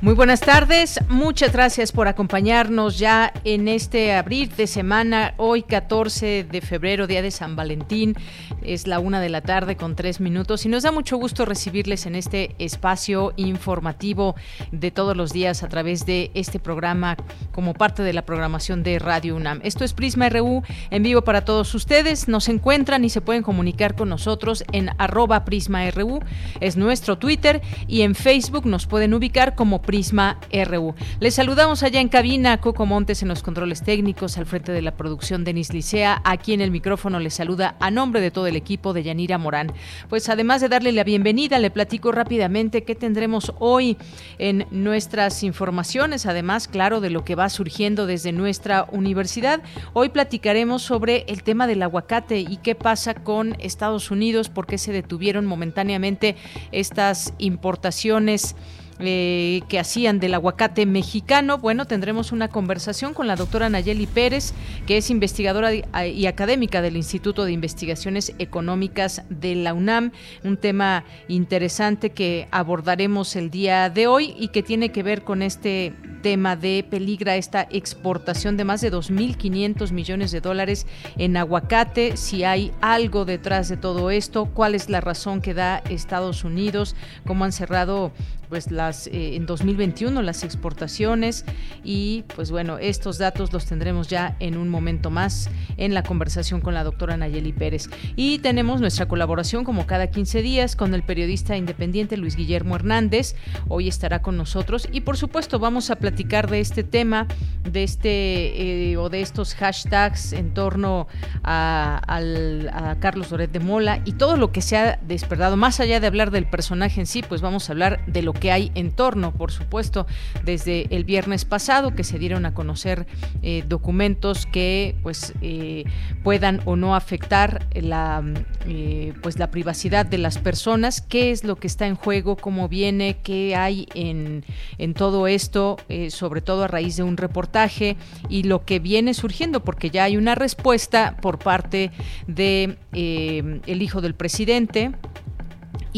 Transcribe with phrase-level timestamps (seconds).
[0.00, 6.44] Muy buenas tardes, muchas gracias por acompañarnos ya en este abril de semana, hoy 14
[6.44, 8.14] de febrero, día de San Valentín,
[8.62, 12.06] es la una de la tarde con tres minutos y nos da mucho gusto recibirles
[12.06, 14.36] en este espacio informativo
[14.70, 17.16] de todos los días a través de este programa
[17.50, 19.58] como parte de la programación de Radio UNAM.
[19.64, 23.96] Esto es Prisma RU en vivo para todos ustedes, nos encuentran y se pueden comunicar
[23.96, 26.20] con nosotros en arroba Prisma RU,
[26.60, 30.94] es nuestro Twitter y en Facebook nos pueden ubicar como Prisma RU.
[31.18, 34.98] Les saludamos allá en cabina, Coco Montes en los controles técnicos, al frente de la
[34.98, 36.20] producción Denis Licea.
[36.26, 39.72] Aquí en el micrófono les saluda a nombre de todo el equipo de Yanira Morán.
[40.10, 43.96] Pues además de darle la bienvenida, le platico rápidamente qué tendremos hoy
[44.38, 49.62] en nuestras informaciones, además, claro, de lo que va surgiendo desde nuestra universidad.
[49.94, 54.76] Hoy platicaremos sobre el tema del aguacate y qué pasa con Estados Unidos, por qué
[54.76, 56.36] se detuvieron momentáneamente
[56.72, 58.54] estas importaciones
[59.00, 61.58] eh, que hacían del aguacate mexicano.
[61.58, 64.52] Bueno, tendremos una conversación con la doctora Nayeli Pérez,
[64.86, 70.12] que es investigadora y académica del Instituto de Investigaciones Económicas de la UNAM.
[70.44, 75.42] Un tema interesante que abordaremos el día de hoy y que tiene que ver con
[75.42, 82.16] este tema de peligra esta exportación de más de 2.500 millones de dólares en aguacate,
[82.16, 86.96] si hay algo detrás de todo esto, cuál es la razón que da Estados Unidos,
[87.24, 88.12] cómo han cerrado
[88.48, 91.44] pues las eh, en 2021 las exportaciones.
[91.84, 96.60] Y pues bueno estos datos los tendremos ya en un momento más en la conversación
[96.60, 97.88] con la doctora Nayeli Pérez.
[98.16, 103.34] Y tenemos nuestra colaboración como cada 15 días con el periodista independiente Luis Guillermo Hernández.
[103.68, 104.88] Hoy estará con nosotros.
[104.92, 107.26] Y por supuesto vamos a platicar de este tema
[107.64, 111.06] de este eh, o de estos hashtags en torno
[111.42, 115.56] a, a Carlos Loret de Mola y todo lo que se ha despertado.
[115.56, 118.52] Más allá de hablar del personaje en sí pues vamos a hablar de lo que
[118.52, 120.06] hay en torno, por supuesto,
[120.44, 123.06] desde el viernes pasado que se dieron a conocer
[123.42, 125.84] eh, documentos que pues eh,
[126.22, 128.22] puedan o no afectar la
[128.66, 132.68] eh, pues la privacidad de las personas, qué es lo que está en juego, cómo
[132.68, 134.44] viene, qué hay en,
[134.78, 135.76] en todo esto,
[136.10, 137.96] sobre todo a raíz de un reportaje
[138.28, 141.90] y lo que viene surgiendo, porque ya hay una respuesta por parte
[142.26, 144.92] de el hijo del presidente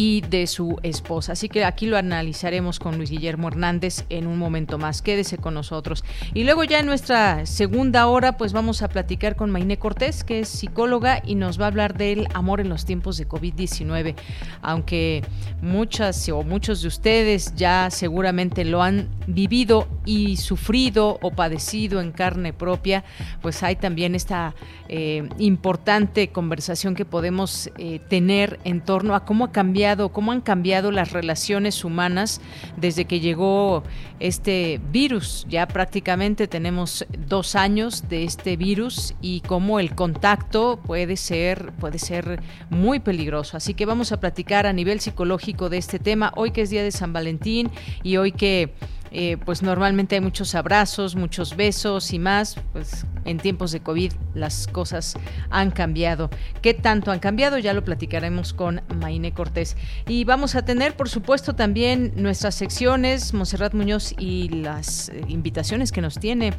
[0.02, 1.32] y de su esposa.
[1.32, 5.02] Así que aquí lo analizaremos con Luis Guillermo Hernández en un momento más.
[5.02, 6.04] Quédese con nosotros.
[6.32, 10.40] Y luego ya en nuestra segunda hora, pues vamos a platicar con Mainé Cortés, que
[10.40, 14.14] es psicóloga y nos va a hablar del amor en los tiempos de COVID-19.
[14.62, 15.22] Aunque
[15.60, 22.12] muchas o muchos de ustedes ya seguramente lo han vivido y sufrido o padecido en
[22.12, 23.04] carne propia,
[23.42, 24.54] pues hay también esta
[24.88, 29.52] eh, importante conversación que podemos eh, tener en torno a cómo ha
[29.90, 32.40] cambiado, cómo han cambiado las relaciones humanas
[32.76, 33.82] desde que llegó
[34.20, 35.46] este virus.
[35.48, 41.98] Ya prácticamente tenemos dos años de este virus y cómo el contacto puede ser, puede
[41.98, 43.56] ser muy peligroso.
[43.56, 46.84] Así que vamos a platicar a nivel psicológico de este tema hoy que es día
[46.84, 47.70] de San Valentín
[48.04, 48.72] y hoy que
[49.12, 54.12] eh, pues normalmente hay muchos abrazos, muchos besos y más, pues en tiempos de COVID
[54.34, 55.14] las cosas
[55.50, 56.30] han cambiado.
[56.62, 57.58] ¿Qué tanto han cambiado?
[57.58, 59.76] Ya lo platicaremos con Maine Cortés.
[60.06, 65.92] Y vamos a tener, por supuesto, también nuestras secciones, Monserrat Muñoz y las eh, invitaciones
[65.92, 66.52] que nos tiene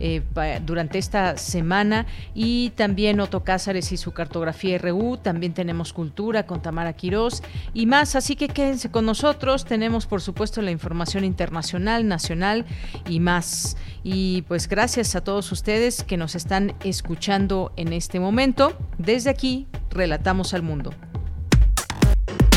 [0.00, 0.22] eh,
[0.64, 6.62] durante esta semana, y también Otto Cázares y su cartografía RU, también tenemos cultura con
[6.62, 7.42] Tamara Quirós
[7.74, 12.64] y más, así que quédense con nosotros, tenemos por supuesto la información internacional, nacional
[13.08, 13.76] y más.
[14.10, 18.72] Y pues gracias a todos ustedes que nos están escuchando en este momento.
[18.96, 20.94] Desde aquí, relatamos al mundo.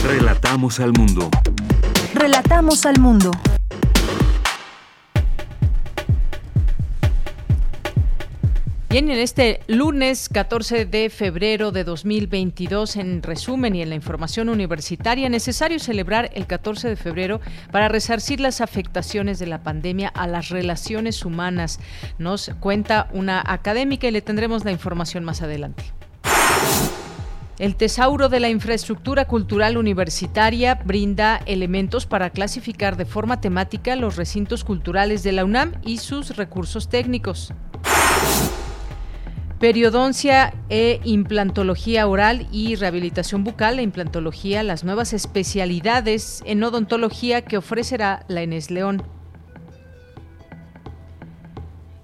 [0.02, 1.30] Relatamos al mundo.
[2.14, 3.32] Relatamos al mundo.
[8.92, 14.50] Bien, en este lunes 14 de febrero de 2022, en resumen y en la información
[14.50, 17.40] universitaria, necesario celebrar el 14 de febrero
[17.72, 21.80] para resarcir las afectaciones de la pandemia a las relaciones humanas.
[22.18, 25.86] Nos cuenta una académica y le tendremos la información más adelante.
[27.60, 34.18] El Tesauro de la Infraestructura Cultural Universitaria brinda elementos para clasificar de forma temática los
[34.18, 37.54] recintos culturales de la UNAM y sus recursos técnicos
[39.62, 47.58] periodoncia e implantología oral y rehabilitación bucal e implantología, las nuevas especialidades en odontología que
[47.58, 49.04] ofrecerá la Enes León.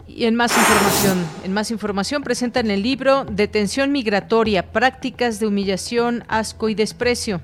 [0.08, 6.26] Y en más información, en más información presentan el libro Detención migratoria, prácticas de humillación,
[6.28, 7.42] asco y desprecio.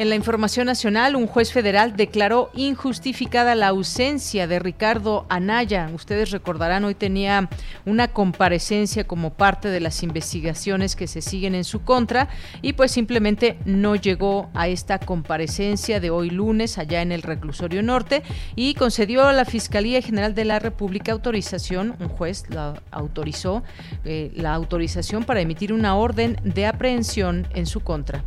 [0.00, 5.90] En la información nacional, un juez federal declaró injustificada la ausencia de Ricardo Anaya.
[5.92, 7.50] Ustedes recordarán, hoy tenía
[7.84, 12.30] una comparecencia como parte de las investigaciones que se siguen en su contra
[12.62, 17.82] y pues simplemente no llegó a esta comparecencia de hoy lunes allá en el reclusorio
[17.82, 18.22] norte
[18.56, 23.62] y concedió a la Fiscalía General de la República autorización, un juez la autorizó,
[24.06, 28.24] eh, la autorización para emitir una orden de aprehensión en su contra.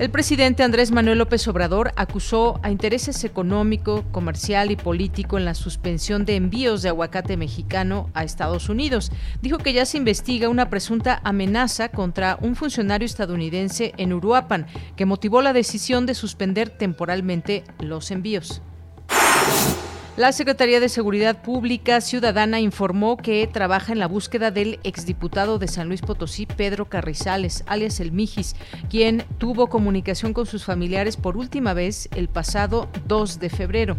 [0.00, 5.52] El presidente Andrés Manuel López Obrador acusó a intereses económico, comercial y político en la
[5.52, 9.12] suspensión de envíos de aguacate mexicano a Estados Unidos.
[9.42, 15.04] Dijo que ya se investiga una presunta amenaza contra un funcionario estadounidense en Uruapan, que
[15.04, 18.62] motivó la decisión de suspender temporalmente los envíos.
[20.20, 25.66] La Secretaría de Seguridad Pública Ciudadana informó que trabaja en la búsqueda del exdiputado de
[25.66, 28.54] San Luis Potosí, Pedro Carrizales, alias El Mijis,
[28.90, 33.96] quien tuvo comunicación con sus familiares por última vez el pasado 2 de febrero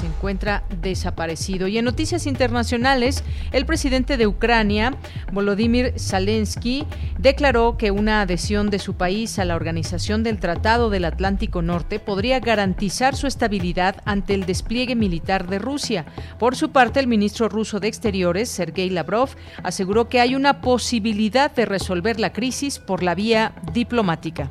[0.00, 1.68] se encuentra desaparecido.
[1.68, 4.94] Y en noticias internacionales, el presidente de Ucrania,
[5.32, 6.86] Volodymyr Zelensky,
[7.18, 11.98] declaró que una adhesión de su país a la Organización del Tratado del Atlántico Norte
[11.98, 16.06] podría garantizar su estabilidad ante el despliegue militar de Rusia.
[16.38, 19.28] Por su parte, el ministro ruso de Exteriores, Sergei Lavrov,
[19.62, 24.50] aseguró que hay una posibilidad de resolver la crisis por la vía diplomática.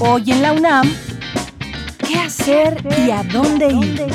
[0.00, 0.92] Hoy en la UNAM,
[2.06, 4.06] ¿qué hacer y a dónde ir?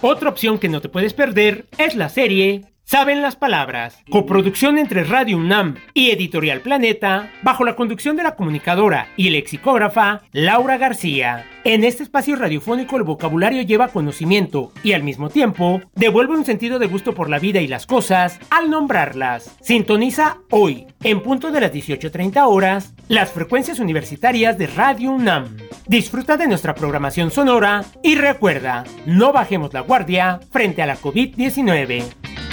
[0.00, 3.98] Otra opción que no te puedes perder es la serie Saben las palabras.
[4.10, 10.20] Coproducción entre Radio UNAM y Editorial Planeta, bajo la conducción de la comunicadora y lexicógrafa
[10.32, 11.46] Laura García.
[11.64, 16.78] En este espacio radiofónico el vocabulario lleva conocimiento y al mismo tiempo devuelve un sentido
[16.78, 19.56] de gusto por la vida y las cosas al nombrarlas.
[19.62, 25.56] Sintoniza hoy, en punto de las 18.30 horas, las frecuencias universitarias de Radio UNAM.
[25.86, 32.43] Disfruta de nuestra programación sonora y recuerda, no bajemos la guardia frente a la COVID-19.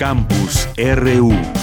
[0.00, 1.59] Campus RU.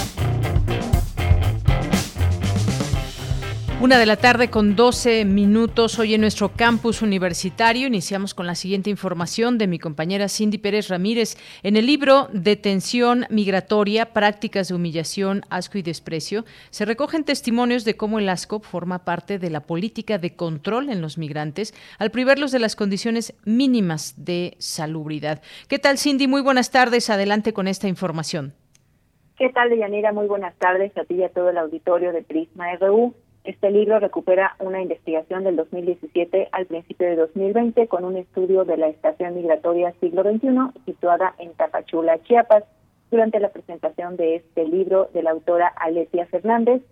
[3.80, 7.86] Una de la tarde con 12 minutos hoy en nuestro campus universitario.
[7.86, 11.36] Iniciamos con la siguiente información de mi compañera Cindy Pérez Ramírez.
[11.62, 17.96] En el libro Detención Migratoria, Prácticas de Humillación, Asco y Desprecio, se recogen testimonios de
[17.96, 22.50] cómo el asco forma parte de la política de control en los migrantes al privarlos
[22.50, 25.40] de las condiciones mínimas de salubridad.
[25.68, 26.26] ¿Qué tal, Cindy?
[26.26, 27.10] Muy buenas tardes.
[27.10, 28.54] Adelante con esta información.
[29.36, 30.12] ¿Qué tal, Deyanira?
[30.12, 33.14] Muy buenas tardes a ti y a todo el auditorio de Prisma RU.
[33.44, 38.76] Este libro recupera una investigación del 2017 al principio de 2020 con un estudio de
[38.76, 42.64] la estación migratoria siglo XXI situada en Tapachula, Chiapas.
[43.10, 46.82] Durante la presentación de este libro de la autora Aletia Fernández,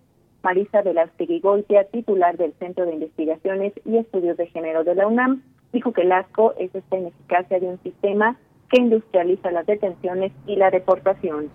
[0.43, 5.43] Marisa Velastegui Goitia, titular del Centro de Investigaciones y Estudios de Género de la UNAM,
[5.73, 8.39] dijo que el asco es esta ineficacia de un sistema
[8.71, 11.51] que industrializa las detenciones y la deportación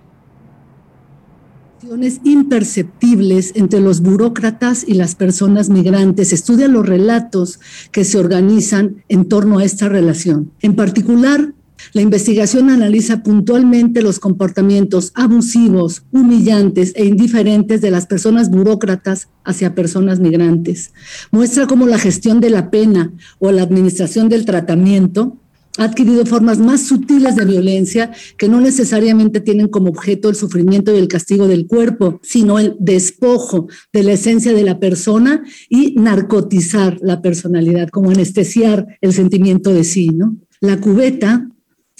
[2.23, 6.33] imperceptibles entre los burócratas y las personas migrantes.
[6.33, 7.59] Estudia los relatos
[7.91, 10.51] que se organizan en torno a esta relación.
[10.61, 11.53] En particular,
[11.93, 19.73] la investigación analiza puntualmente los comportamientos abusivos, humillantes e indiferentes de las personas burócratas hacia
[19.73, 20.93] personas migrantes.
[21.31, 25.40] Muestra cómo la gestión de la pena o la administración del tratamiento
[25.77, 30.93] ha adquirido formas más sutiles de violencia que no necesariamente tienen como objeto el sufrimiento
[30.93, 35.95] y el castigo del cuerpo, sino el despojo de la esencia de la persona y
[35.95, 40.37] narcotizar la personalidad, como anestesiar el sentimiento de sí, ¿no?
[40.59, 41.47] La cubeta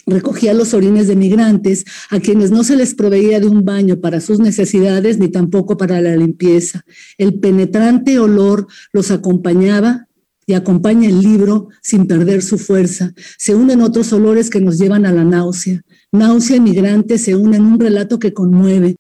[0.06, 4.22] recogía los orines de migrantes a quienes no se les proveía de un baño para
[4.22, 6.86] sus necesidades ni tampoco para la limpieza.
[7.18, 10.08] El penetrante olor los acompañaba
[10.46, 13.12] y acompaña el libro sin perder su fuerza.
[13.16, 15.82] Se unen otros olores que nos llevan a la náusea.
[16.12, 18.96] Náusea y migrante se unen en un relato que conmueve.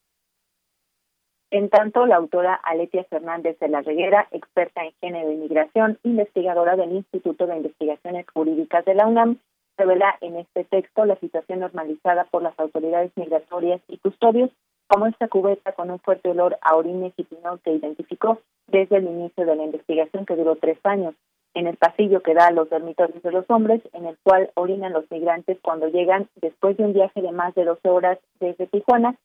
[1.51, 6.77] En tanto, la autora Aletia Fernández de la Reguera, experta en género y migración, investigadora
[6.77, 9.37] del Instituto de Investigaciones Jurídicas de la UNAM,
[9.77, 14.49] revela en este texto la situación normalizada por las autoridades migratorias y custodios,
[14.87, 19.05] como esta cubeta con un fuerte olor a orines y pinol que identificó desde el
[19.05, 21.15] inicio de la investigación que duró tres años
[21.53, 24.93] en el pasillo que da a los dormitorios de los hombres, en el cual orinan
[24.93, 29.15] los migrantes cuando llegan después de un viaje de más de 12 horas desde Tijuana,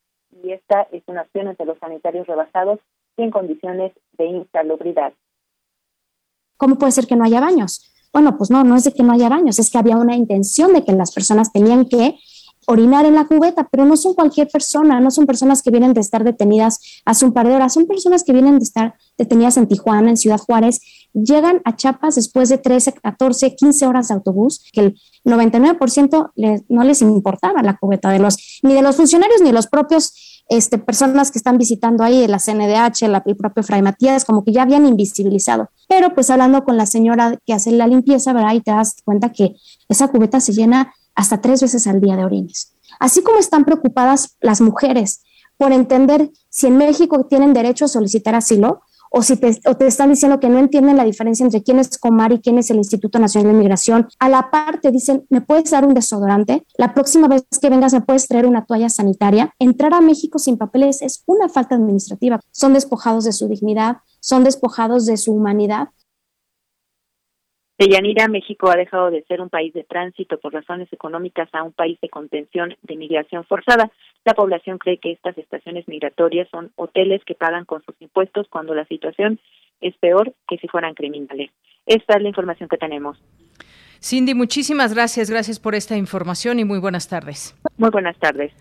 [0.43, 2.81] y esta es una opción entre los sanitarios rebasados
[3.17, 5.13] y en condiciones de insalubridad.
[6.57, 7.93] ¿Cómo puede ser que no haya baños?
[8.13, 10.73] Bueno, pues no, no es de que no haya baños, es que había una intención
[10.73, 12.17] de que las personas tenían que
[12.67, 16.01] orinar en la cubeta, pero no son cualquier persona, no son personas que vienen de
[16.01, 19.69] estar detenidas hace un par de horas, son personas que vienen de estar detenidas en
[19.69, 20.81] Tijuana, en Ciudad Juárez,
[21.17, 26.33] llegan a Chiapas después de 13, 14, 15 horas de autobús, que el 99%
[26.69, 30.43] no les importaba la cubeta de los, ni de los funcionarios ni de los propios
[30.49, 34.53] este, personas que están visitando ahí, la CNDH, la, el propio Fray Matías, como que
[34.53, 35.71] ya habían invisibilizado.
[35.89, 38.55] Pero pues hablando con la señora que hace la limpieza, ¿verdad?
[38.55, 39.57] Y te das cuenta que
[39.89, 42.75] esa cubeta se llena hasta tres veces al día de orines.
[43.01, 45.23] Así como están preocupadas las mujeres
[45.57, 50.41] por entender si en México tienen derecho a solicitar asilo o si te, están diciendo
[50.41, 53.53] que no entienden la diferencia entre quién es Comar y quién es el Instituto Nacional
[53.53, 54.09] de Migración.
[54.19, 56.65] A la parte dicen, ¿me puedes dar un desodorante?
[56.77, 59.55] La próxima vez que vengas me puedes traer una toalla sanitaria.
[59.59, 62.41] Entrar a México sin papeles es una falta administrativa.
[62.51, 65.89] Son despojados de su dignidad, son despojados de su humanidad
[67.79, 71.73] Deyanira, México ha dejado de ser un país de tránsito por razones económicas a un
[71.73, 73.91] país de contención de migración forzada.
[74.27, 78.75] La población cree que estas estaciones migratorias son hoteles que pagan con sus impuestos cuando
[78.75, 79.39] la situación
[79.81, 81.53] es peor que si fueran criminales.
[81.87, 83.23] Esta es la información que tenemos.
[84.03, 85.31] Cindy, muchísimas gracias.
[85.31, 87.55] Gracias por esta información y muy buenas tardes.
[87.79, 88.53] Muy buenas tardes.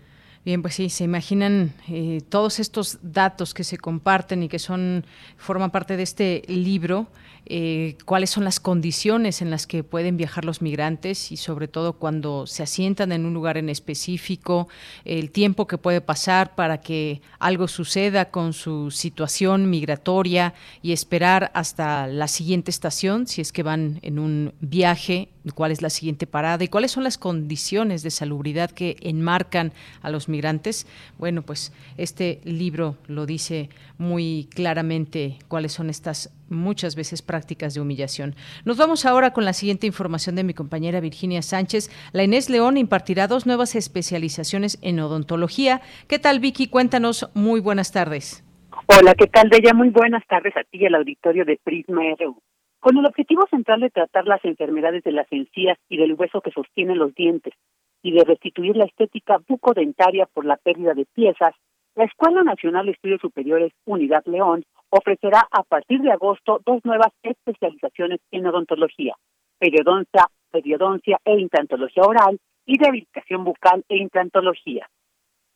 [0.46, 5.04] Bien, pues sí, se imaginan eh, todos estos datos que se comparten y que son
[5.36, 7.08] forman parte de este libro
[7.48, 11.92] eh, cuáles son las condiciones en las que pueden viajar los migrantes y sobre todo
[11.92, 14.66] cuando se asientan en un lugar en específico,
[15.04, 21.52] el tiempo que puede pasar para que algo suceda con su situación migratoria y esperar
[21.54, 26.26] hasta la siguiente estación, si es que van en un viaje, cuál es la siguiente
[26.26, 29.72] parada y cuáles son las condiciones de salubridad que enmarcan
[30.02, 30.86] a los migrantes.
[31.18, 37.80] Bueno, pues este libro lo dice muy claramente cuáles son estas muchas veces prácticas de
[37.80, 38.34] humillación.
[38.64, 41.90] Nos vamos ahora con la siguiente información de mi compañera Virginia Sánchez.
[42.12, 45.80] La Inés León impartirá dos nuevas especializaciones en odontología.
[46.08, 46.68] ¿Qué tal, Vicky?
[46.68, 47.30] Cuéntanos.
[47.34, 48.44] Muy buenas tardes.
[48.86, 49.74] Hola, ¿qué tal, Bella?
[49.74, 52.40] Muy buenas tardes a ti y al auditorio de Prisma RU.
[52.86, 56.52] Con el objetivo central de tratar las enfermedades de las encías y del hueso que
[56.52, 57.52] sostienen los dientes
[58.00, 61.52] y de restituir la estética bucodentaria por la pérdida de piezas,
[61.96, 67.12] La Escuela Nacional de Estudios Superiores Unidad León ofrecerá a partir de agosto dos nuevas
[67.24, 69.16] especializaciones en odontología,
[69.58, 74.88] periodoncia, periodoncia e implantología oral y rehabilitación bucal e implantología.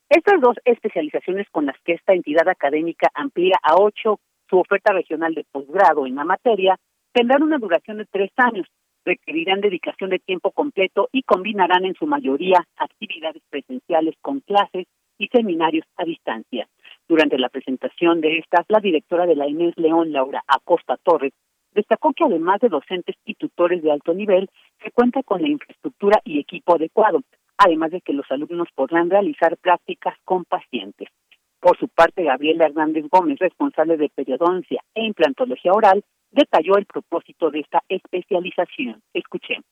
[0.08, 4.18] Estas dos especializaciones con las que esta entidad académica amplía a ocho
[4.48, 6.76] su oferta regional de posgrado en la materia
[7.12, 8.66] tendrán una duración de tres años,
[9.04, 14.86] requerirán dedicación de tiempo completo y combinarán en su mayoría actividades presenciales con clases
[15.18, 16.68] y seminarios a distancia.
[17.08, 21.32] Durante la presentación de estas, la directora de la Inés León, Laura Acosta Torres,
[21.72, 24.48] destacó que además de docentes y tutores de alto nivel,
[24.82, 27.22] se cuenta con la infraestructura y equipo adecuado,
[27.58, 31.08] además de que los alumnos podrán realizar prácticas con pacientes.
[31.60, 37.50] Por su parte, Gabriela Hernández Gómez, responsable de periodoncia e implantología oral, detalló el propósito
[37.50, 39.02] de esta especialización.
[39.12, 39.66] Escuchemos.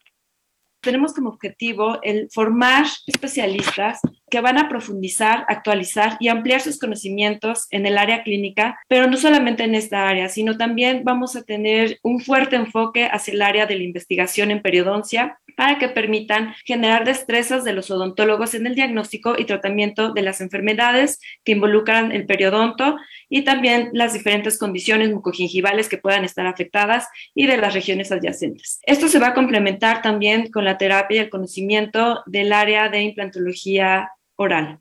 [0.80, 4.00] Tenemos como objetivo el formar especialistas
[4.30, 9.16] que van a profundizar, actualizar y ampliar sus conocimientos en el área clínica, pero no
[9.16, 13.66] solamente en esta área, sino también vamos a tener un fuerte enfoque hacia el área
[13.66, 18.76] de la investigación en periodoncia para que permitan generar destrezas de los odontólogos en el
[18.76, 22.96] diagnóstico y tratamiento de las enfermedades que involucran el periodonto
[23.28, 28.80] y también las diferentes condiciones mucogingivales que puedan estar afectadas y de las regiones adyacentes.
[28.86, 33.02] Esto se va a complementar también con la terapia y el conocimiento del área de
[33.02, 34.78] implantología oral.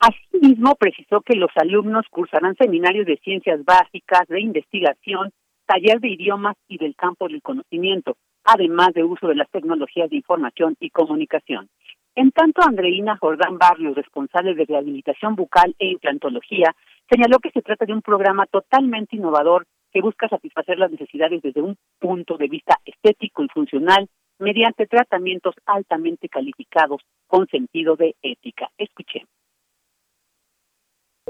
[0.00, 5.32] Asimismo, precisó que los alumnos cursarán seminarios de ciencias básicas, de investigación,
[5.66, 10.16] taller de idiomas y del campo del conocimiento, además de uso de las tecnologías de
[10.16, 11.68] información y comunicación.
[12.14, 16.74] En tanto, Andreina Jordán Barrios, responsable de rehabilitación bucal e implantología,
[17.10, 21.62] señaló que se trata de un programa totalmente innovador que busca satisfacer las necesidades desde
[21.62, 24.08] un punto de vista estético y funcional
[24.38, 28.68] mediante tratamientos altamente calificados con sentido de ética.
[28.76, 29.28] Escuchemos.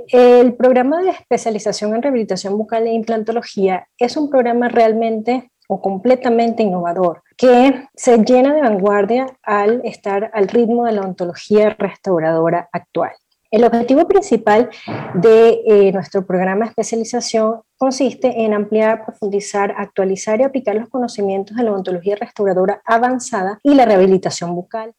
[0.08, 7.22] El programa de especialización en rehabilitación bucal e implantología es un programa realmente completamente innovador
[7.36, 13.12] que se llena de vanguardia al estar al ritmo de la ontología restauradora actual.
[13.50, 14.70] El objetivo principal
[15.14, 21.56] de eh, nuestro programa de especialización consiste en ampliar, profundizar, actualizar y aplicar los conocimientos
[21.56, 24.94] de la odontología restauradora avanzada y la rehabilitación bucal.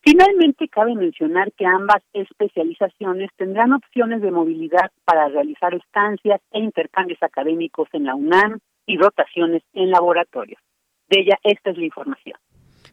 [0.00, 7.22] Finalmente, cabe mencionar que ambas especializaciones tendrán opciones de movilidad para realizar estancias e intercambios
[7.22, 10.60] académicos en la UNAM y rotaciones en laboratorios.
[11.08, 12.36] De ella, esta es la información.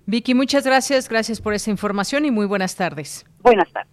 [0.06, 1.10] Vicky, muchas gracias.
[1.10, 3.26] Gracias por esa información y muy buenas tardes.
[3.42, 3.92] Buenas tardes.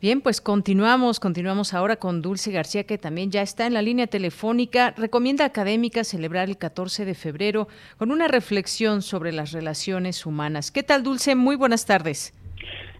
[0.00, 4.06] Bien, pues continuamos, continuamos ahora con Dulce García, que también ya está en la línea
[4.06, 4.92] telefónica.
[4.96, 10.70] Recomienda académica celebrar el 14 de febrero con una reflexión sobre las relaciones humanas.
[10.70, 11.34] ¿Qué tal, Dulce?
[11.34, 12.32] Muy buenas tardes.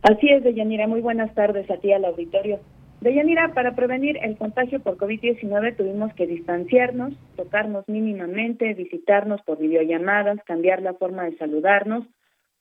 [0.03, 0.87] Así es, Deyanira.
[0.87, 2.61] Muy buenas tardes a ti, al auditorio.
[3.05, 10.43] Deyanira, para prevenir el contagio por COVID-19 tuvimos que distanciarnos, tocarnos mínimamente, visitarnos por videollamadas,
[10.45, 12.07] cambiar la forma de saludarnos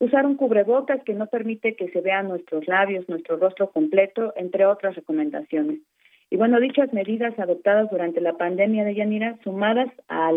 [0.03, 4.65] usar un cubrebocas que no permite que se vean nuestros labios, nuestro rostro completo, entre
[4.65, 5.79] otras recomendaciones.
[6.29, 10.31] Y bueno, dichas medidas adoptadas durante la pandemia de Yanira, sumadas a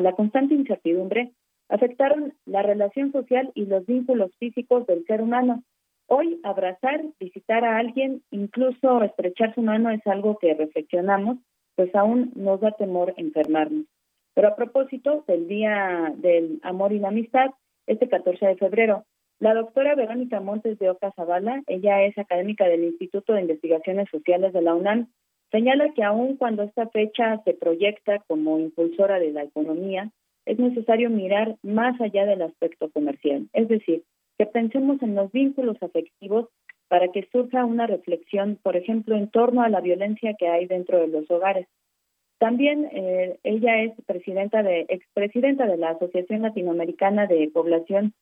[0.00, 1.30] la constante incertidumbre,
[1.68, 5.62] afectaron la relación social y los vínculos físicos del ser humano.
[6.08, 11.38] Hoy, abrazar, visitar a alguien, incluso estrechar su mano es algo que reflexionamos,
[11.74, 13.86] pues aún nos da temor enfermarnos.
[14.34, 17.50] Pero a propósito del Día del Amor y la Amistad,
[17.86, 19.04] este 14 de febrero.
[19.40, 24.52] La doctora Verónica Montes de Oca Zavala, ella es académica del Instituto de Investigaciones Sociales
[24.52, 25.08] de la UNAM,
[25.50, 30.10] señala que aun cuando esta fecha se proyecta como impulsora de la economía,
[30.46, 34.04] es necesario mirar más allá del aspecto comercial, es decir,
[34.38, 36.48] que pensemos en los vínculos afectivos
[36.88, 41.00] para que surja una reflexión, por ejemplo, en torno a la violencia que hay dentro
[41.00, 41.66] de los hogares.
[42.38, 48.12] También eh, ella es presidenta de, expresidenta de la Asociación Latinoamericana de Población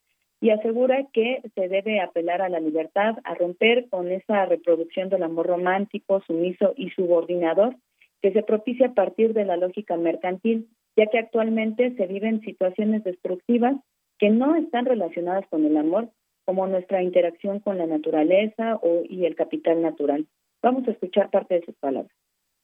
[0.41, 5.25] y asegura que se debe apelar a la libertad, a romper con esa reproducción del
[5.25, 7.77] amor romántico, sumiso y subordinador
[8.23, 13.05] que se propicia a partir de la lógica mercantil, ya que actualmente se viven situaciones
[13.05, 13.77] destructivas
[14.19, 16.11] que no están relacionadas con el amor,
[16.45, 20.27] como nuestra interacción con la naturaleza o, y el capital natural.
[20.63, 22.13] Vamos a escuchar parte de sus palabras.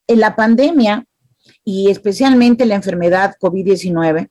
[0.07, 1.05] En la pandemia
[1.65, 4.29] y especialmente la enfermedad COVID-19,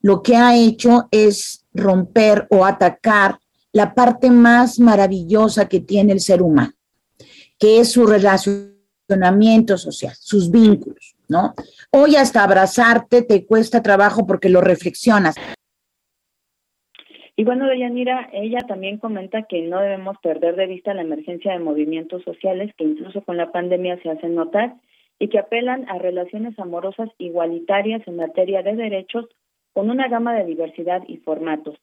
[0.00, 3.38] lo que ha hecho es romper o atacar
[3.72, 6.72] la parte más maravillosa que tiene el ser humano,
[7.58, 11.54] que es su relacionamiento social, sus vínculos, ¿no?
[11.90, 15.36] Hoy hasta abrazarte te cuesta trabajo porque lo reflexionas.
[17.38, 21.60] Y bueno, Deyanira, ella también comenta que no debemos perder de vista la emergencia de
[21.60, 24.74] movimientos sociales que incluso con la pandemia se hacen notar
[25.20, 29.26] y que apelan a relaciones amorosas igualitarias en materia de derechos
[29.72, 31.78] con una gama de diversidad y formatos.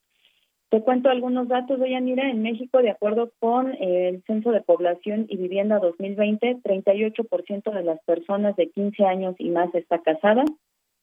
[0.67, 2.29] Te cuento algunos datos, Deyanira.
[2.29, 8.03] En México, de acuerdo con el Censo de Población y Vivienda 2020, 38% de las
[8.03, 10.43] personas de 15 años y más está casada,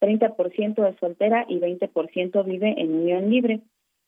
[0.03, 3.63] 30% es soltera y 20% vive en unión libre.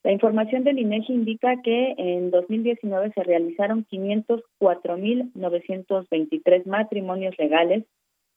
[0.04, 7.86] La información del INEGI indica que en 2019 se realizaron 504.923 matrimonios legales.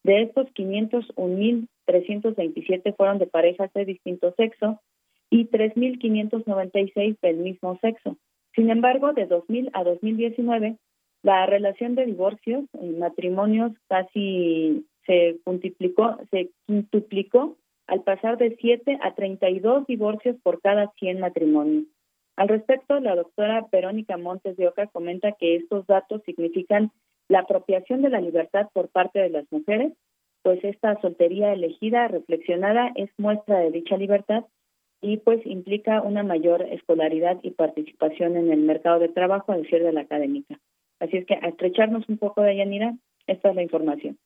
[0.02, 4.80] De estos, 501.327 fueron de parejas de distinto sexo
[5.28, 8.16] y 3.596 del mismo sexo.
[8.54, 10.78] Sin embargo, de 2000 a 2019,
[11.22, 18.98] la relación de divorcios en matrimonios casi se multiplicó, se quintuplicó al pasar de 7
[19.02, 21.84] a 32 divorcios por cada 100 matrimonios.
[22.36, 26.92] Al respecto, la doctora Verónica Montes de Oca comenta que estos datos significan
[27.28, 29.92] la apropiación de la libertad por parte de las mujeres,
[30.42, 34.44] pues esta soltería elegida, reflexionada, es muestra de dicha libertad
[35.00, 39.82] y pues implica una mayor escolaridad y participación en el mercado de trabajo, a decir
[39.82, 40.58] de la académica.
[41.00, 42.94] Así es que a estrecharnos un poco de Yanira,
[43.26, 44.18] esta es la información.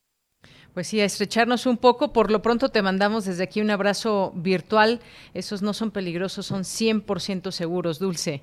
[0.75, 2.13] Pues sí, a estrecharnos un poco.
[2.13, 5.01] Por lo pronto te mandamos desde aquí un abrazo virtual.
[5.35, 8.43] Esos no son peligrosos, son 100% seguros, Dulce.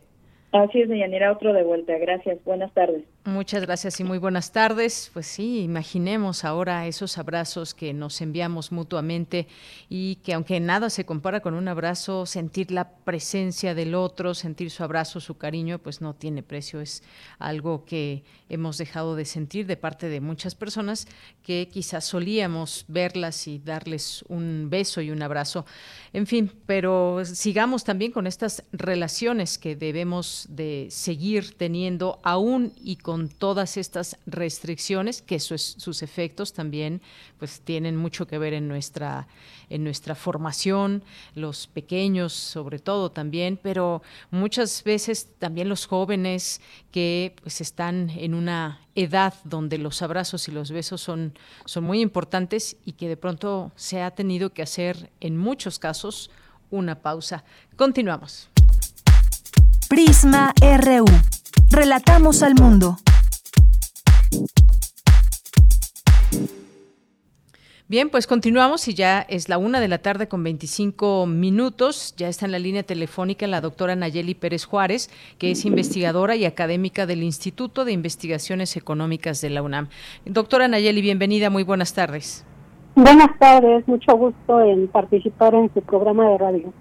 [0.52, 1.98] Así es, Deyanira, otro de vuelta.
[1.98, 2.44] Gracias.
[2.44, 3.04] Buenas tardes.
[3.30, 5.12] Muchas gracias y muy buenas tardes.
[5.14, 9.48] Pues sí, imaginemos ahora esos abrazos que nos enviamos mutuamente
[9.88, 14.72] y que aunque nada se compara con un abrazo, sentir la presencia del otro, sentir
[14.72, 16.82] su abrazo, su cariño, pues no tiene precio.
[16.82, 17.04] Es
[17.38, 21.08] algo que hemos dejado de sentir de parte de muchas personas
[21.44, 25.66] que quizás solíamos verlas y darles un beso y un abrazo.
[26.14, 32.96] En fin, pero sigamos también con estas relaciones que debemos de seguir teniendo aún y
[32.98, 37.02] con todas estas restricciones que sus efectos también
[37.38, 39.28] pues tienen mucho que ver en nuestra
[39.70, 41.04] en nuestra formación,
[41.36, 44.02] los pequeños sobre todo también, pero
[44.32, 50.52] muchas veces también los jóvenes que pues están en una edad donde los abrazos y
[50.52, 55.12] los besos son, son muy importantes y que de pronto se ha tenido que hacer
[55.20, 56.32] en muchos casos
[56.72, 57.44] una pausa.
[57.76, 58.49] Continuamos.
[59.90, 61.06] Prisma RU.
[61.72, 62.98] Relatamos al mundo.
[67.88, 72.14] Bien, pues continuamos y ya es la una de la tarde con 25 minutos.
[72.18, 76.46] Ya está en la línea telefónica la doctora Nayeli Pérez Juárez, que es investigadora y
[76.46, 79.88] académica del Instituto de Investigaciones Económicas de la UNAM.
[80.24, 82.46] Doctora Nayeli, bienvenida, muy buenas tardes.
[82.94, 86.74] Buenas tardes, mucho gusto en participar en su programa de radio.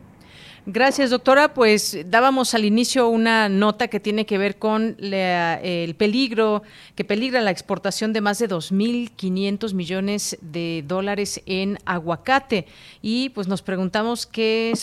[0.66, 1.54] Gracias, doctora.
[1.54, 6.62] Pues dábamos al inicio una nota que tiene que ver con el peligro,
[6.94, 12.66] que peligra la exportación de más de 2.500 millones de dólares en aguacate.
[13.00, 14.74] Y pues nos preguntamos qué,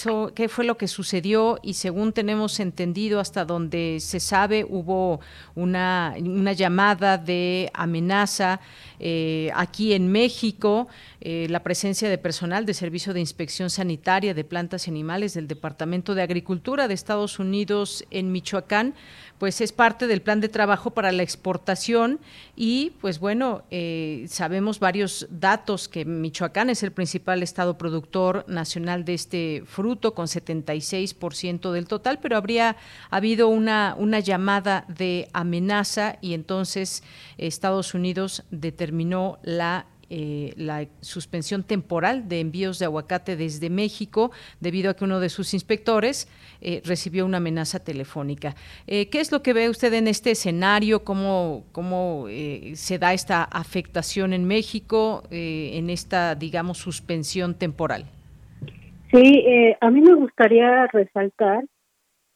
[0.50, 5.20] fue lo que sucedió y según tenemos entendido hasta donde se sabe, hubo
[5.54, 8.60] una, una llamada de amenaza
[9.00, 10.88] eh, aquí en México,
[11.22, 15.48] eh, la presencia de personal de Servicio de Inspección Sanitaria de Plantas y Animales del
[15.48, 18.94] Departamento de Agricultura de Estados Unidos en Michoacán,
[19.38, 22.20] pues es parte del plan de trabajo para la exportación
[22.56, 29.04] y pues bueno, eh, sabemos varios datos que Michoacán es el principal estado productor nacional
[29.04, 32.78] de este fruto con 76% del total, pero habría
[33.10, 37.04] habido una, una llamada de amenaza y entonces
[37.38, 44.90] Estados Unidos determinó la eh, la suspensión temporal de envíos de aguacate desde México debido
[44.90, 46.30] a que uno de sus inspectores
[46.62, 48.56] eh, recibió una amenaza telefónica.
[48.88, 51.04] Eh, ¿Qué es lo que ve usted en este escenario?
[51.04, 52.28] ¿Cómo, cómo
[52.76, 58.06] se da esta afectación en México en esta, digamos, suspensión temporal?
[59.12, 59.44] Sí,
[59.82, 61.66] a mí me gustaría resaltar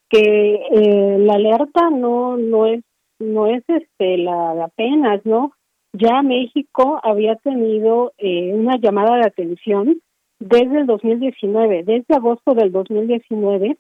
[0.10, 2.84] que la alerta no no es
[3.20, 5.54] no es este la apenas, ¿no?
[5.94, 10.02] Ya México había tenido eh, una llamada de atención
[10.40, 13.78] desde el 2019, desde agosto del 2019,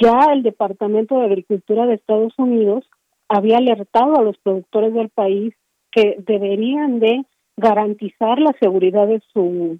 [0.00, 2.84] ya el Departamento de Agricultura de Estados Unidos
[3.28, 5.54] había alertado a los productores del país
[5.90, 7.24] que deberían de
[7.56, 9.78] garantizar la seguridad de su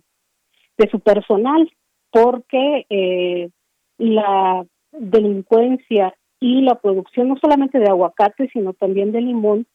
[0.78, 1.70] de su personal
[2.10, 3.50] porque eh,
[3.98, 9.66] la delincuencia y la producción no solamente de aguacate sino también de limón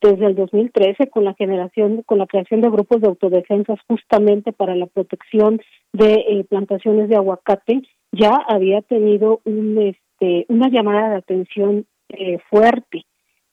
[0.00, 4.74] desde el 2013 con la generación, con la creación de grupos de autodefensas justamente para
[4.74, 5.60] la protección
[5.92, 7.82] de eh, plantaciones de aguacate,
[8.12, 13.04] ya había tenido un este una llamada de atención eh, fuerte,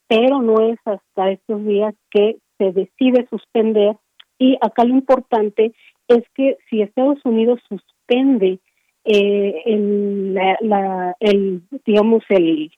[0.08, 3.98] pero no es hasta estos días que se decide suspender.
[4.38, 5.74] Y acá lo importante
[6.08, 8.60] es que si Estados Unidos suspende
[9.06, 12.72] eh, el, la, el digamos el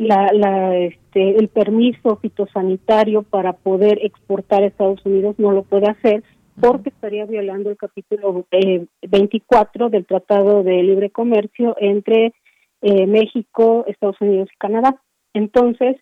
[0.00, 5.88] la, la, este, el permiso fitosanitario para poder exportar a Estados Unidos no lo puede
[5.88, 6.24] hacer
[6.58, 12.32] porque estaría violando el capítulo eh, 24 del Tratado de Libre Comercio entre
[12.80, 14.98] eh, México, Estados Unidos y Canadá.
[15.34, 15.96] Entonces,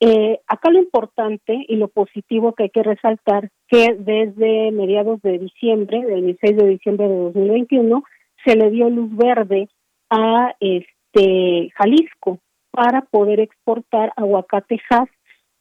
[0.00, 5.38] eh, acá lo importante y lo positivo que hay que resaltar que desde mediados de
[5.38, 8.02] diciembre, del 16 de diciembre de 2021,
[8.44, 9.68] se le dio luz verde
[10.08, 12.40] a este Jalisco
[12.74, 14.80] para poder exportar aguacate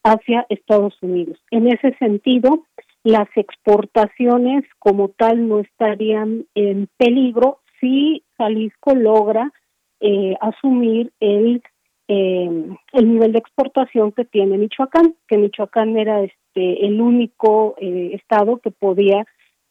[0.04, 1.38] hacia Estados Unidos.
[1.52, 2.66] En ese sentido,
[3.04, 9.52] las exportaciones como tal no estarían en peligro si Jalisco logra
[10.00, 11.62] eh, asumir el
[12.10, 12.50] eh,
[12.92, 18.58] el nivel de exportación que tiene Michoacán, que Michoacán era este el único eh, estado
[18.58, 19.26] que podía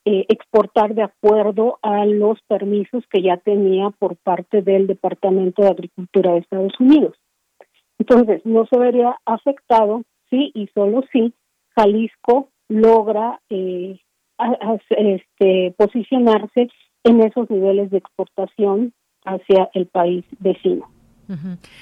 [0.04, 5.68] eh, exportar de acuerdo a los permisos que ya tenía por parte del Departamento de
[5.68, 7.14] Agricultura de Estados Unidos.
[8.02, 11.32] Entonces, no se vería afectado si y solo si
[11.76, 13.96] Jalisco logra eh,
[14.90, 16.68] este, posicionarse
[17.04, 18.92] en esos niveles de exportación
[19.24, 20.88] hacia el país vecino.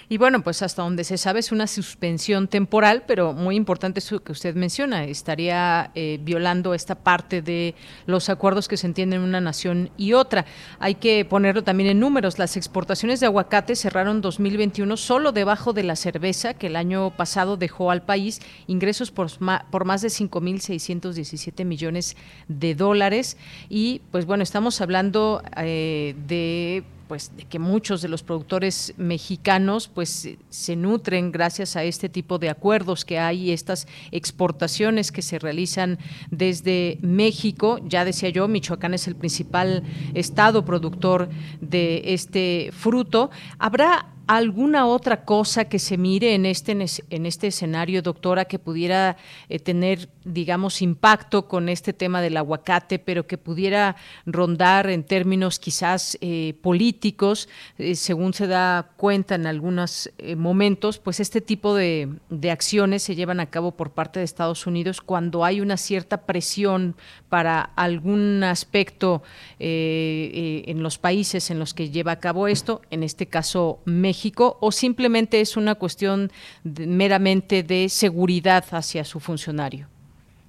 [0.09, 4.23] Y bueno, pues hasta donde se sabe es una suspensión temporal, pero muy importante eso
[4.23, 7.75] que usted menciona, estaría eh, violando esta parte de
[8.07, 10.45] los acuerdos que se entienden en una nación y otra.
[10.79, 12.39] Hay que ponerlo también en números.
[12.39, 17.57] Las exportaciones de aguacate cerraron 2021 solo debajo de la cerveza, que el año pasado
[17.57, 19.31] dejó al país ingresos por,
[19.71, 22.17] por más de 5.617 millones
[22.49, 23.37] de dólares.
[23.69, 29.89] Y pues bueno, estamos hablando eh, de pues de que muchos de los productores mexicanos
[29.89, 35.41] pues se nutren gracias a este tipo de acuerdos que hay estas exportaciones que se
[35.41, 35.99] realizan
[36.31, 37.81] desde México.
[37.85, 39.83] Ya decía yo Michoacán es el principal
[40.15, 43.33] estado productor de este fruto.
[43.59, 49.17] Habrá alguna otra cosa que se mire en este, en este escenario, doctora, que pudiera
[49.49, 55.59] eh, tener, digamos, impacto con este tema del aguacate, pero que pudiera rondar en términos
[55.59, 62.09] quizás eh, políticos, eh, según se da cuenta en algunos momentos, pues este tipo de,
[62.29, 66.19] de acciones se llevan a cabo por parte de Estados Unidos cuando hay una cierta
[66.19, 66.95] presión
[67.29, 69.25] para algún aspecto
[69.59, 74.20] en los países en los que lleva a cabo esto, en este caso México
[74.61, 76.31] o simplemente es una cuestión
[76.65, 79.87] meramente de seguridad hacia su funcionario?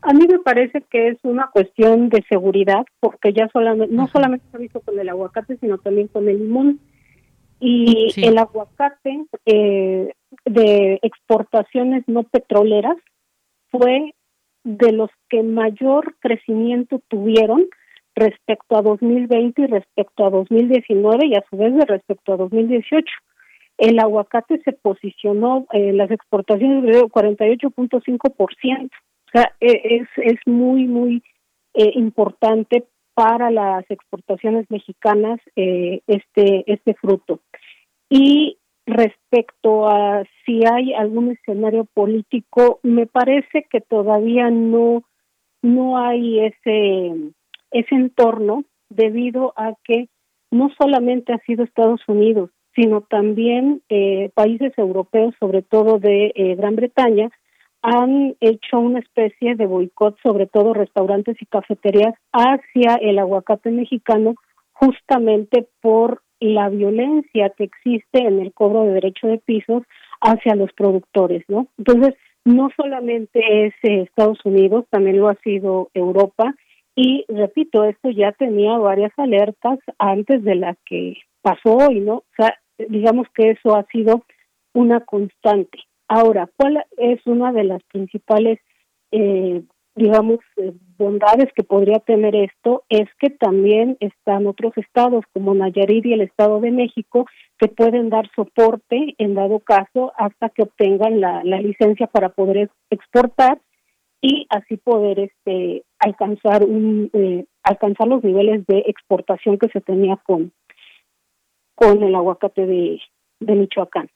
[0.02, 4.46] A mí me parece que es una cuestión de seguridad, porque ya solamente, no solamente
[4.50, 6.80] se ha visto con el aguacate, sino también con el limón.
[7.60, 10.14] Y el aguacate eh,
[10.46, 12.98] de exportaciones no petroleras
[13.70, 14.16] fue
[14.64, 17.68] de los que mayor crecimiento tuvieron
[18.16, 23.06] respecto a 2020 y respecto a 2019 y a su vez respecto a 2018
[23.82, 28.86] el aguacate se posicionó en eh, las exportaciones de 48.5%.
[28.86, 31.24] O sea, e, es, es muy, muy
[31.74, 37.39] eh, importante para las exportaciones mexicanas eh, este, este fruto.
[38.08, 45.02] Y respecto a si hay algún escenario político, me parece que todavía no,
[45.63, 47.15] no hay ese,
[47.72, 50.08] ese entorno debido a que
[50.52, 56.56] no solamente ha sido Estados Unidos, sino también eh, países europeos, sobre todo de eh,
[56.56, 57.30] Gran Bretaña,
[57.82, 64.36] han hecho una especie de boicot, sobre todo restaurantes y cafeterías, hacia el aguacate mexicano,
[64.74, 69.84] justamente por la violencia que existe en el cobro de derecho de pisos
[70.22, 71.68] hacia los productores, ¿no?
[71.78, 76.56] Entonces, no solamente es eh, Estados Unidos, también lo ha sido Europa,
[76.96, 82.15] y repito, esto ya tenía varias alertas antes de la que pasó hoy, ¿no?
[82.15, 84.23] O sea, digamos que eso ha sido
[84.73, 85.80] una constante.
[86.08, 88.60] Ahora, ¿cuál es una de las principales,
[89.12, 89.63] eh,
[89.95, 92.84] digamos, eh, bondades que podría tener esto?
[92.89, 97.25] Es que también están otros estados como Nayarit y el Estado de México
[97.58, 102.69] que pueden dar soporte en dado caso hasta que obtengan la, la licencia para poder
[102.89, 103.60] exportar
[104.21, 110.17] y así poder este alcanzar un eh, alcanzar los niveles de exportación que se tenía
[110.17, 110.51] con
[111.82, 113.02] con el aguacate de,
[113.39, 114.08] de Michoacán.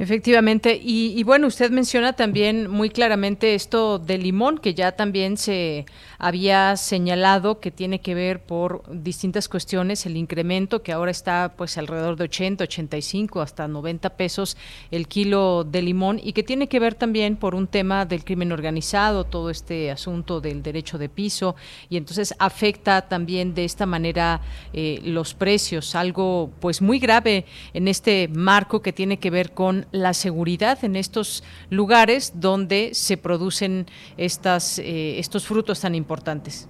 [0.00, 5.84] Efectivamente, y, bueno, usted menciona también muy claramente esto del limón, que ya también se
[6.18, 11.76] había señalado que tiene que ver por distintas cuestiones, el incremento que ahora está pues
[11.76, 14.56] alrededor de 80, 85, hasta 90 pesos
[14.90, 18.52] el kilo de limón y que tiene que ver también por un tema del crimen
[18.52, 21.56] organizado, todo este asunto del derecho de piso
[21.90, 24.40] y entonces afecta también de esta manera
[24.72, 29.89] eh, los precios, algo pues muy grave en este marco que tiene que ver con
[29.92, 36.68] la seguridad en estos lugares donde se producen estas, eh, estos frutos tan importantes.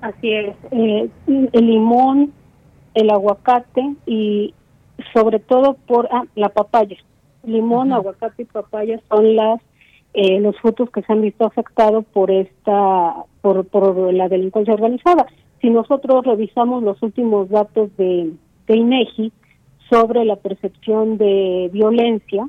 [0.00, 2.32] Así es, eh, el limón,
[2.94, 4.54] el aguacate y
[5.12, 6.96] sobre todo por ah, la papaya.
[7.42, 9.60] Limón, aguacate y papaya son las
[10.14, 15.26] eh, los frutos que se han visto afectados por esta por, por la delincuencia organizada.
[15.60, 18.30] Si nosotros revisamos los últimos datos de,
[18.68, 19.32] de INEGI,
[19.90, 22.48] sobre la percepción de violencia,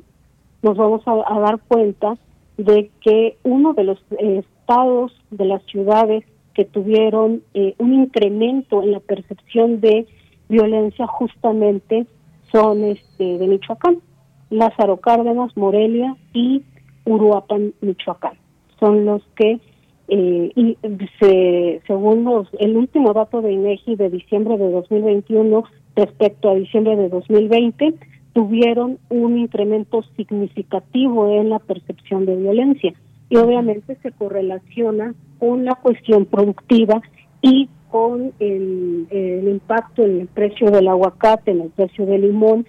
[0.62, 2.16] nos vamos a, dar cuenta
[2.56, 8.92] de que uno de los estados de las ciudades que tuvieron eh, un incremento en
[8.92, 10.06] la percepción de
[10.48, 12.06] violencia justamente
[12.50, 13.98] son este de Michoacán,
[14.50, 16.62] Lázaro Cárdenas, Morelia y
[17.04, 18.34] Uruapan, Michoacán.
[18.80, 19.60] Son los que
[20.08, 20.78] eh, y
[21.18, 25.64] se, según los, el último dato de INEGI de diciembre de 2021
[25.96, 27.94] respecto a diciembre de 2020
[28.34, 32.92] tuvieron un incremento significativo en la percepción de violencia.
[33.30, 37.00] Y obviamente se correlaciona con la cuestión productiva
[37.40, 39.08] y con el,
[39.48, 42.66] impacto en el precio del aguacate, en el precio del limón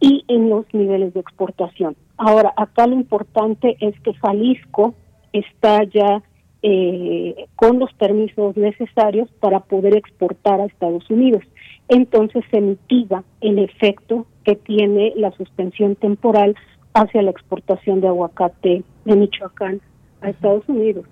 [0.00, 1.96] y en los niveles de exportación.
[2.16, 4.94] Ahora, acá lo importante es que Jalisco
[5.32, 6.22] está ya
[6.62, 11.44] eh, con los permisos necesarios para poder exportar a Estados Unidos
[11.88, 16.54] entonces se mitiga el efecto que tiene la suspensión temporal
[16.94, 19.80] hacia la exportación de aguacate de Michoacán
[20.20, 21.06] a Estados Unidos.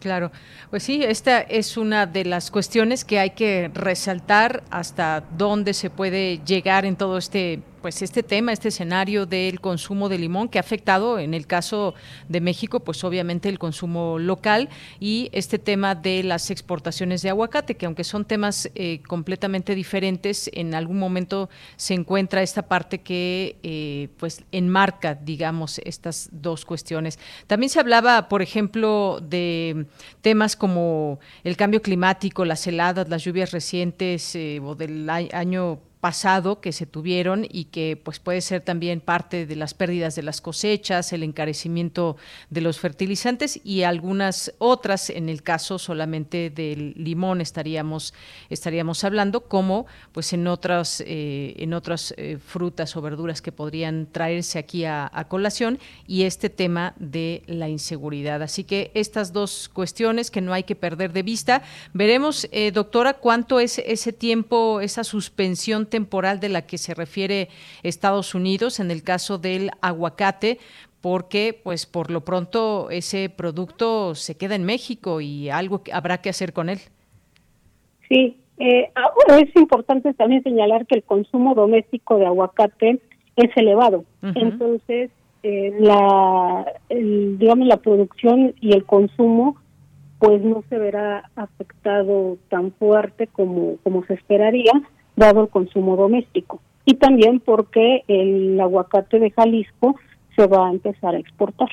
[0.00, 0.30] Claro,
[0.70, 5.88] pues sí, esta es una de las cuestiones que hay que resaltar hasta dónde se
[5.88, 10.58] puede llegar en todo este pues este tema, este escenario del consumo de limón que
[10.58, 11.92] ha afectado en el caso
[12.30, 14.70] de México, pues obviamente el consumo local
[15.00, 20.48] y este tema de las exportaciones de aguacate, que aunque son temas eh, completamente diferentes,
[20.54, 27.18] en algún momento se encuentra esta parte que eh, pues enmarca, digamos, estas dos cuestiones.
[27.46, 29.84] También se hablaba, por ejemplo, de
[30.22, 36.60] temas como el cambio climático, las heladas, las lluvias recientes eh, o del año pasado
[36.60, 40.42] que se tuvieron y que pues puede ser también parte de las pérdidas de las
[40.42, 42.18] cosechas, el encarecimiento
[42.50, 45.08] de los fertilizantes y algunas otras.
[45.08, 48.12] En el caso solamente del limón estaríamos
[48.50, 54.04] estaríamos hablando como pues en otras eh, en otras eh, frutas o verduras que podrían
[54.04, 58.42] traerse aquí a, colación y este tema de la inseguridad.
[58.42, 61.62] Así que estas dos cuestiones que no hay que perder de vista.
[61.94, 67.48] Veremos eh, doctora cuánto es ese tiempo esa suspensión temporal de la que se refiere
[67.84, 70.58] Estados Unidos en el caso del aguacate,
[71.00, 76.30] porque pues por lo pronto ese producto se queda en México y algo habrá que
[76.30, 76.78] hacer con él.
[78.08, 78.90] Sí, eh,
[79.38, 82.98] es importante también señalar que el consumo doméstico de aguacate
[83.36, 85.12] es elevado, entonces
[85.44, 89.56] eh, la digamos la producción y el consumo
[90.18, 94.72] pues no se verá afectado tan fuerte como como se esperaría
[95.16, 96.60] dado el consumo doméstico.
[96.84, 99.96] Y también porque el aguacate de Jalisco
[100.36, 101.68] se va a empezar a exportar.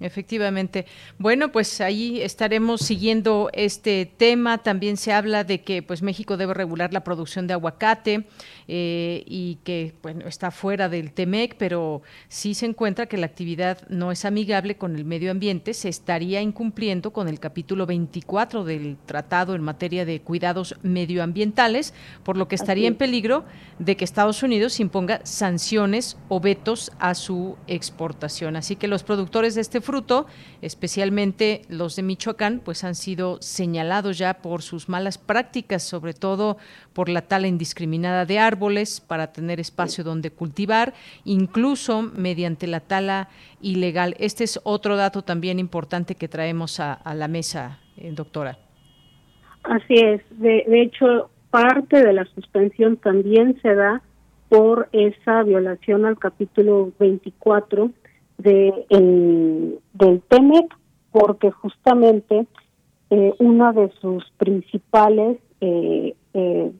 [0.00, 0.84] Efectivamente.
[1.18, 4.58] Bueno, pues ahí estaremos siguiendo este tema.
[4.58, 8.26] También se habla de que pues México debe regular la producción de aguacate
[8.68, 13.88] eh, y que bueno está fuera del TEMEC, pero sí se encuentra que la actividad
[13.88, 18.98] no es amigable con el medio ambiente, se estaría incumpliendo con el capítulo 24 del
[19.06, 23.44] Tratado en materia de cuidados medioambientales, por lo que estaría en peligro
[23.78, 28.56] de que Estados Unidos imponga sanciones o vetos a su exportación.
[28.56, 30.26] Así que los productores de este fruto,
[30.60, 36.56] especialmente los de Michoacán, pues han sido señalados ya por sus malas prácticas, sobre todo
[36.92, 43.28] por la tala indiscriminada de árboles para tener espacio donde cultivar, incluso mediante la tala
[43.60, 44.14] ilegal.
[44.18, 48.58] Este es otro dato también importante que traemos a, la mesa, eh, doctora.
[49.64, 50.22] Así es.
[50.30, 54.02] De, hecho, parte de la suspensión también se da
[54.48, 57.90] por esa violación al capítulo 24
[58.38, 60.76] de, del TEMEC,
[61.12, 62.46] porque justamente
[63.10, 66.72] eh, una de sus principales eh, eh,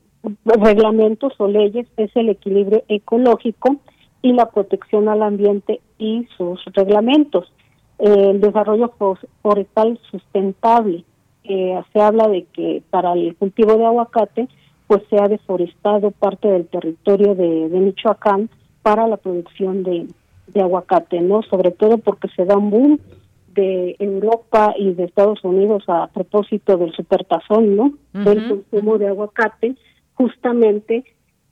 [0.45, 3.77] reglamentos o leyes es el equilibrio ecológico
[4.23, 7.53] y la protección al ambiente y sus reglamentos.
[7.99, 8.95] el desarrollo
[9.43, 11.05] forestal sustentable.
[11.45, 14.49] se habla de que para el cultivo de aguacate
[14.87, 18.49] pues se ha deforestado parte del territorio de, Michoacán
[18.83, 20.07] para la producción de,
[20.61, 21.43] aguacate, ¿no?
[21.43, 23.01] Sobre todo porque se da un boom
[23.55, 27.93] de Europa y de Estados Unidos a propósito del supertazón, ¿no?
[28.13, 29.77] Del consumo de aguacate,
[30.15, 31.05] justamente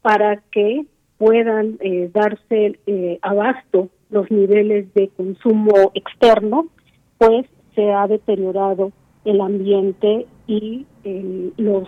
[0.03, 0.86] para que
[1.18, 6.68] puedan eh, darse eh, abasto los niveles de consumo externo,
[7.18, 8.92] pues se ha deteriorado
[9.24, 11.86] el ambiente y eh, los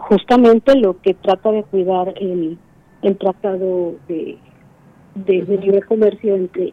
[0.00, 2.58] justamente lo que trata de cuidar el,
[3.02, 4.38] el tratado de,
[5.24, 6.72] de, de libre comercio entre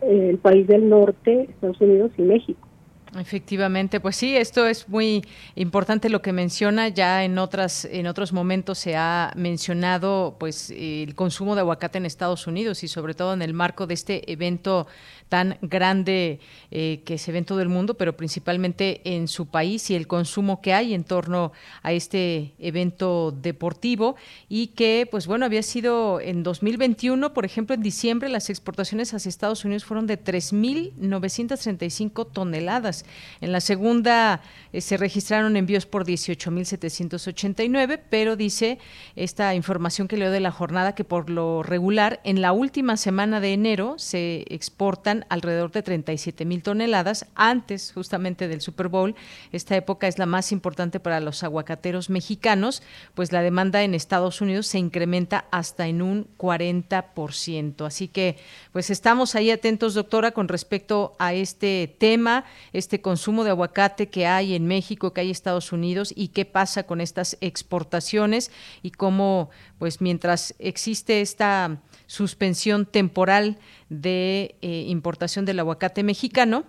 [0.00, 2.68] el país del norte, Estados Unidos y México.
[3.16, 5.24] Efectivamente, pues sí, esto es muy
[5.54, 6.88] importante lo que menciona.
[6.88, 12.06] Ya en otras en otros momentos se ha mencionado, pues, el consumo de aguacate en
[12.06, 14.86] Estados Unidos y sobre todo en el marco de este evento
[15.28, 19.90] tan grande eh, que se ve en todo el mundo, pero principalmente en su país
[19.90, 21.52] y el consumo que hay en torno
[21.82, 24.16] a este evento deportivo
[24.48, 29.28] y que, pues bueno, había sido en 2021, por ejemplo, en diciembre las exportaciones hacia
[29.28, 33.04] Estados Unidos fueron de 3.935 toneladas.
[33.40, 34.40] En la segunda
[34.72, 38.78] eh, se registraron envíos por 18.789, pero dice
[39.16, 43.40] esta información que leo de la jornada que por lo regular en la última semana
[43.40, 49.14] de enero se exportan alrededor de 37 mil toneladas antes justamente del Super Bowl.
[49.52, 52.82] Esta época es la más importante para los aguacateros mexicanos,
[53.14, 57.86] pues la demanda en Estados Unidos se incrementa hasta en un 40%.
[57.86, 58.36] Así que
[58.72, 64.26] pues estamos ahí atentos, doctora, con respecto a este tema, este consumo de aguacate que
[64.26, 68.50] hay en México, que hay en Estados Unidos y qué pasa con estas exportaciones
[68.82, 73.58] y cómo pues mientras existe esta suspensión temporal
[73.90, 76.64] de eh, importación del aguacate mexicano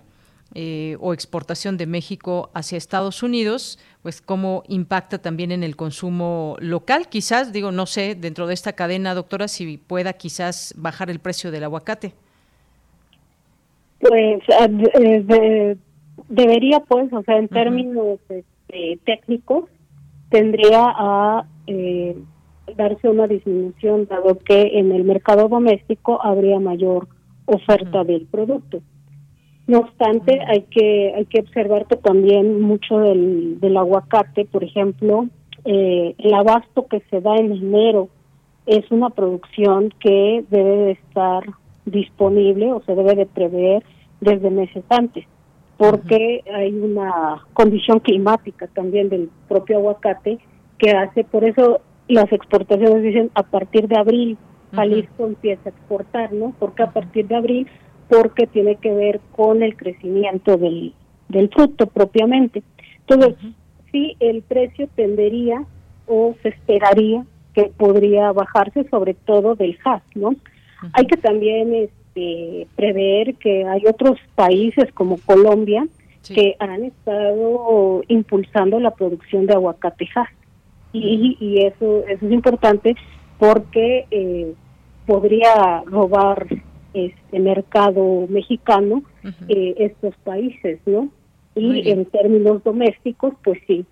[0.54, 6.58] eh, o exportación de México hacia Estados Unidos, pues cómo impacta también en el consumo
[6.60, 7.08] local.
[7.08, 11.52] Quizás, digo, no sé, dentro de esta cadena, doctora, si pueda quizás bajar el precio
[11.52, 12.14] del aguacate.
[14.00, 15.78] Pues eh,
[16.28, 19.70] debería, pues, o sea, en términos este, técnicos,
[20.30, 21.46] tendría a
[22.76, 27.08] darse una disminución, dado que en el mercado doméstico habría mayor
[27.46, 28.82] oferta del producto.
[29.68, 35.28] No obstante, hay que hay que observar que también mucho del, del aguacate, por ejemplo,
[35.66, 38.10] eh, el abasto que se da en enero
[38.66, 41.44] es una producción que debe de estar
[41.86, 43.84] disponible o se debe de prever
[44.22, 45.26] desde meses antes,
[45.78, 50.40] porque hay una condición climática también del propio aguacate
[50.78, 51.82] que hace, por eso
[52.14, 54.38] las exportaciones dicen a partir de abril
[54.74, 56.54] Jalisco empieza a exportar, ¿no?
[56.60, 57.68] Porque a partir de abril,
[58.08, 60.94] porque tiene que ver con el crecimiento del,
[61.28, 62.64] del fruto propiamente.
[63.08, 63.36] Entonces,
[63.92, 65.64] sí, el precio tendería
[66.08, 70.36] o se esperaría que podría bajarse sobre todo del HAS, ¿no?
[70.94, 75.88] Hay que también este, prever que hay otros países como Colombia
[76.24, 80.30] que han estado impulsando la producción de aguacate HAS
[80.94, 82.96] y, y eso, eso es importante
[83.38, 84.54] porque eh,
[85.06, 86.48] podría robar
[86.94, 89.04] este mercado mexicano
[89.48, 91.10] eh, estos países, ¿no?
[91.56, 93.86] Y en términos domésticos, pues sí,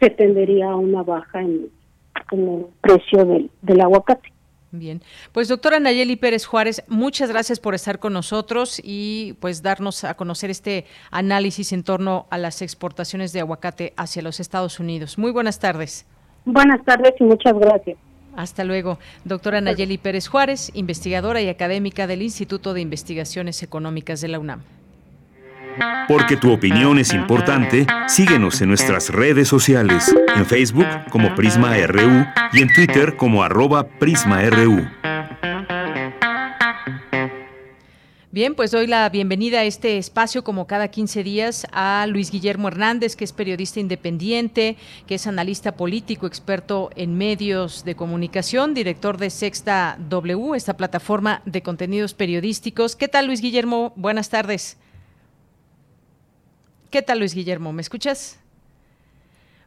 [0.00, 1.70] se tendería a una baja en,
[2.32, 4.32] el precio del, del aguacate.
[4.72, 5.00] Bien,
[5.32, 10.14] pues doctora Nayeli Pérez Juárez, muchas gracias por estar con nosotros y pues darnos a
[10.14, 15.16] conocer este análisis en torno a las exportaciones de aguacate hacia los Estados Unidos.
[15.16, 16.06] Muy buenas tardes.
[16.46, 17.98] Buenas tardes y muchas gracias.
[18.36, 18.98] Hasta luego.
[19.24, 24.60] Doctora Nayeli Pérez Juárez, investigadora y académica del Instituto de Investigaciones Económicas de la UNAM.
[26.08, 32.24] Porque tu opinión es importante, síguenos en nuestras redes sociales, en Facebook como Prisma RU
[32.52, 34.86] y en Twitter como arroba PrismaRU.
[38.36, 42.68] Bien, pues doy la bienvenida a este espacio como cada 15 días a Luis Guillermo
[42.68, 44.76] Hernández, que es periodista independiente,
[45.06, 51.40] que es analista político, experto en medios de comunicación, director de Sexta W, esta plataforma
[51.46, 52.94] de contenidos periodísticos.
[52.94, 53.94] ¿Qué tal, Luis Guillermo?
[53.96, 54.76] Buenas tardes.
[56.90, 57.72] ¿Qué tal, Luis Guillermo?
[57.72, 58.38] ¿Me escuchas?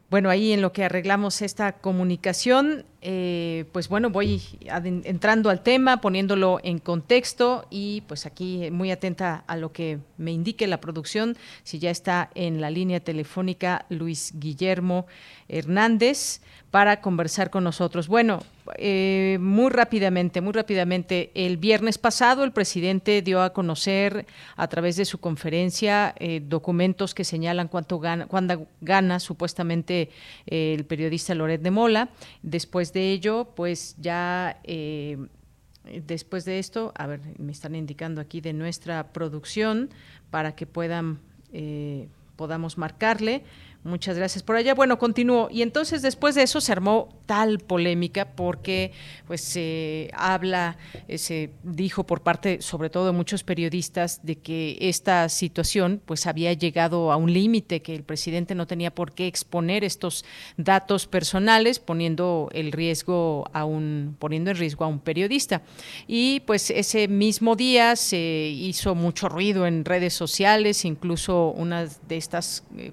[0.10, 6.02] Bueno, ahí en lo que arreglamos esta comunicación, eh, pues bueno, voy entrando al tema,
[6.02, 11.38] poniéndolo en contexto y pues aquí muy atenta a lo que me indique la producción,
[11.62, 15.06] si ya está en la línea telefónica Luis Guillermo
[15.48, 16.42] Hernández
[16.72, 18.08] para conversar con nosotros.
[18.08, 18.42] Bueno,
[18.78, 24.96] eh, muy rápidamente, muy rápidamente, el viernes pasado el presidente dio a conocer a través
[24.96, 30.10] de su conferencia eh, documentos que señalan cuánto gana, cuánto gana supuestamente
[30.46, 32.10] eh, el periodista Loret de Mola.
[32.42, 34.60] Después de ello, pues ya
[36.06, 39.90] después de esto, a ver, me están indicando aquí de nuestra producción
[40.30, 41.20] para que puedan
[42.40, 43.44] podamos marcarle.
[43.84, 44.74] Muchas gracias por allá.
[44.74, 45.48] Bueno, continúo.
[45.50, 48.92] Y entonces después de eso se armó tal polémica porque
[49.26, 50.78] pues se habla,
[51.08, 56.28] eh, se dijo por parte sobre todo de muchos periodistas de que esta situación pues
[56.28, 60.26] había llegado a un límite, que el presidente no tenía por qué exponer estos
[60.58, 65.62] datos personales poniendo el riesgo a un poniendo en riesgo a un periodista.
[66.06, 72.18] Y pues ese mismo día se hizo mucho ruido en redes sociales, incluso una de
[72.18, 72.92] estas eh,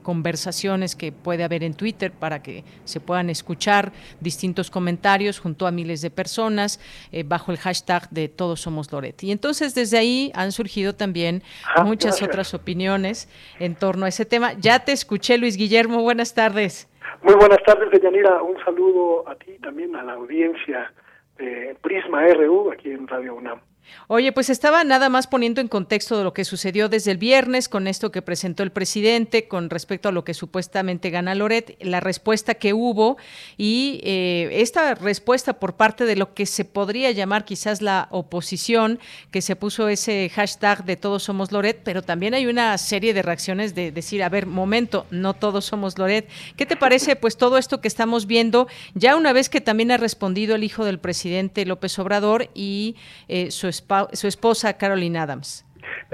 [0.77, 5.71] conversaciones que puede haber en Twitter para que se puedan escuchar distintos comentarios junto a
[5.71, 6.81] miles de personas
[7.13, 9.23] eh, bajo el hashtag de Todos Somos Loret.
[9.23, 11.43] Y entonces desde ahí han surgido también
[11.75, 14.53] ah, muchas otras opiniones en torno a ese tema.
[14.61, 16.03] Ya te escuché, Luis Guillermo.
[16.03, 16.89] Buenas tardes.
[17.23, 18.43] Muy buenas tardes, Deyanira.
[18.43, 20.93] Un saludo a ti también, a la audiencia
[21.39, 23.61] de Prisma RU aquí en Radio UNAM.
[24.09, 27.69] Oye, pues estaba nada más poniendo en contexto de lo que sucedió desde el viernes
[27.69, 32.01] con esto que presentó el presidente con respecto a lo que supuestamente gana Loret, la
[32.01, 33.17] respuesta que hubo
[33.57, 39.01] y eh, esta respuesta por parte de lo que se podría llamar quizás la oposición,
[39.31, 43.23] que se puso ese hashtag de todos somos Loret, pero también hay una serie de
[43.23, 46.29] reacciones de decir, a ver, momento, no todos somos Loret.
[46.57, 49.97] ¿Qué te parece pues todo esto que estamos viendo ya una vez que también ha
[49.97, 52.97] respondido el hijo del presidente López Obrador y
[53.29, 53.67] eh, su
[54.13, 55.65] su esposa Caroline Adams?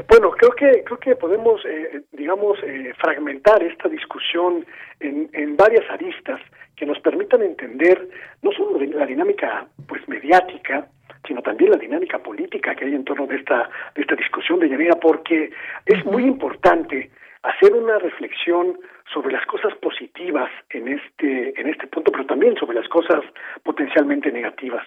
[0.08, 4.64] Bueno, creo que creo que podemos, eh, digamos, eh, fragmentar esta discusión
[5.00, 6.40] en, en varias aristas
[6.76, 8.08] que nos permitan entender
[8.42, 10.86] no solo la dinámica pues mediática,
[11.26, 14.68] sino también la dinámica política que hay en torno de esta de esta discusión de
[14.68, 15.50] Yanira, porque
[15.86, 17.10] es muy importante
[17.42, 18.78] hacer una reflexión
[19.12, 23.24] sobre las cosas positivas en este en este punto, pero también sobre las cosas
[23.62, 24.86] potencialmente negativas.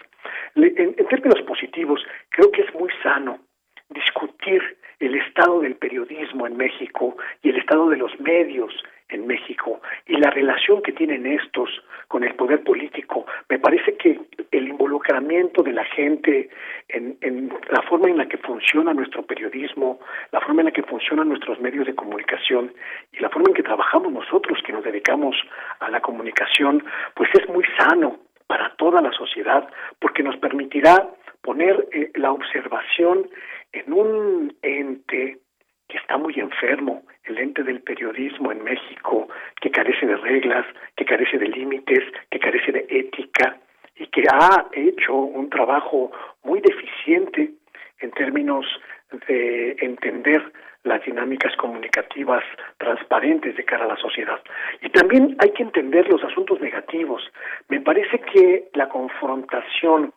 [0.56, 3.40] En, términos positivos, creo que es muy sano
[3.90, 8.74] discutir el estado del periodismo en México y el estado de los medios
[9.10, 11.70] en México y la relación que tienen estos
[12.08, 13.26] con el poder político.
[13.50, 14.20] Me parece que
[14.52, 16.50] el involucramiento de la gente
[16.90, 20.00] en, la forma en la que funciona nuestro periodismo,
[20.32, 22.74] la forma en la que funcionan nuestros medios de comunicación
[23.12, 25.36] y la forma en que trabajamos nosotros que nos dedicamos
[25.80, 26.84] a la comunicación,
[27.14, 29.68] pues es muy sano para toda la sociedad
[30.00, 31.10] porque nos permitirá
[31.42, 33.30] poner eh, la observación
[33.72, 35.40] en un ente
[35.88, 39.28] que está muy enfermo, el ente del periodismo en México,
[39.62, 40.66] que carece de reglas,
[40.96, 43.58] que carece de límites, que carece de ética
[43.96, 46.12] y que ha hecho un trabajo
[46.44, 47.52] muy deficiente
[48.00, 48.66] en términos
[49.28, 50.52] de entender
[50.84, 52.44] las dinámicas comunicativas
[52.78, 54.40] transparentes de cara a la sociedad.
[54.82, 57.24] Y también hay que entender los asuntos negativos.
[57.70, 60.14] Me parece que la confrontación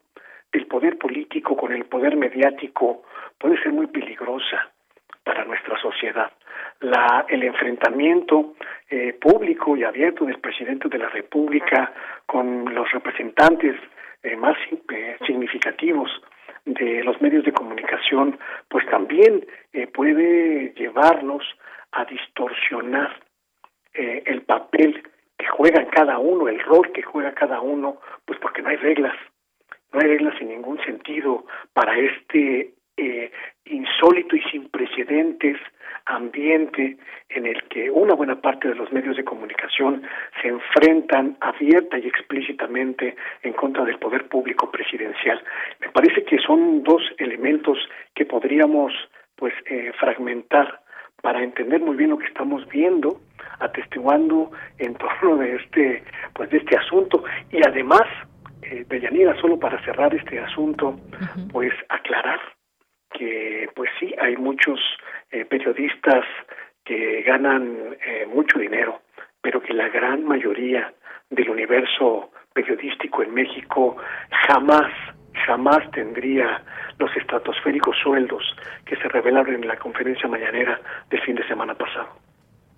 [0.53, 3.03] del poder político con el poder mediático
[3.39, 4.73] puede ser muy peligrosa
[5.29, 6.33] para nuestra sociedad.
[6.81, 8.55] La, el enfrentamiento
[8.89, 11.93] eh, público y abierto del presidente de la República
[12.25, 13.77] con los representantes
[14.23, 16.11] eh, más eh, significativos
[16.65, 19.47] de los medios de comunicación, pues también
[19.93, 21.43] puede llevarnos
[21.93, 23.15] a distorsionar
[23.95, 25.03] el papel
[25.39, 29.17] que juega cada uno, el rol que juega cada uno, pues porque no hay reglas,
[29.93, 33.31] no hay reglas en ningún sentido para este eh,
[33.65, 35.57] insólito y sin precedentes
[36.07, 36.97] ambiente
[37.29, 40.03] en el que una buena parte de los medios de comunicación
[40.43, 45.43] se enfrentan abierta y explícitamente en contra del poder público presidencial.
[45.81, 47.79] Me parece que son dos elementos
[48.15, 48.93] que podríamos
[49.37, 50.81] pues eh, fragmentar
[51.23, 53.21] para entender muy bien lo que estamos viendo,
[53.61, 56.03] atestiguando en torno de este
[56.35, 57.23] pues de este asunto
[57.53, 58.03] y además
[58.63, 58.85] eh,
[59.41, 60.99] solo para cerrar este asunto
[61.53, 62.41] pues aclarar
[63.13, 64.81] que pues sí, hay muchos
[65.31, 66.25] eh, periodistas
[66.85, 69.01] que ganan eh, mucho dinero,
[69.41, 70.93] pero que la gran mayoría
[71.31, 73.97] del universo periodístico en México
[74.49, 74.91] jamás,
[75.47, 76.63] jamás tendría
[76.99, 78.43] los estratosféricos sueldos
[78.85, 80.81] que se revelaron en la conferencia mañanera
[81.11, 82.28] del fin de semana pasado.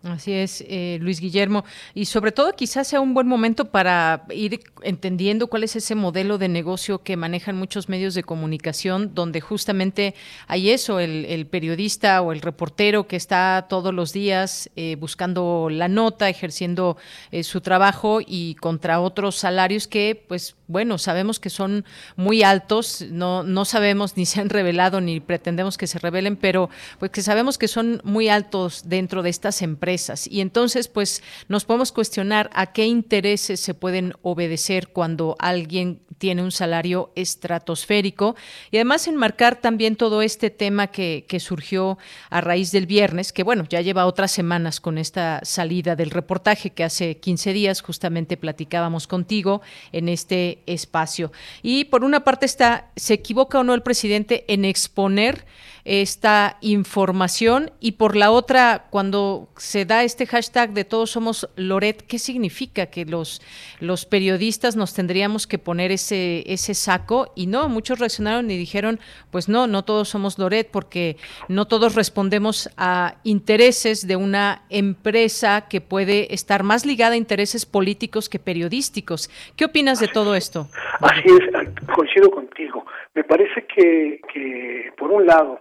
[0.02, 1.64] Así es, eh, Luis Guillermo.
[1.92, 6.38] Y sobre todo quizás sea un buen momento para ir entendiendo cuál es ese modelo
[6.38, 10.14] de negocio que manejan muchos medios de comunicación, donde justamente
[10.46, 15.88] hay eso, el, periodista o el reportero que está todos los días eh, buscando la
[15.88, 16.96] nota, ejerciendo
[17.30, 21.84] eh, su trabajo y contra otros salarios que, pues, bueno, sabemos que son
[22.16, 26.70] muy altos, no, no sabemos ni se han revelado ni pretendemos que se revelen, pero
[26.98, 30.26] pues que sabemos que son muy altos dentro de estas empresas.
[30.26, 36.42] Y entonces, pues, nos podemos cuestionar a qué intereses se pueden obedecer cuando alguien tiene
[36.42, 38.36] un salario estratosférico
[38.70, 41.98] y además enmarcar también todo este tema que, que surgió
[42.28, 46.70] a raíz del viernes, que bueno, ya lleva otras semanas con esta salida del reportaje
[46.70, 49.62] que hace 15 días justamente platicábamos contigo
[49.92, 51.32] en este espacio.
[51.62, 55.46] Y por una parte está, ¿se equivoca o no el presidente en exponer
[55.90, 62.06] esta información y por la otra, cuando se da este hashtag de todos somos Loret,
[62.06, 62.86] ¿qué significa?
[62.86, 63.42] Que los,
[63.80, 69.00] los periodistas nos tendríamos que poner ese, ese saco y no, muchos reaccionaron y dijeron,
[69.32, 71.16] pues no, no todos somos Loret porque
[71.48, 77.66] no todos respondemos a intereses de una empresa que puede estar más ligada a intereses
[77.66, 79.28] políticos que periodísticos.
[79.56, 80.68] ¿Qué opinas de todo esto?
[81.00, 82.86] Así es, coincido contigo.
[83.12, 85.60] Me parece que, que por un lado,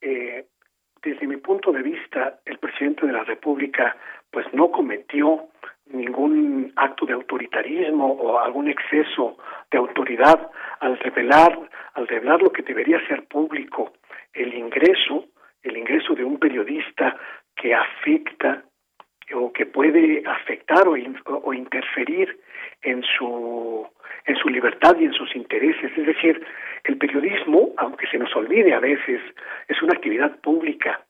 [0.00, 0.46] eh,
[1.02, 3.96] desde mi punto de vista, el presidente de la República
[4.30, 5.48] pues no cometió
[5.86, 9.38] ningún acto de autoritarismo o algún exceso
[9.70, 11.58] de autoridad al revelar
[11.94, 13.94] al revelar lo que debería ser público
[14.34, 15.24] el ingreso
[15.62, 17.16] el ingreso de un periodista
[17.56, 18.64] que afecta
[19.34, 20.94] o que puede afectar o,
[21.42, 22.38] o interferir
[22.82, 23.86] en su
[24.26, 25.90] en su libertad y en sus intereses.
[25.96, 26.46] Es decir
[26.88, 29.20] el periodismo, aunque se nos olvide a veces,
[29.68, 31.00] es una actividad pública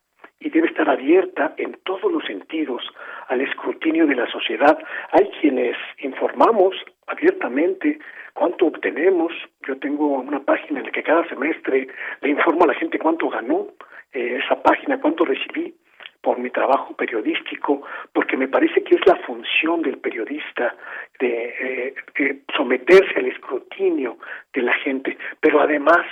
[0.41, 2.83] y debe estar abierta en todos los sentidos
[3.29, 4.76] al escrutinio de la sociedad.
[5.12, 6.74] Hay quienes informamos
[7.07, 7.99] abiertamente
[8.35, 9.33] cuánto obtenemos.
[9.66, 11.89] Yo tengo una página en la que cada semestre
[12.22, 13.68] le informo a la gente cuánto ganó
[14.12, 15.74] eh, esa página, cuánto recibí
[16.21, 20.75] por mi trabajo periodístico, porque me parece que es la función del periodista
[21.21, 24.19] de, eh, someterse al escrutinio
[24.53, 26.05] de la gente, pero además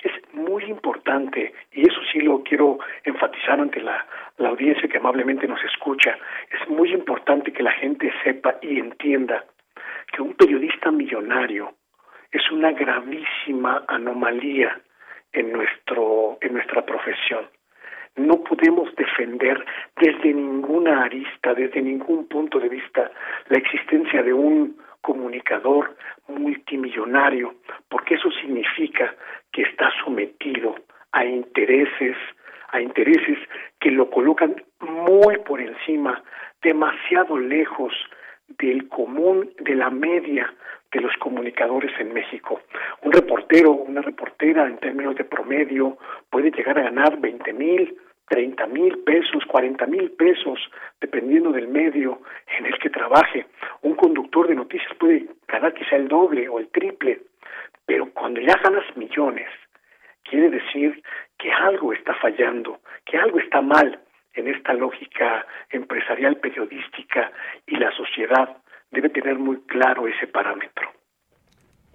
[0.00, 4.06] es muy importante, y eso sí lo quiero enfatizar ante la,
[4.36, 6.16] la audiencia que amablemente nos escucha,
[6.50, 9.44] es muy importante que la gente sepa y entienda
[10.12, 11.74] que un periodista millonario
[12.30, 14.80] es una gravísima anomalía
[15.32, 17.46] en nuestro en nuestra profesión
[18.18, 19.64] no podemos defender
[20.00, 23.10] desde ninguna arista, desde ningún punto de vista,
[23.48, 25.96] la existencia de un comunicador
[26.28, 27.54] multimillonario,
[27.88, 29.14] porque eso significa
[29.52, 30.74] que está sometido
[31.12, 32.16] a intereses,
[32.70, 33.38] a intereses
[33.80, 36.22] que lo colocan muy por encima,
[36.62, 37.94] demasiado lejos
[38.58, 40.52] del común, de la media
[40.92, 42.60] de los comunicadores en México.
[43.02, 45.98] Un reportero, una reportera en términos de promedio
[46.30, 47.96] puede llegar a ganar 20 mil,
[48.28, 50.58] 30 mil pesos, 40 mil pesos,
[51.00, 52.20] dependiendo del medio
[52.58, 53.46] en el que trabaje.
[53.82, 57.20] Un conductor de noticias puede ganar quizá el doble o el triple,
[57.86, 59.48] pero cuando ya ganas millones,
[60.24, 61.02] quiere decir
[61.38, 64.00] que algo está fallando, que algo está mal
[64.34, 67.32] en esta lógica empresarial periodística
[67.66, 68.56] y la sociedad
[68.90, 70.97] debe tener muy claro ese parámetro.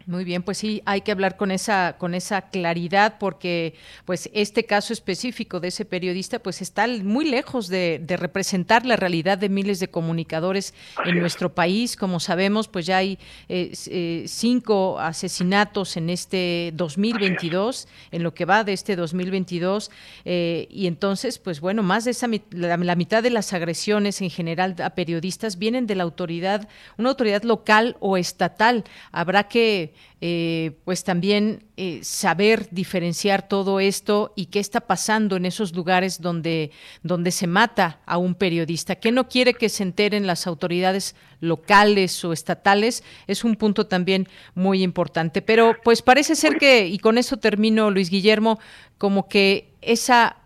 [0.05, 3.73] Muy bien, pues sí, hay que hablar con esa con esa claridad porque
[4.03, 9.37] pues este caso específico de ese periodista pues está muy lejos de, representar la realidad
[9.37, 10.73] de miles de comunicadores
[11.05, 11.95] en nuestro país.
[11.95, 18.43] Como sabemos, pues ya hay eh, eh, cinco asesinatos en este 2022, en lo que
[18.43, 19.89] va de este 2022
[20.25, 24.29] eh, y entonces pues bueno, más de esa la, la mitad de las agresiones en
[24.29, 28.83] general a periodistas vienen de la autoridad, una autoridad local o estatal.
[29.11, 35.45] Habrá que eh, pues también eh, saber diferenciar todo esto y qué está pasando en
[35.45, 36.71] esos lugares donde,
[37.01, 38.95] donde se mata a un periodista.
[38.95, 43.03] ¿Qué no quiere que se enteren las autoridades locales o estatales?
[43.27, 45.41] Es un punto también muy importante.
[45.41, 48.59] Pero pues parece ser que, y con eso termino, Luis Guillermo,
[48.97, 50.37] como que esa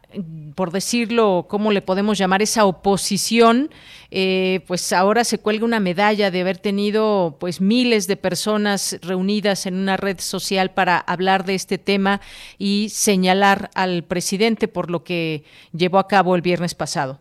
[0.56, 2.42] por decirlo, ¿cómo le podemos llamar?
[2.42, 3.70] Esa oposición,
[4.10, 9.66] eh, pues ahora se cuelga una medalla de haber tenido pues miles de personas reunidas
[9.66, 12.22] en una red social para hablar de este tema
[12.58, 15.44] y señalar al presidente por lo que
[15.74, 17.20] llevó a cabo el viernes pasado.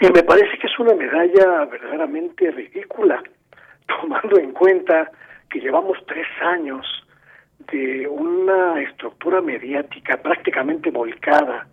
[0.00, 3.22] Y me parece que es una medalla verdaderamente ridícula,
[3.86, 5.10] tomando en cuenta
[5.50, 6.86] que llevamos tres años
[7.70, 11.66] de una estructura mediática prácticamente volcada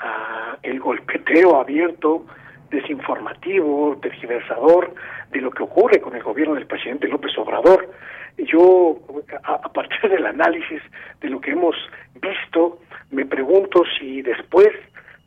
[0.00, 2.26] a el golpeteo abierto
[2.70, 4.94] desinformativo, tergiversador
[5.30, 7.90] de lo que ocurre con el gobierno del presidente López Obrador.
[8.36, 8.98] Yo,
[9.42, 10.80] a, partir del análisis
[11.20, 11.74] de lo que hemos
[12.20, 12.78] visto,
[13.10, 14.68] me pregunto si después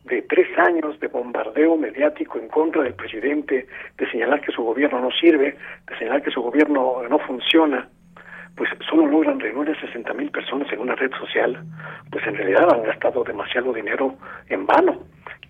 [0.06, 3.68] de tres años de bombardeo mediático en contra del presidente,
[3.98, 5.58] de señalar que su gobierno no sirve,
[5.88, 7.90] de señalar que su gobierno no funciona,
[8.56, 11.64] pues solo logran reunir a 60 mil personas en una red social,
[12.12, 14.16] pues en realidad han gastado demasiado dinero
[14.50, 15.04] en vano.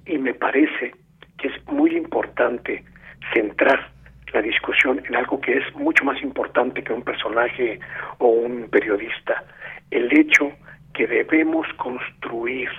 [0.05, 0.93] Y me parece
[1.37, 2.83] que es muy importante
[3.33, 3.91] centrar
[4.33, 7.79] la discusión en algo que es mucho más importante que un personaje
[8.19, 9.43] o un periodista,
[9.89, 10.51] el hecho
[10.93, 12.69] que debemos construir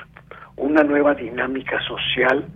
[0.57, 2.47] una nueva dinámica social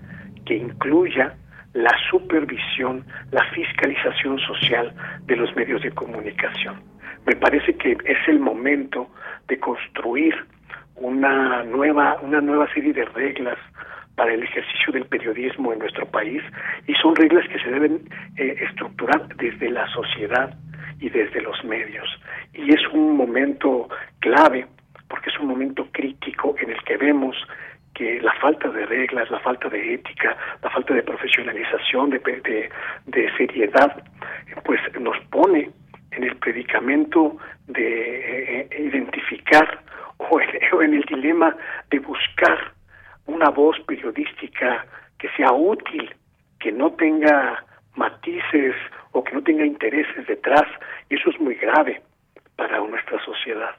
[0.44, 1.34] que incluya
[1.74, 4.94] la supervisión, la fiscalización social
[5.26, 6.95] de los medios de comunicación.
[7.26, 9.10] Me parece que es el momento
[9.48, 10.34] de construir
[10.96, 13.58] una nueva, una nueva serie de reglas
[14.14, 16.42] para el ejercicio del periodismo en nuestro país
[16.86, 18.00] y son reglas que se deben
[18.36, 20.56] eh, estructurar desde la sociedad
[21.00, 22.08] y desde los medios.
[22.54, 23.88] Y es un momento
[24.20, 24.66] clave
[25.08, 27.36] porque es un momento crítico en el que vemos
[27.94, 32.70] que la falta de reglas, la falta de ética, la falta de profesionalización, de, de,
[33.06, 34.02] de seriedad,
[34.64, 35.70] pues nos pone
[36.16, 37.36] en el predicamento
[37.66, 39.80] de eh, identificar
[40.18, 40.40] o
[40.82, 41.54] en, el dilema
[41.90, 42.72] de buscar
[43.26, 44.86] una voz periodística
[45.18, 46.14] que sea útil,
[46.58, 47.64] que no tenga
[47.94, 48.74] matices
[49.12, 50.66] o que no tenga intereses detrás,
[51.10, 52.02] y eso es muy grave
[52.56, 53.74] para nuestra sociedad.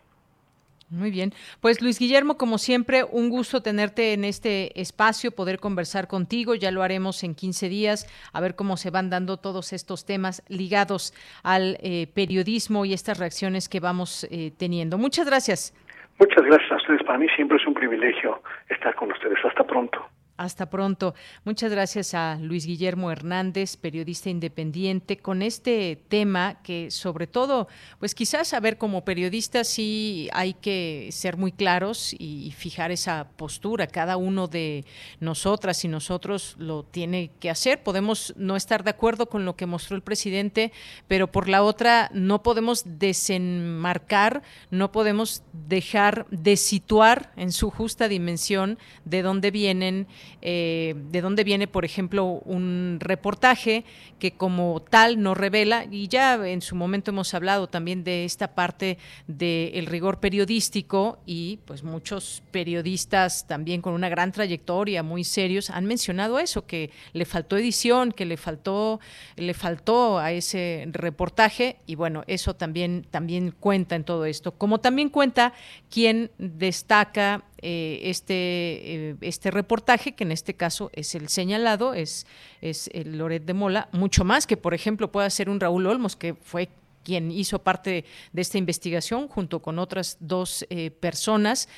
[0.90, 1.34] Muy bien.
[1.60, 6.56] Pues Luis Guillermo, como siempre, un gusto tenerte en este espacio, poder conversar contigo.
[6.56, 10.44] Ya lo haremos en 15 días, a ver cómo se van dando todos estos temas
[10.48, 11.14] ligados
[11.44, 14.98] al eh, periodismo y estas reacciones que vamos eh, teniendo.
[14.98, 15.74] Muchas gracias.
[16.20, 17.04] Muchas gracias a ustedes.
[17.04, 19.38] Para mí siempre es un privilegio estar con ustedes.
[19.44, 20.08] Hasta pronto.
[20.38, 21.16] Hasta pronto.
[21.46, 27.68] Muchas gracias a Luis Guillermo Hernández, periodista independiente, con este tema que sobre todo,
[27.98, 33.30] pues quizás a ver como periodista sí hay que ser muy claros y fijar esa
[33.36, 33.88] postura.
[33.88, 34.86] Cada uno de
[35.20, 37.82] nosotras y nosotros lo tiene que hacer.
[37.82, 40.72] Podemos no estar de acuerdo con lo que mostró el presidente,
[41.08, 48.08] pero por la otra no podemos desenmarcar, no podemos dejar de situar en su justa
[48.08, 50.06] dimensión de dónde vienen
[50.42, 53.86] eh, de dónde viene, por ejemplo, un reportaje
[54.20, 58.56] que como tal no revela, y ya en su momento hemos hablado también de esta
[58.56, 58.98] parte
[59.28, 65.86] del rigor periodístico y pues muchos periodistas también con una gran trayectoria, muy serios, han
[65.86, 69.00] mencionado eso, que le faltó edición, que le faltó,
[69.36, 74.52] le faltó a ese reportaje y bueno, eso también, también cuenta en todo esto.
[74.52, 75.54] Como también cuenta
[75.90, 82.28] quien destaca eh, este, eh, este reportaje, que en este caso es el señalado, es,
[82.62, 86.16] es el Loret de Mola, mucho más que, por ejemplo, pueda ser un Raúl Olmos,
[86.16, 86.70] que fue
[87.04, 88.04] quien hizo parte
[88.34, 91.70] de esta investigación junto con otras dos eh, personas,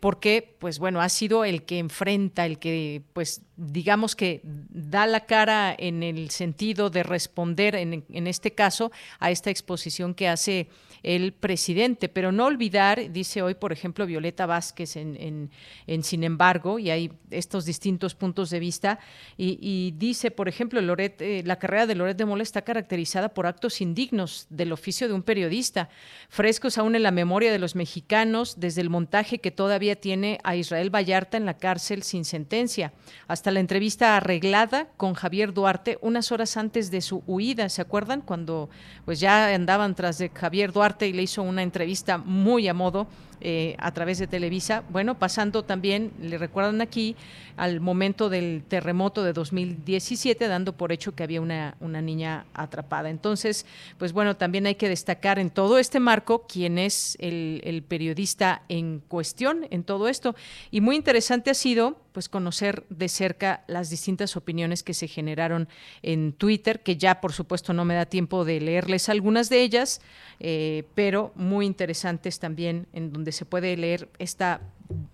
[0.00, 5.26] porque, pues bueno, ha sido el que enfrenta, el que, pues, digamos que da la
[5.26, 10.68] cara en el sentido de responder, en, en este caso, a esta exposición que hace
[11.04, 12.08] el presidente.
[12.08, 15.50] Pero no olvidar, dice hoy, por ejemplo, Violeta Vázquez en,
[15.86, 18.98] en, Sin embargo, y hay estos distintos puntos de vista,
[19.36, 23.46] y, dice, por ejemplo, Loret, eh, la carrera de Loret de Mola está caracterizada por
[23.46, 25.90] actos indignos del oficio de un periodista,
[26.28, 30.56] frescos aún en la memoria de los mexicanos, desde el montaje que todavía tiene a
[30.56, 32.94] Israel Vallarta en la cárcel sin sentencia,
[33.28, 38.20] hasta la entrevista arreglada con Javier Duarte unas horas antes de su huida, ¿se acuerdan?
[38.20, 38.70] Cuando
[39.04, 43.06] pues ya andaban tras de Javier Duarte y le hizo una entrevista muy a modo
[43.46, 44.84] eh, a través de Televisa.
[44.88, 47.14] Bueno, pasando también, le recuerdan aquí,
[47.56, 53.10] al momento del terremoto de 2017, dando por hecho que había una, una niña atrapada.
[53.10, 53.66] Entonces,
[53.98, 59.00] pues bueno, también hay que destacar en todo este marco quién es el, periodista en
[59.00, 60.34] cuestión en todo esto.
[60.70, 65.68] Y muy interesante ha sido pues conocer de cerca las distintas opiniones que se generaron
[66.02, 70.00] en Twitter, que ya por supuesto no me da tiempo de leerles algunas de ellas,
[70.38, 74.60] eh, pero muy interesantes también en donde se puede leer esta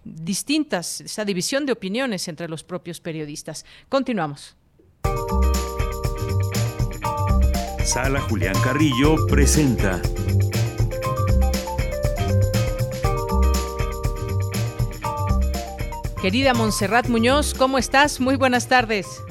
[0.04, 3.64] distintas, esta división de opiniones entre los propios periodistas.
[3.88, 4.56] Continuamos.
[7.84, 10.00] Sala Julián Carrillo presenta
[16.22, 18.20] Querida Montserrat Muñoz, ¿cómo estás?
[18.20, 19.22] Muy buenas tardes.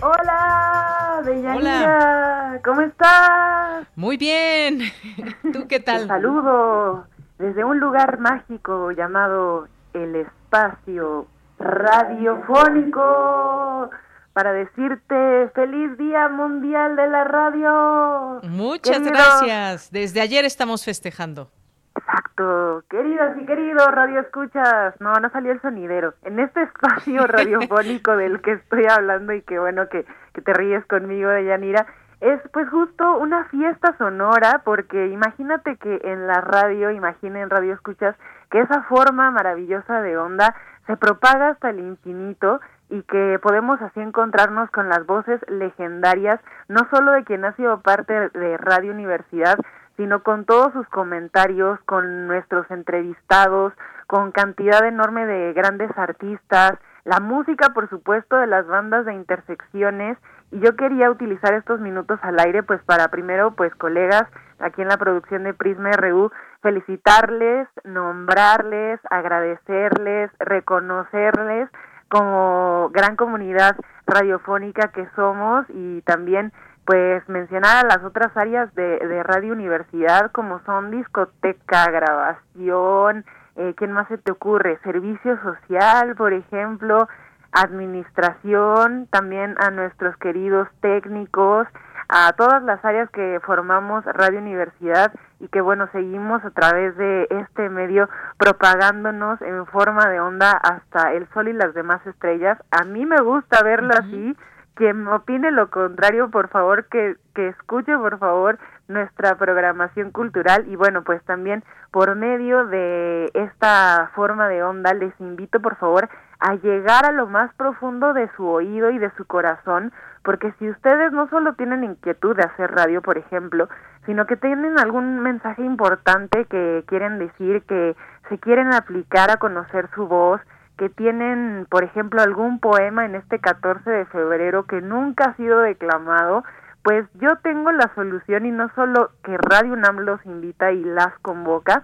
[0.00, 2.60] Hola, Bella Hola.
[2.64, 3.86] ¿cómo estás?
[3.94, 4.90] Muy bien.
[5.52, 6.08] ¿Tú qué tal?
[6.08, 7.06] saludo
[7.40, 11.26] desde un lugar mágico llamado el espacio
[11.58, 13.90] radiofónico
[14.34, 18.40] para decirte feliz Día Mundial de la Radio.
[18.42, 19.90] Muchas gracias.
[19.90, 21.50] Desde ayer estamos festejando.
[21.96, 22.84] Exacto.
[22.88, 26.14] Queridos y queridos radio escuchas, no, no salió el sonidero.
[26.24, 30.84] En este espacio radiofónico del que estoy hablando y que bueno que, que te ríes
[30.86, 31.86] conmigo, de Yanira,
[32.20, 38.14] es pues justo una fiesta sonora porque imagínate que en la radio, imaginen radio escuchas,
[38.50, 40.54] que esa forma maravillosa de onda
[40.86, 42.60] se propaga hasta el infinito
[42.90, 47.80] y que podemos así encontrarnos con las voces legendarias, no solo de quien ha sido
[47.80, 49.56] parte de Radio Universidad,
[49.96, 53.72] sino con todos sus comentarios, con nuestros entrevistados,
[54.06, 56.72] con cantidad enorme de grandes artistas,
[57.04, 60.18] la música, por supuesto, de las bandas de intersecciones.
[60.52, 64.24] Y yo quería utilizar estos minutos al aire, pues para primero, pues colegas
[64.58, 66.30] aquí en la producción de Prisma RU,
[66.60, 71.68] felicitarles, nombrarles, agradecerles, reconocerles
[72.08, 73.76] como gran comunidad
[74.06, 76.52] radiofónica que somos y también
[76.84, 83.24] pues mencionar a las otras áreas de, de Radio Universidad como son discoteca, grabación,
[83.56, 84.78] eh, ¿quién más se te ocurre?
[84.82, 87.08] Servicio social, por ejemplo,
[87.52, 91.66] administración, también a nuestros queridos técnicos,
[92.08, 97.28] a todas las áreas que formamos Radio Universidad y que bueno, seguimos a través de
[97.30, 102.58] este medio propagándonos en forma de onda hasta el sol y las demás estrellas.
[102.72, 104.36] A mí me gusta verlo así.
[104.74, 110.66] Quien opine lo contrario, por favor, que, que escuche, por favor, nuestra programación cultural.
[110.68, 116.08] Y bueno, pues también por medio de esta forma de onda les invito, por favor,
[116.40, 120.68] a llegar a lo más profundo de su oído y de su corazón, porque si
[120.68, 123.68] ustedes no solo tienen inquietud de hacer radio, por ejemplo,
[124.06, 127.94] sino que tienen algún mensaje importante que quieren decir, que
[128.28, 130.40] se quieren aplicar a conocer su voz,
[130.78, 135.60] que tienen, por ejemplo, algún poema en este 14 de febrero que nunca ha sido
[135.60, 136.42] declamado,
[136.82, 141.12] pues yo tengo la solución y no solo que Radio UNAM los invita y las
[141.20, 141.82] convoca,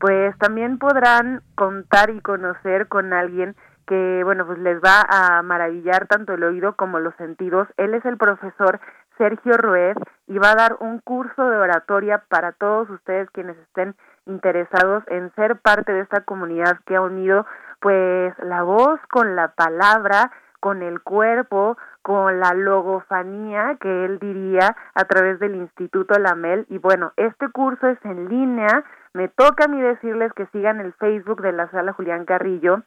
[0.00, 3.54] pues también podrán contar y conocer con alguien
[3.92, 7.68] que, bueno, pues les va a maravillar tanto el oído como los sentidos.
[7.76, 8.80] Él es el profesor
[9.18, 13.94] Sergio Ruiz y va a dar un curso de oratoria para todos ustedes quienes estén
[14.24, 17.44] interesados en ser parte de esta comunidad que ha unido
[17.80, 24.74] pues la voz con la palabra, con el cuerpo, con la logofanía que él diría
[24.94, 26.64] a través del Instituto Lamel.
[26.70, 28.84] Y bueno, este curso es en línea.
[29.12, 32.84] Me toca a mí decirles que sigan el Facebook de la sala Julián Carrillo,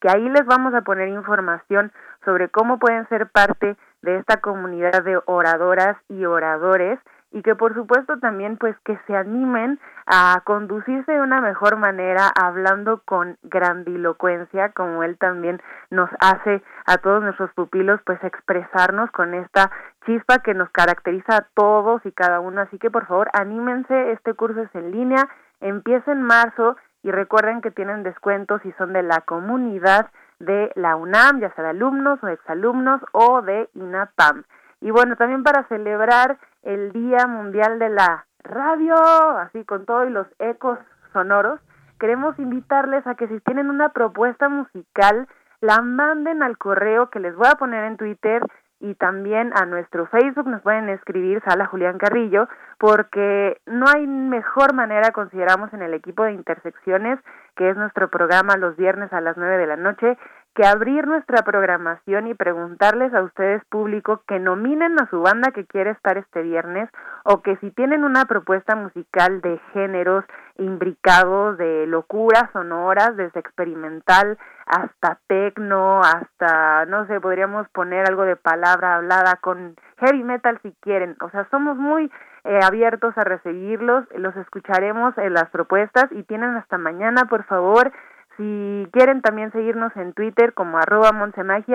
[0.00, 1.92] que ahí les vamos a poner información
[2.24, 6.98] sobre cómo pueden ser parte de esta comunidad de oradoras y oradores
[7.30, 12.30] y que por supuesto también pues que se animen a conducirse de una mejor manera
[12.40, 19.34] hablando con grandilocuencia como él también nos hace a todos nuestros pupilos pues expresarnos con
[19.34, 19.70] esta
[20.06, 22.62] chispa que nos caracteriza a todos y cada uno.
[22.62, 24.12] Así que por favor anímense.
[24.12, 25.28] Este curso es en línea.
[25.60, 30.96] Empieza en marzo y recuerden que tienen descuentos si son de la comunidad de la
[30.96, 34.44] UNAM, ya sea de alumnos o exalumnos o de INAPAM.
[34.80, 38.94] Y bueno, también para celebrar el Día Mundial de la Radio,
[39.38, 40.78] así con todos los ecos
[41.12, 41.60] sonoros,
[41.98, 45.26] queremos invitarles a que si tienen una propuesta musical,
[45.60, 48.42] la manden al correo que les voy a poner en Twitter
[48.80, 52.48] y también a nuestro Facebook nos pueden escribir Sala Julián Carrillo
[52.78, 57.18] porque no hay mejor manera consideramos en el equipo de intersecciones
[57.56, 60.16] que es nuestro programa los viernes a las nueve de la noche
[60.58, 65.64] que abrir nuestra programación y preguntarles a ustedes público que nominen a su banda que
[65.64, 66.90] quiere estar este viernes
[67.22, 70.24] o que si tienen una propuesta musical de géneros
[70.56, 74.36] imbricados de locuras sonoras, desde experimental
[74.66, 80.74] hasta tecno, hasta, no sé, podríamos poner algo de palabra hablada con heavy metal si
[80.80, 81.14] quieren.
[81.20, 82.10] O sea, somos muy
[82.42, 87.92] eh, abiertos a recibirlos, los escucharemos en las propuestas y tienen hasta mañana, por favor,
[88.38, 91.10] si quieren también seguirnos en Twitter como arroba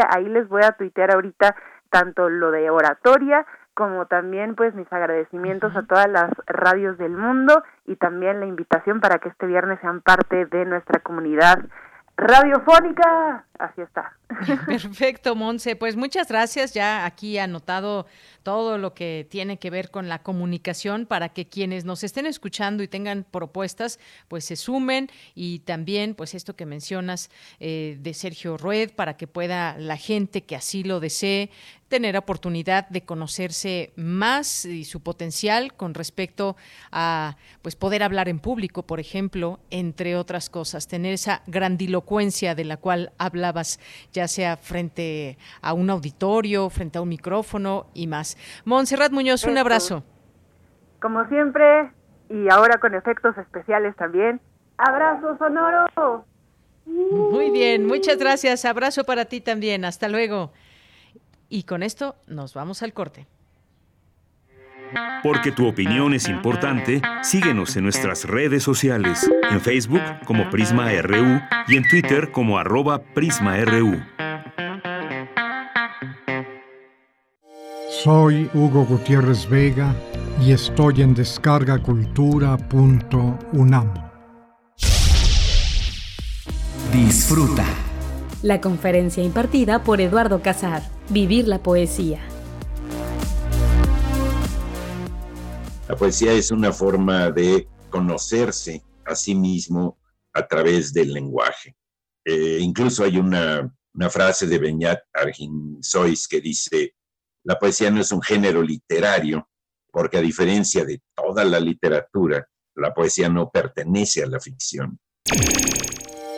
[0.09, 1.55] ahí les voy a tuitear ahorita
[1.91, 7.63] tanto lo de oratoria como también pues mis agradecimientos a todas las radios del mundo
[7.85, 11.59] y también la invitación para que este viernes sean parte de nuestra comunidad
[12.15, 13.45] radiofónica.
[13.59, 14.13] Así está.
[14.65, 15.75] Perfecto, Monse.
[15.75, 16.73] Pues muchas gracias.
[16.73, 18.05] Ya aquí anotado
[18.43, 22.83] todo lo que tiene que ver con la comunicación para que quienes nos estén escuchando
[22.83, 27.29] y tengan propuestas, pues se sumen y también, pues esto que mencionas
[27.59, 31.49] eh, de Sergio Rued, para que pueda la gente que así lo desee
[31.93, 36.57] tener oportunidad de conocerse más y su potencial con respecto
[36.91, 42.65] a pues poder hablar en público, por ejemplo, entre otras cosas, tener esa grandilocuencia de
[42.65, 43.79] la cual hablabas,
[44.11, 48.37] ya sea frente a un auditorio, frente a un micrófono y más.
[48.65, 50.03] Montserrat Muñoz, un abrazo.
[51.01, 51.91] Como siempre,
[52.29, 54.41] y ahora con efectos especiales también.
[54.77, 56.25] Abrazo sonoro.
[56.85, 58.65] Muy bien, muchas gracias.
[58.65, 59.85] Abrazo para ti también.
[59.85, 60.51] Hasta luego.
[61.49, 63.27] Y con esto nos vamos al corte.
[65.23, 71.39] Porque tu opinión es importante, síguenos en nuestras redes sociales, en Facebook como Prisma RU
[71.67, 74.01] y en Twitter como arroba PrismaRU.
[78.03, 79.95] Soy Hugo Gutiérrez Vega
[80.41, 83.93] y estoy en descargacultura.unam.
[86.91, 87.63] Disfruta.
[88.41, 92.19] La conferencia impartida por Eduardo Casar, Vivir la Poesía.
[95.93, 99.99] La poesía es una forma de conocerse a sí mismo
[100.33, 101.75] a través del lenguaje.
[102.25, 106.95] Eh, incluso hay una, una, frase de Beñat Arginsois que dice,
[107.43, 109.47] la poesía no es un género literario,
[109.91, 114.99] porque a diferencia de toda la literatura, la poesía no pertenece a la ficción.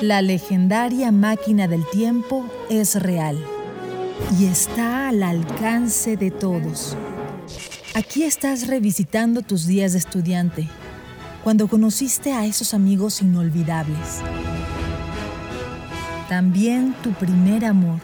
[0.00, 3.38] La legendaria máquina del tiempo es real
[4.38, 6.96] y está al alcance de todos.
[7.94, 10.66] Aquí estás revisitando tus días de estudiante,
[11.44, 14.22] cuando conociste a esos amigos inolvidables.
[16.30, 18.00] También tu primer amor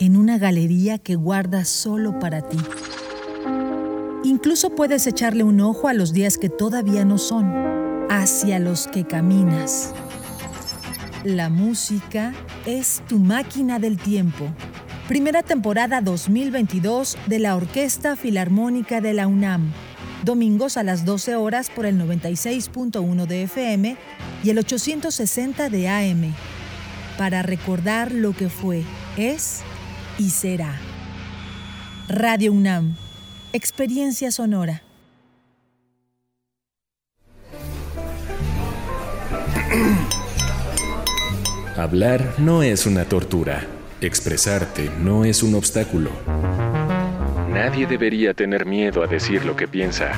[0.00, 2.58] en una galería que guardas solo para ti.
[4.24, 7.54] Incluso puedes echarle un ojo a los días que todavía no son,
[8.10, 9.94] hacia los que caminas.
[11.24, 12.32] La música
[12.64, 14.54] es tu máquina del tiempo.
[15.08, 19.72] Primera temporada 2022 de la Orquesta Filarmónica de la UNAM.
[20.24, 23.96] Domingos a las 12 horas por el 96.1 de FM
[24.44, 26.34] y el 860 de AM.
[27.16, 28.84] Para recordar lo que fue,
[29.16, 29.62] es
[30.18, 30.72] y será.
[32.08, 32.94] Radio UNAM.
[33.52, 34.84] Experiencia sonora.
[41.78, 43.64] Hablar no es una tortura.
[44.00, 46.10] Expresarte no es un obstáculo.
[47.52, 50.10] Nadie debería tener miedo a decir lo que piensa.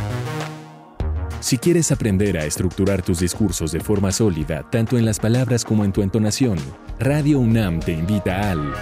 [1.40, 5.84] Si quieres aprender a estructurar tus discursos de forma sólida, tanto en las palabras como
[5.84, 6.56] en tu entonación,
[6.98, 8.72] Radio UNAM te invita al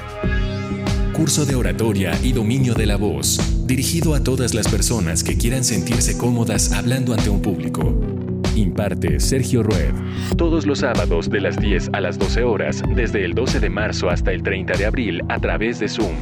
[1.15, 5.65] Curso de Oratoria y Dominio de la Voz, dirigido a todas las personas que quieran
[5.65, 8.28] sentirse cómodas hablando ante un público.
[8.59, 9.95] Imparte Sergio Rued.
[10.37, 14.11] Todos los sábados de las 10 a las 12 horas, desde el 12 de marzo
[14.11, 16.17] hasta el 30 de abril, a través de Zoom.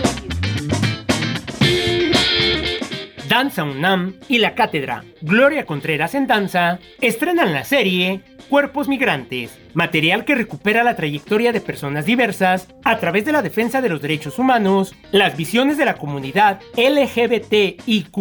[3.30, 10.26] Danza UNAM y la cátedra Gloria Contreras en Danza estrenan la serie Cuerpos Migrantes, material
[10.26, 14.39] que recupera la trayectoria de personas diversas a través de la defensa de los derechos
[14.39, 18.18] humanos, las visiones de la comunidad LGBTIQ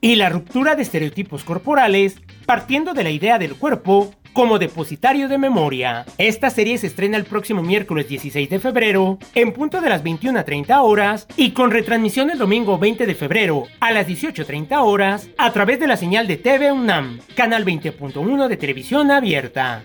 [0.00, 2.16] y la ruptura de estereotipos corporales,
[2.46, 6.04] partiendo de la idea del cuerpo como depositario de memoria.
[6.18, 10.82] Esta serie se estrena el próximo miércoles 16 de febrero, en punto de las 21.30
[10.82, 15.80] horas, y con retransmisión el domingo 20 de febrero a las 18.30 horas, a través
[15.80, 19.82] de la señal de TV UNAM, canal 20.1 de televisión abierta.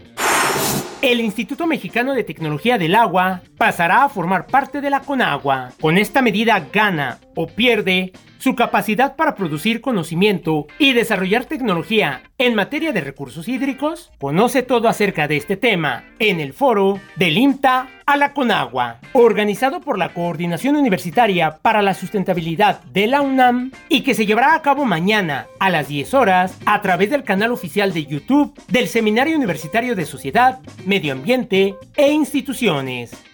[1.02, 5.74] El Instituto Mexicano de Tecnología del Agua pasará a formar parte de la CONAGUA.
[5.82, 12.56] Con esta medida gana o pierde su capacidad para producir conocimiento y desarrollar tecnología en
[12.56, 14.12] materia de recursos hídricos?
[14.18, 19.82] Conoce todo acerca de este tema en el foro del IMTA a la Conagua, organizado
[19.82, 24.62] por la Coordinación Universitaria para la Sustentabilidad de la UNAM y que se llevará a
[24.62, 29.36] cabo mañana a las 10 horas a través del canal oficial de YouTube del Seminario
[29.36, 33.29] Universitario de Sociedad, Medio Ambiente e Instituciones.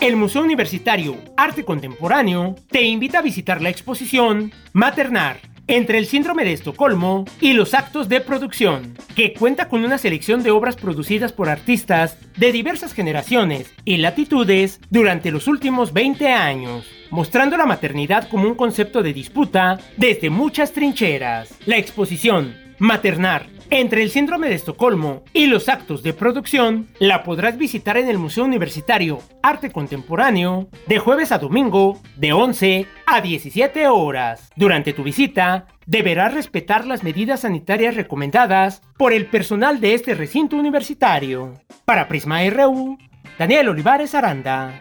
[0.00, 6.44] El Museo Universitario Arte Contemporáneo te invita a visitar la exposición Maternar, entre el síndrome
[6.44, 11.32] de Estocolmo y los actos de producción, que cuenta con una selección de obras producidas
[11.32, 18.28] por artistas de diversas generaciones y latitudes durante los últimos 20 años, mostrando la maternidad
[18.28, 21.52] como un concepto de disputa desde muchas trincheras.
[21.66, 27.58] La exposición Maternar entre el síndrome de Estocolmo y los actos de producción, la podrás
[27.58, 33.88] visitar en el Museo Universitario Arte Contemporáneo de jueves a domingo de 11 a 17
[33.88, 34.50] horas.
[34.56, 40.56] Durante tu visita, deberás respetar las medidas sanitarias recomendadas por el personal de este recinto
[40.56, 41.54] universitario.
[41.84, 42.98] Para Prisma RU,
[43.38, 44.80] Daniel Olivares Aranda.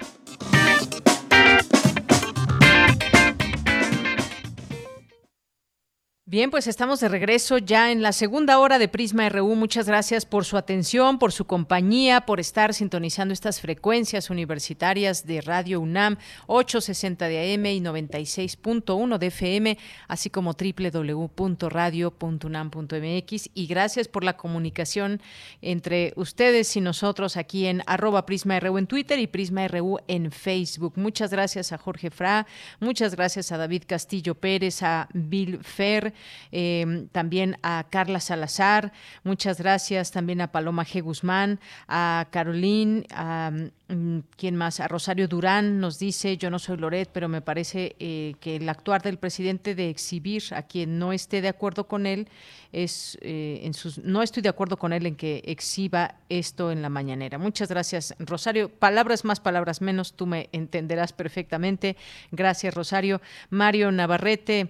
[6.29, 9.55] Bien, pues estamos de regreso ya en la segunda hora de Prisma RU.
[9.55, 15.39] Muchas gracias por su atención, por su compañía, por estar sintonizando estas frecuencias universitarias de
[15.39, 16.17] Radio UNAM
[16.47, 19.77] 860 de AM y 96.1 de FM,
[20.09, 23.49] así como www.radio.unam.mx.
[23.53, 25.21] Y gracias por la comunicación
[25.61, 30.33] entre ustedes y nosotros aquí en arroba Prisma RU en Twitter y Prisma RU en
[30.33, 30.91] Facebook.
[30.97, 32.45] Muchas gracias a Jorge Fra,
[32.81, 36.16] muchas gracias a David Castillo Pérez, a Bill Fer
[36.51, 38.91] Em, también a Carla Salazar,
[39.23, 41.01] muchas gracias también a Paloma G.
[41.01, 44.79] Guzmán, a Carolín, a mm, ¿Quién más?
[44.79, 48.67] A Rosario Durán nos dice, yo no soy Loret, pero me parece eh, que el
[48.67, 52.27] actuar del presidente de exhibir a quien no esté de acuerdo con él
[52.71, 56.81] es eh, en sus, no estoy de acuerdo con él en que exhiba esto en
[56.81, 57.37] la mañanera.
[57.37, 58.69] Muchas gracias, Rosario.
[58.69, 61.95] Palabras más, palabras menos, tú me entenderás perfectamente.
[62.31, 63.21] Gracias, Rosario.
[63.49, 64.69] Mario Navarrete.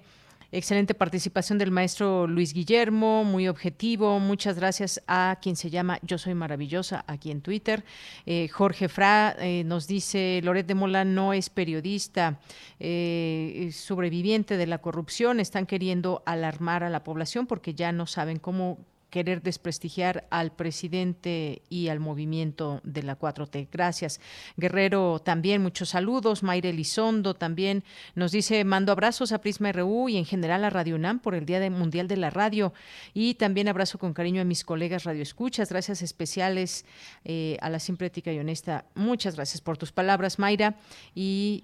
[0.50, 4.18] Excelente participación del maestro Luis Guillermo, muy objetivo.
[4.20, 7.84] Muchas gracias a quien se llama Yo Soy Maravillosa aquí en Twitter.
[8.26, 12.39] Eh, Jorge Fra eh, nos dice, Loret de Mola no es periodista,
[12.80, 15.41] eh, sobreviviente de la corrupción.
[15.41, 18.78] Están queriendo alarmar a la población porque ya no saben cómo
[19.10, 23.68] querer desprestigiar al presidente y al movimiento de la 4T.
[23.72, 24.20] Gracias.
[24.58, 26.43] Guerrero, también muchos saludos.
[26.43, 27.84] Mayre Elizondo también
[28.16, 31.45] nos dice, mando abrazos a Prisma RU y en general a Radio UNAM por el
[31.45, 32.74] Día Mundial de la Radio.
[33.14, 35.70] Y también abrazo con cariño a mis colegas Radio Escuchas.
[35.70, 36.86] Gracias especiales
[37.24, 38.86] eh, a la siempre ética y honesta.
[38.95, 40.76] Muchas gracias por tus palabras, Mayra.
[41.16, 41.64] Y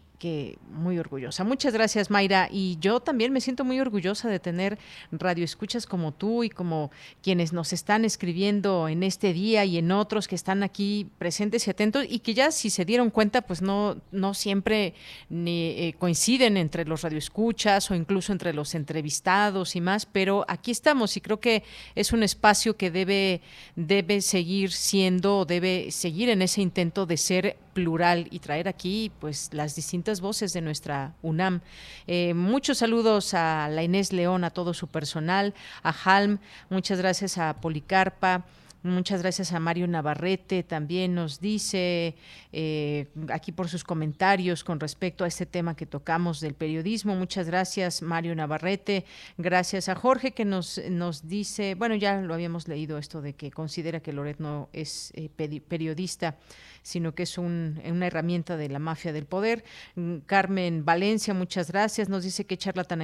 [0.72, 1.44] muy orgullosa.
[1.44, 2.48] Muchas gracias, Mayra.
[2.52, 4.78] Y yo también me siento muy orgullosa de tener
[5.12, 10.28] radioescuchas como tú y como quienes nos están escribiendo en este día y en otros
[10.28, 13.98] que están aquí presentes y atentos y que ya si se dieron cuenta, pues no,
[14.12, 14.94] no siempre
[15.30, 20.72] ni, eh, coinciden entre los radioescuchas o incluso entre los entrevistados y más, pero aquí
[20.72, 21.64] estamos y creo que
[21.96, 23.42] es un espacio que debe,
[23.76, 29.50] debe seguir siendo, debe seguir en ese intento de ser plural y traer aquí pues
[29.52, 31.62] las distintas voces de nuestra UNAM.
[32.08, 37.38] Eh, muchos saludos a la Inés León, a todo su personal, a Halm, muchas gracias
[37.38, 38.46] a Policarpa.
[38.84, 42.16] Muchas gracias a Mario Navarrete, también nos dice
[42.52, 47.16] eh, aquí por sus comentarios con respecto a este tema que tocamos del periodismo.
[47.16, 49.06] Muchas gracias, Mario Navarrete.
[49.38, 53.52] Gracias a Jorge que nos, nos dice, bueno, ya lo habíamos leído esto de que
[53.52, 56.38] considera que Loret no es eh, periodista
[56.84, 59.64] sino que es una herramienta de la mafia del poder.
[59.96, 62.10] Mm, Carmen Valencia, muchas gracias.
[62.10, 63.02] Nos dice que charla tan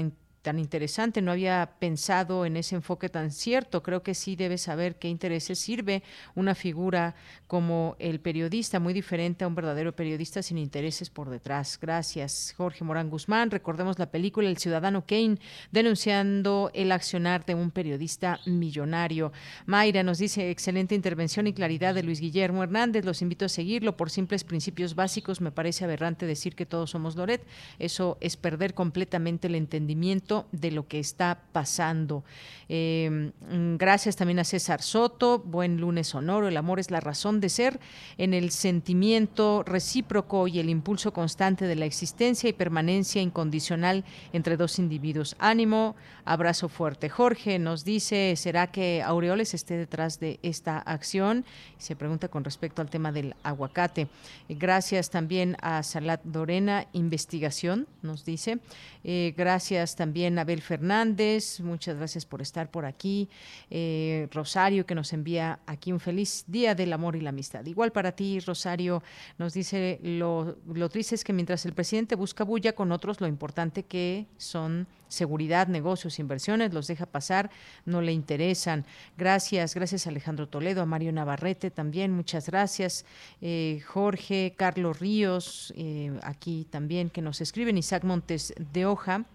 [0.49, 1.21] tan interesante.
[1.21, 3.83] No había pensado en ese enfoque tan cierto.
[3.83, 6.01] Creo que sí debe saber qué intereses sirve
[6.33, 7.13] una figura
[7.45, 11.77] como el periodista, muy diferente a un verdadero periodista sin intereses por detrás.
[11.79, 13.51] Gracias, Jorge Morán Guzmán.
[13.51, 15.37] Recordemos la película El Ciudadano Kane,
[15.71, 19.31] denunciando el accionar de un periodista millonario.
[19.67, 23.05] Mayra nos dice, excelente intervención y claridad de Luis Guillermo Hernández.
[23.05, 25.41] Los invito a seguirlo por simples principios básicos.
[25.41, 27.45] Me parece aberrante decir que todos somos Loret.
[27.77, 32.23] Eso es perder completamente el entendimiento de lo que está pasando.
[32.71, 33.31] Eh,
[33.77, 35.39] gracias también a César Soto.
[35.39, 36.47] Buen lunes sonoro.
[36.47, 37.79] El amor es la razón de ser
[38.17, 44.55] en el sentimiento recíproco y el impulso constante de la existencia y permanencia incondicional entre
[44.55, 45.35] dos individuos.
[45.39, 45.95] Ánimo,
[46.25, 47.09] abrazo fuerte.
[47.09, 51.45] Jorge nos dice, ¿será que Aureoles esté detrás de esta acción?
[51.77, 54.09] Se pregunta con respecto al tema del aguacate.
[54.47, 58.59] Gracias también a Salat Dorena, investigación, nos dice.
[59.03, 63.29] Eh, gracias también a Abel Fernández, muchas gracias por estar por aquí.
[63.69, 67.65] Eh, Rosario, que nos envía aquí un feliz día del amor y la amistad.
[67.65, 69.01] Igual para ti, Rosario,
[69.37, 70.57] nos dice, lo,
[70.89, 75.67] triste es que mientras el presidente busca bulla con otros, lo importante que son seguridad,
[75.67, 77.49] negocios, inversiones, los deja pasar,
[77.85, 78.85] no le interesan.
[79.17, 83.05] Gracias, gracias Alejandro Toledo, a Mario Navarrete también, muchas gracias.
[83.41, 89.25] Eh, Jorge, Carlos Ríos, eh, aquí también que nos escriben, Isaac Montes de Oja,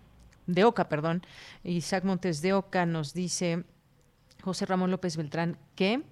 [0.47, 1.23] de Oca, perdón,
[1.63, 3.65] Isaac Montes de Oca nos dice,
[4.43, 6.03] José Ramón López Beltrán, ¿qué?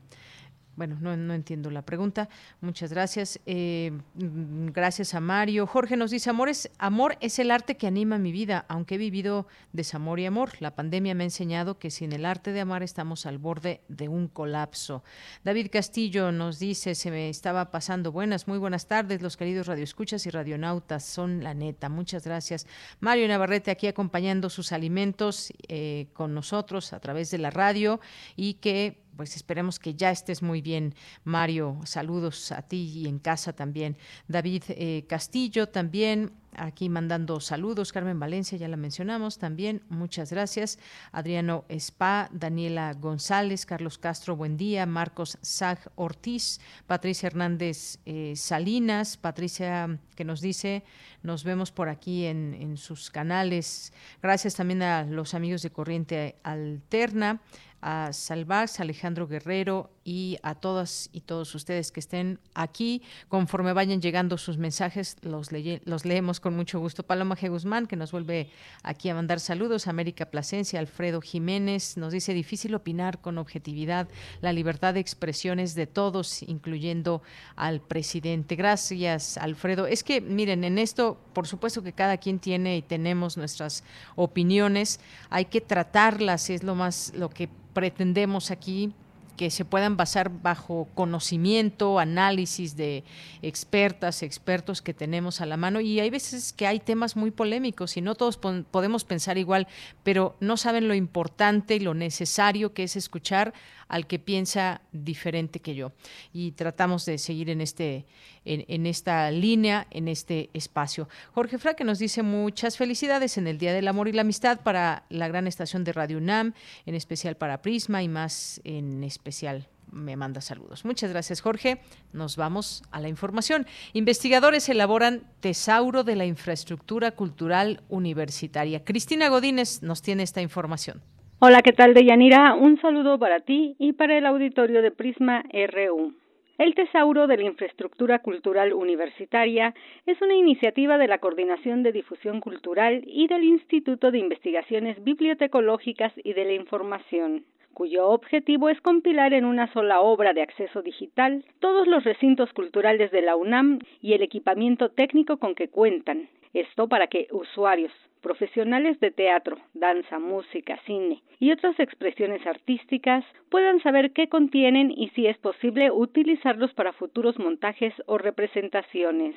[0.74, 2.30] Bueno, no, no, entiendo la pregunta.
[2.62, 3.38] Muchas gracias.
[3.44, 5.66] Eh, mm, gracias a Mario.
[5.66, 8.98] Jorge nos dice, amor es, amor es el arte que anima mi vida, aunque he
[8.98, 10.50] vivido desamor y amor.
[10.60, 14.08] La pandemia me ha enseñado que sin el arte de amar estamos al borde de
[14.08, 15.04] un colapso.
[15.44, 20.24] David Castillo nos dice, se me estaba pasando buenas, muy buenas tardes, los queridos radioescuchas
[20.26, 21.90] y radionautas, son la neta.
[21.90, 22.66] Muchas gracias.
[23.00, 28.00] Mario Navarrete aquí acompañando sus alimentos eh, con nosotros a través de la radio
[28.36, 30.94] y que pues esperemos que ya estés muy bien,
[31.24, 31.78] Mario.
[31.84, 33.96] Saludos a ti y en casa también.
[34.28, 37.92] David eh, Castillo también aquí mandando saludos.
[37.92, 39.82] Carmen Valencia, ya la mencionamos también.
[39.88, 40.78] Muchas gracias.
[41.10, 44.86] Adriano Spa, Daniela González, Carlos Castro, buen día.
[44.86, 50.84] Marcos Sag Ortiz, Patricia Hernández eh, Salinas, Patricia que nos dice,
[51.22, 53.92] nos vemos por aquí en sus canales.
[54.22, 57.40] Gracias también a los amigos de Corriente Alterna
[57.82, 63.02] a Salvax, Alejandro Guerrero y a todas y todos ustedes que estén aquí.
[63.28, 65.50] Conforme vayan llegando sus mensajes, los,
[65.84, 67.02] los leemos con mucho gusto.
[67.02, 67.48] Paloma G.
[67.48, 68.50] Guzmán, que nos vuelve
[68.82, 69.86] aquí a mandar saludos.
[69.86, 74.08] América Plasencia, Alfredo Jiménez, nos dice difícil opinar con objetividad.
[74.40, 77.22] La libertad de expresión es de todos, incluyendo
[77.56, 78.56] al presidente.
[78.56, 79.86] Gracias, Alfredo.
[79.86, 83.84] Es que, miren, en esto, por supuesto que cada quien tiene y tenemos nuestras
[84.16, 85.00] opiniones.
[85.30, 88.92] Hay que tratarlas, es lo más, lo que pretendemos aquí
[89.36, 93.04] que se puedan basar bajo conocimiento, análisis de
[93.42, 95.80] expertas, expertos que tenemos a la mano.
[95.80, 99.66] Y hay veces que hay temas muy polémicos y no todos podemos pensar igual,
[100.02, 103.52] pero no saben lo importante y lo necesario que es escuchar
[103.92, 105.92] al que piensa diferente que yo.
[106.32, 108.06] Y tratamos de seguir en, este,
[108.46, 111.10] en, esta línea, en este espacio.
[111.34, 115.04] Jorge Fraque nos dice muchas felicidades en el Día del Amor y la Amistad para
[115.10, 116.54] la gran estación de Radio UNAM,
[116.86, 120.86] en especial para Prisma y más en especial me manda saludos.
[120.86, 121.82] Muchas gracias, Jorge.
[122.14, 123.66] Nos vamos a la información.
[123.92, 128.86] Investigadores elaboran tesauro de la infraestructura cultural universitaria.
[128.86, 131.02] Cristina Godínez nos tiene esta información.
[131.44, 132.54] Hola, ¿qué tal, Deyanira?
[132.54, 136.14] Un saludo para ti y para el auditorio de Prisma RU.
[136.56, 139.74] El Tesauro de la Infraestructura Cultural Universitaria
[140.06, 146.12] es una iniciativa de la Coordinación de Difusión Cultural y del Instituto de Investigaciones Bibliotecológicas
[146.22, 147.44] y de la Información
[147.74, 153.10] cuyo objetivo es compilar en una sola obra de acceso digital todos los recintos culturales
[153.10, 156.28] de la UNAM y el equipamiento técnico con que cuentan.
[156.54, 157.90] Esto para que usuarios,
[158.22, 165.08] profesionales de teatro, danza, música, cine y otras expresiones artísticas puedan saber qué contienen y
[165.10, 169.34] si es posible utilizarlos para futuros montajes o representaciones.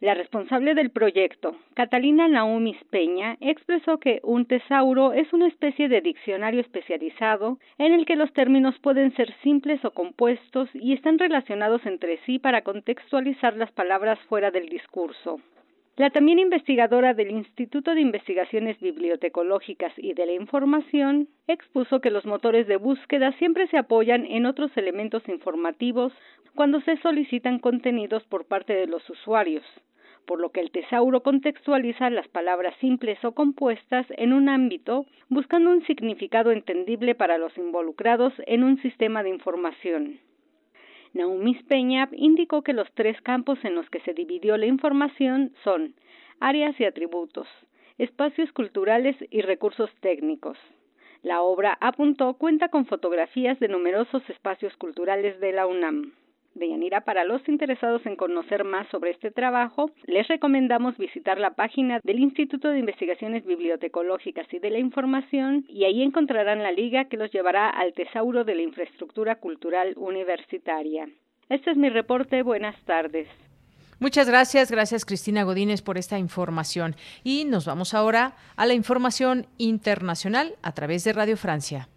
[0.00, 6.02] La responsable del proyecto, Catalina Naumis Peña, expresó que un tesauro es una especie de
[6.02, 11.86] diccionario especializado en el que los términos pueden ser simples o compuestos y están relacionados
[11.86, 15.40] entre sí para contextualizar las palabras fuera del discurso.
[15.98, 22.26] La también investigadora del Instituto de Investigaciones Bibliotecológicas y de la Información expuso que los
[22.26, 26.12] motores de búsqueda siempre se apoyan en otros elementos informativos
[26.54, 29.64] cuando se solicitan contenidos por parte de los usuarios.
[30.26, 35.70] por lo que el tesauro contextualiza las palabras simples o compuestas en un ámbito, buscando
[35.70, 40.18] un significado entendible para los involucrados en un sistema de información.
[41.16, 45.94] Naumis Peña indicó que los tres campos en los que se dividió la información son
[46.40, 47.48] áreas y atributos,
[47.96, 50.58] espacios culturales y recursos técnicos.
[51.22, 56.12] La obra, apuntó, cuenta con fotografías de numerosos espacios culturales de la UNAM.
[56.56, 62.00] Deyanira, para los interesados en conocer más sobre este trabajo, les recomendamos visitar la página
[62.02, 67.16] del Instituto de Investigaciones Bibliotecológicas y de la Información y ahí encontrarán la liga que
[67.16, 71.08] los llevará al tesauro de la infraestructura cultural universitaria.
[71.48, 72.42] Este es mi reporte.
[72.42, 73.28] Buenas tardes.
[73.98, 76.96] Muchas gracias, gracias Cristina Godínez por esta información.
[77.24, 81.88] Y nos vamos ahora a la información internacional a través de Radio Francia.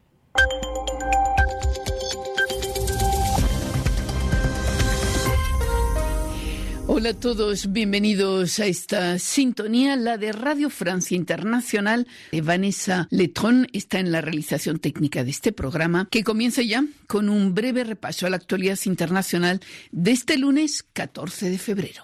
[7.00, 12.06] Hola a todos, bienvenidos a esta sintonía, la de Radio Francia Internacional.
[12.44, 17.56] Vanessa Letron está en la realización técnica de este programa, que comienza ya con un
[17.56, 19.62] breve repaso a la actualidad internacional
[19.94, 22.04] de este lunes 14 de febrero.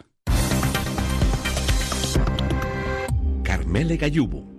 [3.44, 4.55] Carmele Gallubo.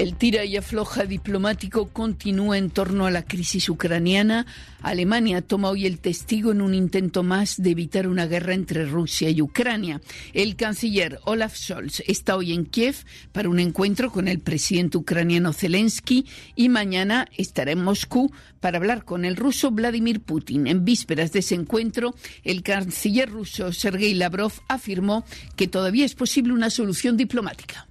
[0.00, 4.46] El tira y afloja diplomático continúa en torno a la crisis ucraniana.
[4.80, 9.28] Alemania toma hoy el testigo en un intento más de evitar una guerra entre Rusia
[9.28, 10.00] y Ucrania.
[10.32, 12.96] El canciller Olaf Scholz está hoy en Kiev
[13.32, 16.24] para un encuentro con el presidente ucraniano Zelensky
[16.56, 20.66] y mañana estará en Moscú para hablar con el ruso Vladimir Putin.
[20.66, 26.54] En vísperas de ese encuentro, el canciller ruso Sergei Lavrov afirmó que todavía es posible
[26.54, 27.86] una solución diplomática.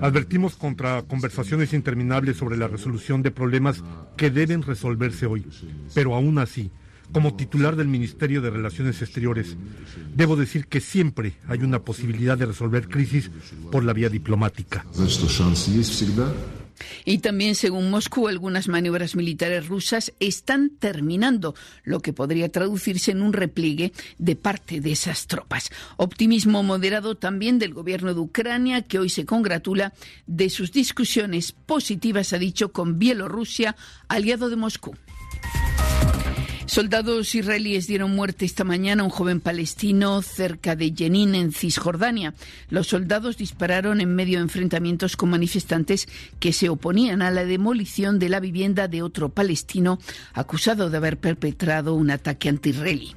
[0.00, 3.82] Advertimos contra conversaciones interminables sobre la resolución de problemas
[4.16, 5.46] que deben resolverse hoy.
[5.94, 6.70] Pero aún así,
[7.12, 9.56] como titular del Ministerio de Relaciones Exteriores,
[10.14, 13.30] debo decir que siempre hay una posibilidad de resolver crisis
[13.70, 14.84] por la vía diplomática.
[17.04, 21.54] Y también, según Moscú, algunas maniobras militares rusas están terminando,
[21.84, 25.70] lo que podría traducirse en un repliegue de parte de esas tropas.
[25.96, 29.92] Optimismo moderado también del gobierno de Ucrania, que hoy se congratula
[30.26, 33.76] de sus discusiones positivas, ha dicho, con Bielorrusia,
[34.08, 34.96] aliado de Moscú.
[36.66, 42.34] Soldados israelíes dieron muerte esta mañana a un joven palestino cerca de Jenin, en Cisjordania.
[42.70, 46.08] Los soldados dispararon en medio de enfrentamientos con manifestantes
[46.40, 49.98] que se oponían a la demolición de la vivienda de otro palestino
[50.34, 53.14] acusado de haber perpetrado un ataque anti-israelí.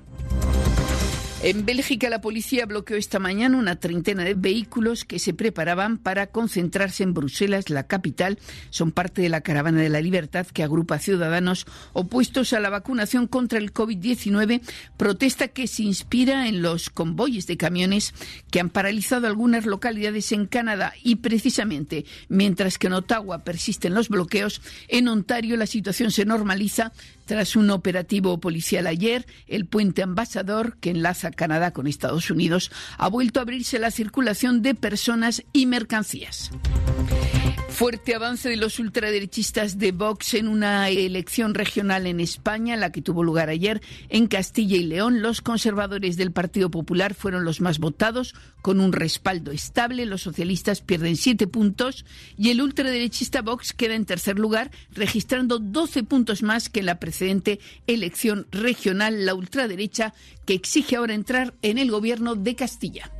[1.41, 6.27] En Bélgica, la policía bloqueó esta mañana una treintena de vehículos que se preparaban para
[6.27, 8.39] concentrarse en Bruselas, la capital.
[8.71, 13.25] Son parte de la Caravana de la Libertad que agrupa ciudadanos opuestos a la vacunación
[13.25, 14.59] contra el COVID-19,
[14.97, 18.13] protesta que se inspira en los convoyes de camiones
[18.51, 24.09] que han paralizado algunas localidades en Canadá y precisamente mientras que en Ottawa persisten los
[24.09, 26.91] bloqueos, en Ontario la situación se normaliza
[27.29, 33.07] tras un operativo policial ayer, el puente ambasador que enlaza Canadá con Estados Unidos ha
[33.07, 36.49] vuelto a abrirse la circulación de personas y mercancías.
[37.69, 43.01] Fuerte avance de los ultraderechistas de Vox en una elección regional en España, la que
[43.01, 43.79] tuvo lugar ayer
[44.09, 45.21] en Castilla y León.
[45.21, 50.05] Los conservadores del Partido Popular fueron los más votados, con un respaldo estable.
[50.05, 52.05] Los socialistas pierden siete puntos
[52.37, 57.59] y el ultraderechista Vox queda en tercer lugar, registrando 12 puntos más que la precedente
[57.85, 59.25] elección regional.
[59.25, 60.13] La ultraderecha
[60.45, 63.11] que exige ahora entrar en el gobierno de Castilla.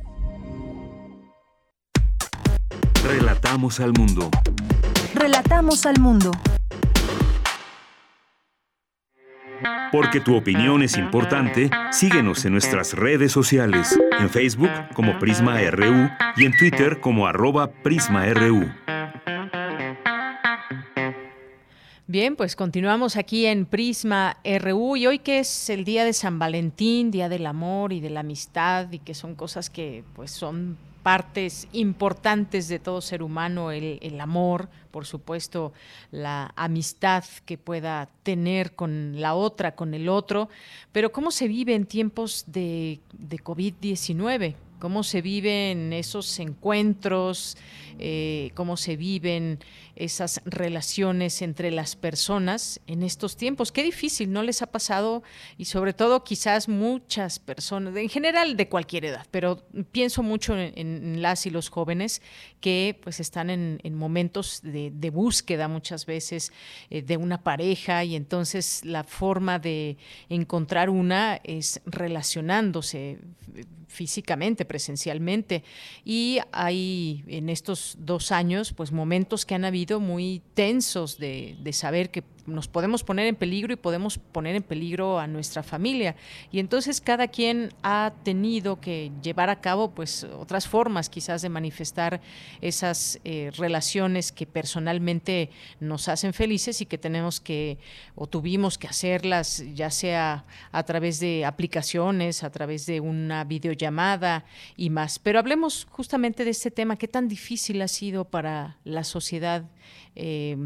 [3.04, 4.30] Relatamos al mundo.
[5.14, 6.30] Relatamos al mundo.
[9.92, 16.08] Porque tu opinión es importante, síguenos en nuestras redes sociales, en Facebook como Prisma RU
[16.36, 18.70] y en Twitter como arroba PrismaRU.
[22.10, 26.40] Bien, pues continuamos aquí en Prisma RU y hoy que es el día de San
[26.40, 30.76] Valentín, día del amor y de la amistad y que son cosas que pues son
[31.04, 35.72] partes importantes de todo ser humano, el, amor, por supuesto,
[36.10, 40.48] la amistad que pueda tener con la otra, con el otro,
[40.90, 44.56] pero cómo se vive en tiempos de, de COVID-19.
[44.80, 47.56] Cómo se viven esos encuentros,
[47.98, 49.60] eh, cómo se viven
[49.94, 53.70] esas relaciones entre las personas en estos tiempos.
[53.70, 55.22] Qué difícil, ¿no les ha pasado?
[55.58, 59.62] Y sobre todo quizás muchas personas, en general de cualquier edad, pero
[59.92, 62.22] pienso mucho en, las y los jóvenes
[62.60, 66.52] que pues están en, momentos de, búsqueda muchas veces
[66.88, 69.98] eh, de una pareja y entonces la forma de
[70.30, 73.18] encontrar una es relacionándose
[73.90, 75.64] físicamente, presencialmente.
[76.04, 81.72] Y hay en estos dos años, pues momentos que han habido muy tensos de, de
[81.72, 86.16] saber que nos podemos poner en peligro y podemos poner en peligro a nuestra familia.
[86.52, 91.48] Y entonces cada quien ha tenido que llevar a cabo pues otras formas quizás de
[91.48, 92.20] manifestar
[92.60, 95.50] esas eh, relaciones que personalmente
[95.80, 97.78] nos hacen felices y que tenemos que
[98.14, 104.44] o tuvimos que hacerlas ya sea a través de aplicaciones, a través de una videollamada
[104.76, 105.18] y más.
[105.18, 109.64] Pero hablemos justamente de este tema, qué tan difícil ha sido para la sociedad.
[110.16, 110.56] Eh,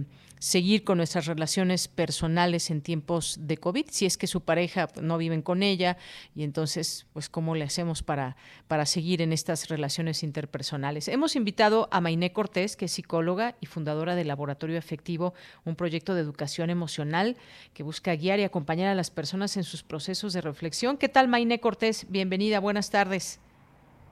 [0.45, 5.17] seguir con nuestras relaciones personales en tiempos de COVID, si es que su pareja no
[5.17, 5.97] viven con ella
[6.35, 8.37] y entonces, pues, ¿cómo le hacemos para,
[8.69, 11.09] para seguir en estas relaciones interpersonales?
[11.09, 15.33] Hemos invitado a Mainé Cortés, que es psicóloga y fundadora del Laboratorio Efectivo,
[15.65, 17.39] un proyecto de educación emocional
[17.73, 20.99] que busca guiar y acompañar a las personas en sus procesos de reflexión.
[20.99, 22.05] ¿Qué tal, Mainé Cortés?
[22.11, 23.41] Bienvenida, buenas tardes.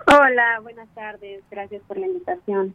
[0.07, 2.75] Hola, buenas tardes, gracias por la invitación.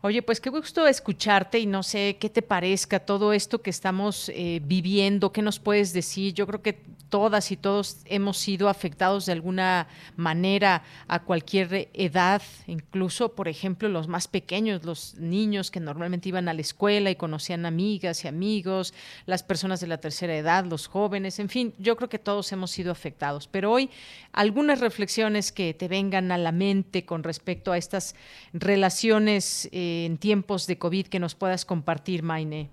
[0.00, 4.30] Oye, pues qué gusto escucharte y no sé qué te parezca todo esto que estamos
[4.30, 6.34] eh, viviendo, qué nos puedes decir.
[6.34, 6.78] Yo creo que
[7.14, 9.86] todas y todos hemos sido afectados de alguna
[10.16, 16.48] manera a cualquier edad, incluso, por ejemplo, los más pequeños, los niños que normalmente iban
[16.48, 18.94] a la escuela y conocían amigas y amigos,
[19.26, 22.72] las personas de la tercera edad, los jóvenes, en fin, yo creo que todos hemos
[22.72, 23.46] sido afectados.
[23.46, 23.90] Pero hoy,
[24.32, 28.16] algunas reflexiones que te vengan a la mente con respecto a estas
[28.52, 32.70] relaciones eh, en tiempos de COVID que nos puedas compartir, Maine?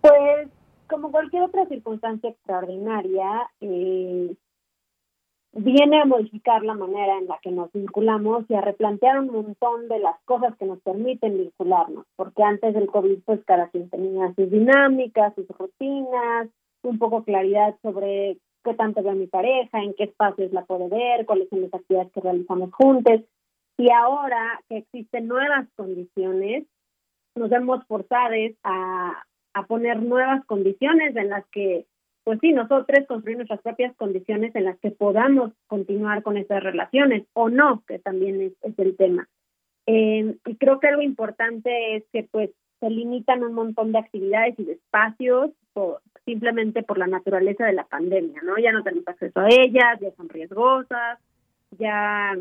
[0.00, 0.48] Pues
[0.94, 4.32] como cualquier otra circunstancia extraordinaria, eh,
[5.52, 9.88] viene a modificar la manera en la que nos vinculamos y a replantear un montón
[9.88, 14.32] de las cosas que nos permiten vincularnos, porque antes del COVID pues cada quien tenía
[14.36, 16.48] sus dinámicas, sus rutinas,
[16.84, 20.88] un poco claridad sobre qué tanto ve a mi pareja, en qué espacios la puede
[20.88, 23.20] ver, cuáles son las actividades que realizamos juntos.
[23.78, 26.66] Y ahora que existen nuevas condiciones,
[27.34, 31.86] nos vemos forzados a, a poner nuevas condiciones en las que,
[32.24, 37.24] pues sí, nosotros construir nuestras propias condiciones en las que podamos continuar con estas relaciones
[37.32, 39.28] o no, que también es, el tema.
[39.86, 42.50] Eh, y creo que algo importante es que pues
[42.80, 47.74] se limitan un montón de actividades y de espacios por, simplemente por la naturaleza de
[47.74, 48.58] la pandemia, ¿no?
[48.58, 51.18] Ya no tenemos acceso a ellas, ya son riesgosas,
[51.78, 52.36] ya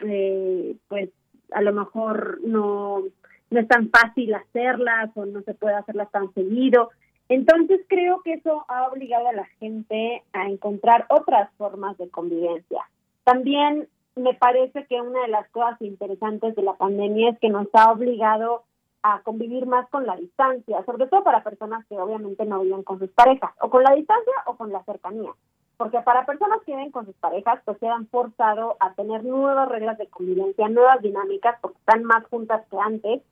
[0.00, 1.10] eh, pues
[1.52, 3.04] a lo mejor no,
[3.50, 6.90] no es tan fácil hacerlas o no se puede hacerlas tan seguido.
[7.28, 12.82] Entonces creo que eso ha obligado a la gente a encontrar otras formas de convivencia.
[13.24, 17.68] También me parece que una de las cosas interesantes de la pandemia es que nos
[17.74, 18.64] ha obligado
[19.02, 22.98] a convivir más con la distancia, sobre todo para personas que obviamente no viven con
[22.98, 25.30] sus parejas, o con la distancia o con la cercanía
[25.78, 29.68] porque para personas que viven con sus parejas, pues se han forzado a tener nuevas
[29.68, 33.22] reglas de convivencia, nuevas dinámicas, porque están más juntas que antes,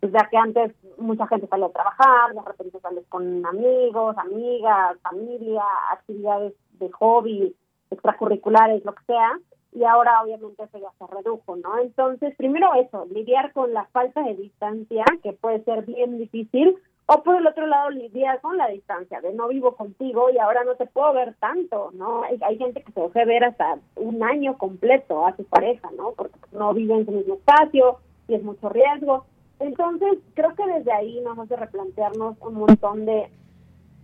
[0.00, 4.98] pues ya que antes mucha gente salía a trabajar, de repente sales con amigos, amigas,
[5.02, 5.62] familia,
[5.92, 7.54] actividades de hobby,
[7.90, 9.38] extracurriculares, lo que sea,
[9.72, 11.78] y ahora obviamente eso ya se redujo, ¿no?
[11.78, 17.22] Entonces, primero eso, lidiar con la falta de distancia, que puede ser bien difícil, o
[17.22, 20.74] por el otro lado, lidiar con la distancia, de no vivo contigo y ahora no
[20.76, 22.22] te puedo ver tanto, ¿no?
[22.22, 26.12] Hay, hay gente que se deja ver hasta un año completo a su pareja, ¿no?
[26.12, 27.98] Porque no viven en su mismo espacio
[28.28, 29.26] y es mucho riesgo.
[29.64, 33.30] Entonces, creo que desde ahí nos hace replantearnos un montón de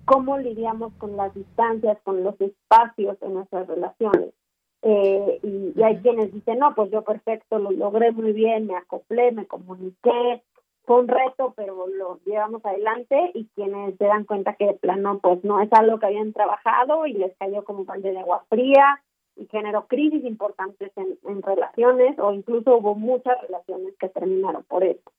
[0.06, 4.30] cómo lidiamos con las distancias, con los espacios en nuestras relaciones.
[4.82, 8.76] Eh, y, y, hay quienes dicen, no, pues yo perfecto, lo logré muy bien, me
[8.76, 10.42] acoplé, me comuniqué,
[10.84, 15.18] fue un reto, pero lo llevamos adelante y quienes se dan cuenta que de plano
[15.22, 18.46] pues no es algo que habían trabajado y les cayó como un balde de agua
[18.48, 19.02] fría
[19.36, 25.12] y generó crisis importantes en, relaciones o incluso hubo muchas relaciones que terminaron por eso.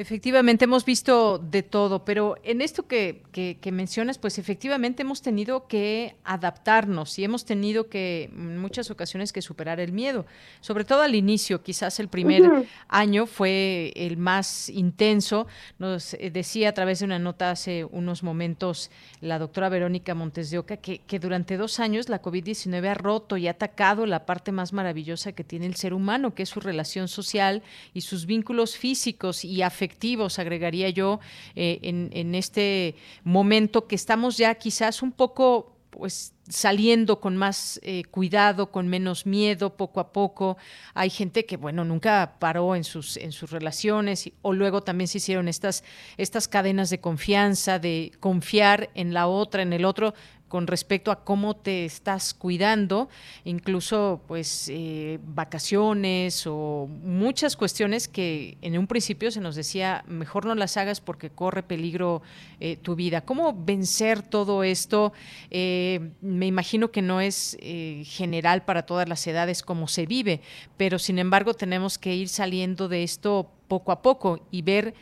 [0.00, 5.68] Efectivamente, hemos visto de todo, pero en esto que, que, mencionas, pues efectivamente hemos tenido
[5.68, 10.24] que adaptarnos y hemos tenido que en muchas ocasiones que superar el miedo,
[10.62, 15.46] sobre todo al inicio, quizás el primer año fue el más intenso.
[15.78, 18.90] Nos eh, decía a través de una nota hace unos momentos
[19.20, 23.36] la doctora Verónica Montes de Oca que, que durante dos años la COVID-19 ha roto
[23.36, 26.60] y ha atacado la parte más maravillosa que tiene el ser humano, que es su
[26.60, 27.62] relación social
[27.92, 29.89] y sus vínculos físicos y afectivos
[30.38, 31.20] agregaría yo,
[31.54, 32.94] eh, en, este
[33.24, 39.26] momento que estamos ya quizás un poco pues saliendo con más eh, cuidado, con menos
[39.26, 40.56] miedo, poco a poco.
[40.94, 45.18] Hay gente que, bueno, nunca paró en sus, en sus relaciones o luego también se
[45.18, 45.82] hicieron estas,
[46.16, 50.14] estas cadenas de confianza, de confiar en la otra, en el otro
[50.50, 53.08] con respecto a cómo te estás cuidando,
[53.44, 60.46] incluso pues eh, vacaciones o muchas cuestiones que en un principio se nos decía mejor
[60.46, 62.20] no las hagas porque corre peligro
[62.58, 63.20] eh, tu vida.
[63.20, 65.12] ¿Cómo vencer todo esto?
[65.52, 67.56] Eh, me imagino que no es
[68.04, 70.40] general para todas las edades como se vive,
[70.76, 74.94] pero sin embargo tenemos que ir saliendo de esto poco a poco y ver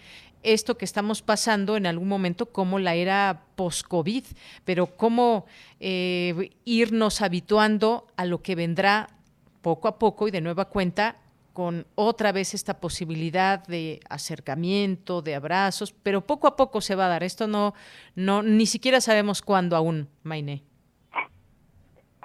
[0.52, 4.24] esto que estamos pasando en algún momento como la era post-COVID,
[4.64, 5.46] pero cómo
[5.80, 9.08] eh, irnos habituando a lo que vendrá
[9.62, 11.16] poco a poco y de nueva cuenta
[11.52, 17.06] con otra vez esta posibilidad de acercamiento, de abrazos, pero poco a poco se va
[17.06, 17.24] a dar.
[17.24, 17.74] Esto no,
[18.14, 20.62] no, ni siquiera sabemos cuándo aún, Mainé.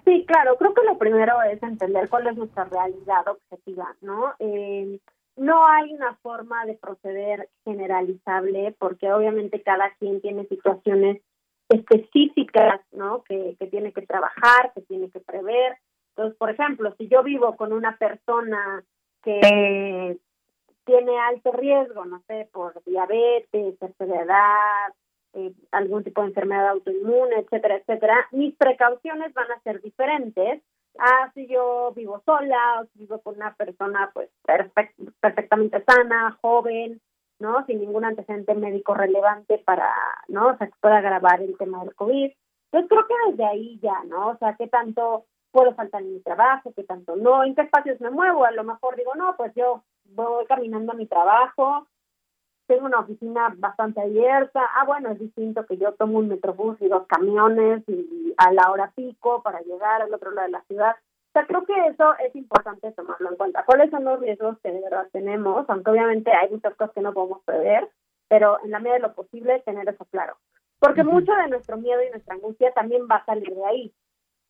[0.05, 4.33] Sí, claro, creo que lo primero es entender cuál es nuestra realidad objetiva, ¿no?
[4.37, 4.99] Eh,
[5.35, 11.21] no hay una forma de proceder generalizable porque obviamente cada quien tiene situaciones
[11.69, 13.23] específicas, ¿no?
[13.23, 15.77] Que, que tiene que trabajar, que tiene que prever.
[16.09, 18.83] Entonces, por ejemplo, si yo vivo con una persona
[19.23, 20.19] que
[20.85, 24.93] tiene alto riesgo, no sé, por diabetes, tercera
[25.33, 30.61] eh, algún tipo de enfermedad autoinmune, etcétera, etcétera, mis precauciones van a ser diferentes
[30.99, 34.29] ah, si yo vivo sola o si vivo con una persona pues
[35.19, 37.01] perfectamente sana, joven,
[37.39, 37.65] ¿no?
[37.65, 39.93] Sin ningún antecedente médico relevante para,
[40.27, 40.47] ¿no?
[40.47, 42.31] O sea, que pueda agravar el tema del COVID.
[42.71, 44.29] Entonces creo que desde ahí ya, ¿no?
[44.29, 46.73] O sea, ¿qué tanto puedo faltar en mi trabajo?
[46.75, 47.43] ¿Qué tanto no?
[47.43, 48.45] ¿En qué espacios me muevo?
[48.45, 51.87] A lo mejor digo, no, pues yo voy caminando a mi trabajo,
[52.73, 54.61] tengo una oficina bastante abierta.
[54.75, 58.71] Ah, bueno, es distinto que yo tomo un metrobús y dos camiones y a la
[58.71, 60.95] hora pico para llegar al otro lado de la ciudad.
[60.95, 63.63] O sea, creo que eso es importante tomarlo en cuenta.
[63.65, 65.65] ¿Cuáles son los riesgos que de verdad tenemos?
[65.69, 67.89] Aunque obviamente hay muchas cosas que no podemos prever,
[68.27, 70.35] pero en la medida de lo posible tener eso claro.
[70.79, 73.93] Porque mucho de nuestro miedo y nuestra angustia también va a salir de ahí.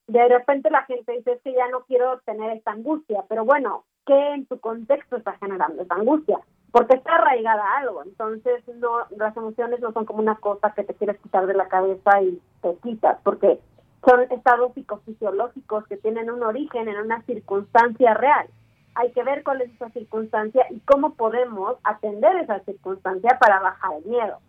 [0.08, 3.86] De repente la gente dice, es que ya no quiero tener esta angustia, pero bueno,
[4.06, 6.40] ¿qué en tu contexto está generando esa angustia?
[6.74, 8.02] porque está arraigada a algo.
[8.04, 11.68] Entonces, no, las emociones no son como una cosa que te quieres quitar de la
[11.68, 13.60] cabeza y te quitas, porque
[14.04, 18.48] son estados psicofisiológicos que tienen un origen en una circunstancia real.
[18.96, 23.94] Hay que ver cuál es esa circunstancia y cómo podemos atender esa circunstancia para bajar
[23.94, 24.40] el miedo.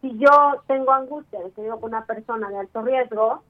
[0.00, 3.42] Si yo tengo angustia de que con una persona de alto riesgo,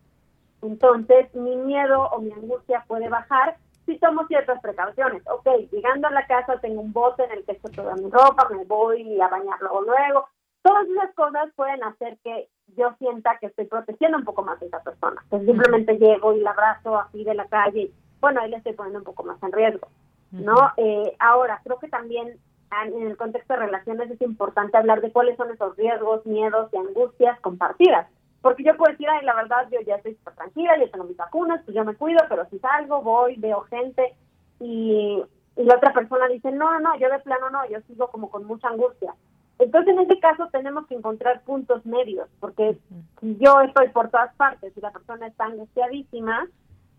[0.67, 5.23] entonces mi miedo o mi angustia puede bajar si tomo ciertas precauciones.
[5.27, 8.49] Ok, llegando a la casa tengo un bote en el que estoy toda mi ropa,
[8.51, 10.29] me voy a bañarlo luego.
[10.63, 14.65] Todas esas cosas pueden hacer que yo sienta que estoy protegiendo un poco más a
[14.65, 15.23] esa persona.
[15.31, 17.91] Que simplemente llego y la abrazo así de la calle.
[18.21, 19.89] Bueno, ahí le estoy poniendo un poco más en riesgo.
[20.33, 20.73] ¿no?
[20.79, 22.39] Eh, ahora, creo que también
[22.83, 26.77] en el contexto de relaciones es importante hablar de cuáles son esos riesgos, miedos y
[26.77, 28.09] angustias compartidas
[28.45, 31.63] porque yo puedo decir, ay, la verdad, yo ya estoy tranquila, yo tengo mis vacunas,
[31.65, 34.15] pues yo me cuido, pero si salgo, voy, veo gente
[34.61, 35.23] y,
[35.57, 38.45] la otra persona dice, no, no, no, yo de plano no, yo sigo como con
[38.45, 39.15] mucha angustia.
[39.59, 42.77] Entonces, en este caso, tenemos que encontrar puntos medios, porque
[43.21, 46.47] si yo estoy por todas partes y la persona está angustiadísima,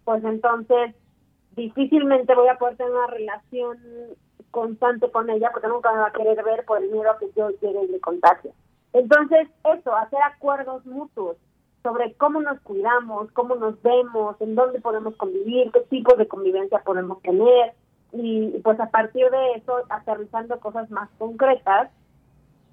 [0.04, 0.96] pues entonces
[1.56, 3.78] difícilmente voy a poder tener una relación
[4.50, 7.30] constante con ella, porque nunca me va a querer ver por el miedo a que
[7.36, 8.52] yo llegue y le contagie.
[8.96, 11.36] Entonces, eso, hacer acuerdos mutuos
[11.84, 16.80] sobre cómo nos cuidamos, cómo nos vemos, en dónde podemos convivir, qué tipos de convivencia
[16.80, 17.74] podemos tener,
[18.14, 21.92] y pues a partir de eso, aterrizando cosas más concretas,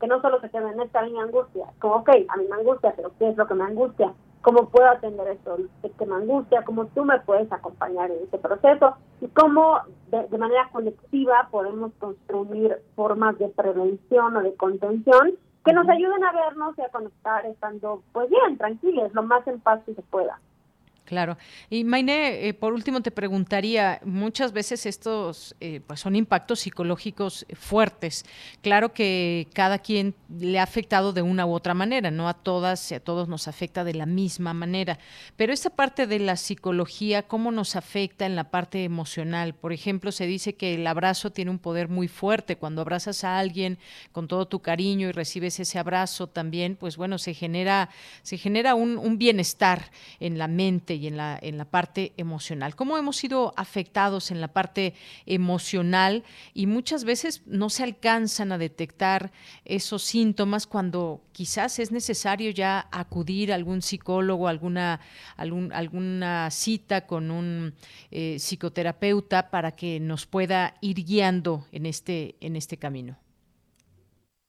[0.01, 2.93] que no solo se queden en esta línea angustia, como, ok, a mí me angustia,
[2.95, 4.15] pero ¿qué es lo que me angustia?
[4.43, 6.63] ¿Cómo puedo atender esto que me angustia?
[6.63, 8.95] ¿Cómo tú me puedes acompañar en este proceso?
[9.21, 9.81] Y cómo
[10.13, 16.25] de, de manera colectiva podemos construir formas de prevención o de contención que nos ayuden
[16.25, 20.03] a vernos y a conectar estando pues bien, tranquilos, lo más en paz que se
[20.03, 20.41] pueda.
[21.05, 21.37] Claro.
[21.69, 27.45] Y Maine, eh, por último te preguntaría, muchas veces estos eh, pues son impactos psicológicos
[27.55, 28.25] fuertes.
[28.63, 32.91] Claro que cada quien le ha afectado de una u otra manera, no a todas
[32.93, 34.99] y a todos nos afecta de la misma manera.
[35.37, 39.55] Pero esa parte de la psicología, ¿cómo nos afecta en la parte emocional?
[39.55, 42.57] Por ejemplo, se dice que el abrazo tiene un poder muy fuerte.
[42.57, 43.79] Cuando abrazas a alguien
[44.13, 47.91] con todo tu cariño y recibes ese abrazo también, pues bueno, se genera,
[48.23, 52.75] se genera un bienestar en la mente y en la, en la parte emocional.
[52.75, 54.95] ¿Cómo hemos sido afectados en la parte
[55.27, 56.25] emocional
[56.55, 59.31] y muchas veces no se alcanzan a detectar
[59.65, 65.01] esos síntomas cuando quizás es necesario ya acudir a algún psicólogo, alguna,
[65.37, 67.75] algún, alguna cita con un
[68.11, 73.17] eh, psicoterapeuta para que nos pueda ir guiando en este, en este camino?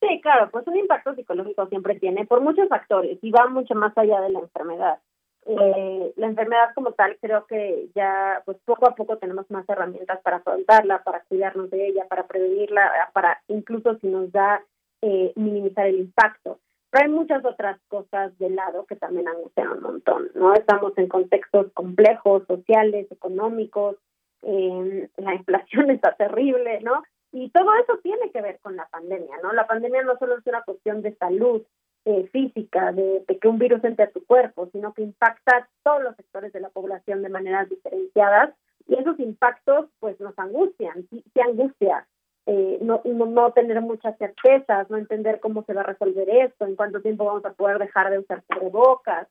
[0.02, 3.98] Sí, claro, pues un impacto psicológico siempre tiene por muchos factores y va mucho más
[3.98, 5.00] allá de la enfermedad
[5.46, 10.22] eh, la enfermedad como tal creo que ya pues poco a poco tenemos más herramientas
[10.22, 14.64] para afrontarla, para cuidarnos de ella, para prevenirla, para incluso si nos da
[15.02, 16.60] eh, minimizar el impacto.
[16.90, 20.54] Pero hay muchas otras cosas de lado que también angustian un montón, ¿no?
[20.54, 23.98] Estamos en contextos complejos, sociales, económicos,
[24.44, 27.04] eh, la inflación está terrible, ¿no?
[27.32, 29.52] Y todo eso tiene que ver con la pandemia, ¿no?
[29.54, 31.64] La pandemia no solo es una cuestión de salud,
[32.06, 36.16] eh, física de, que un virus entre a tu cuerpo, sino que impacta todos los
[36.16, 38.54] sectores de la población de maneras diferenciadas
[38.88, 42.06] y esos impactos pues nos angustian, sí, angustia,
[42.46, 46.76] eh, no, no, tener muchas certezas, no entender cómo se va a resolver esto, en
[46.76, 49.28] cuánto tiempo vamos a poder dejar de usar cubrebocas,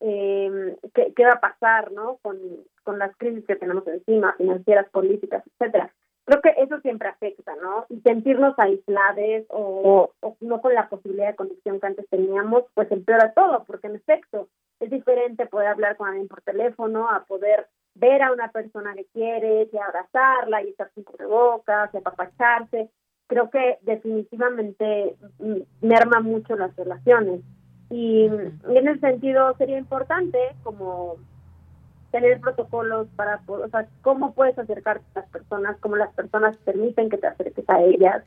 [0.00, 2.18] eh, qué, qué va a pasar ¿no?
[2.22, 2.38] con,
[2.82, 5.92] con las crisis que tenemos encima, financieras, políticas, etcétera
[6.26, 7.86] creo que eso siempre afecta, ¿no?
[7.88, 13.32] Y sentirnos aislados o, no con la posibilidad de conexión que antes teníamos, pues empeora
[13.32, 14.48] todo, porque en efecto
[14.80, 19.06] es diferente poder hablar con alguien por teléfono a poder ver a una persona que
[19.06, 22.90] quieres y abrazarla y estar sin cubrebocas y apapacharse.
[23.28, 27.40] Creo que definitivamente mm, merma mucho las relaciones.
[27.88, 31.18] Y en ese sentido sería importante como
[32.16, 37.10] tener protocolos para, o sea, cómo puedes acercarte a las personas, cómo las personas permiten
[37.10, 38.24] que te acerques a ellas,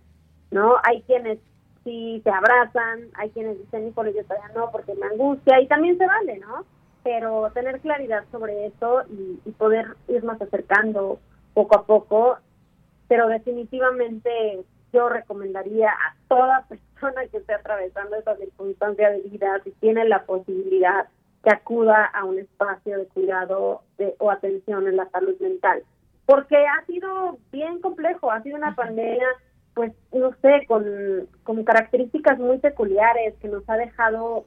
[0.52, 0.76] ¿no?
[0.84, 1.40] Hay quienes
[1.84, 5.98] sí te abrazan, hay quienes dicen, híjole, yo todavía no, porque me angustia, y también
[5.98, 6.66] se vale, ¿no?
[7.04, 11.20] Pero tener claridad sobre eso y, y poder irnos acercando
[11.56, 12.38] poco a poco,
[13.08, 19.72] pero definitivamente yo recomendaría a toda persona que esté atravesando esa circunstancia de vida, si
[19.72, 21.08] tiene la posibilidad,
[21.44, 25.84] que acuda a un espacio de cuidado de, o atención en la salud mental.
[26.26, 29.28] Porque ha sido bien complejo, ha sido una pandemia,
[29.74, 30.84] pues, no sé, con,
[31.44, 34.46] con características muy peculiares que nos ha dejado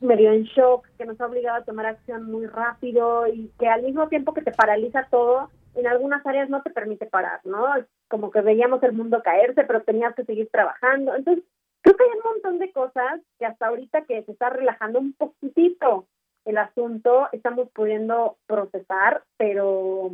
[0.00, 3.82] medio en shock, que nos ha obligado a tomar acción muy rápido y que al
[3.82, 7.66] mismo tiempo que te paraliza todo, en algunas áreas no te permite parar, ¿no?
[8.08, 11.14] Como que veíamos el mundo caerse, pero tenías que seguir trabajando.
[11.14, 11.44] Entonces,
[11.84, 15.12] Creo que hay un montón de cosas que hasta ahorita que se está relajando un
[15.12, 16.06] poquitito
[16.46, 20.12] el asunto, estamos pudiendo procesar, pero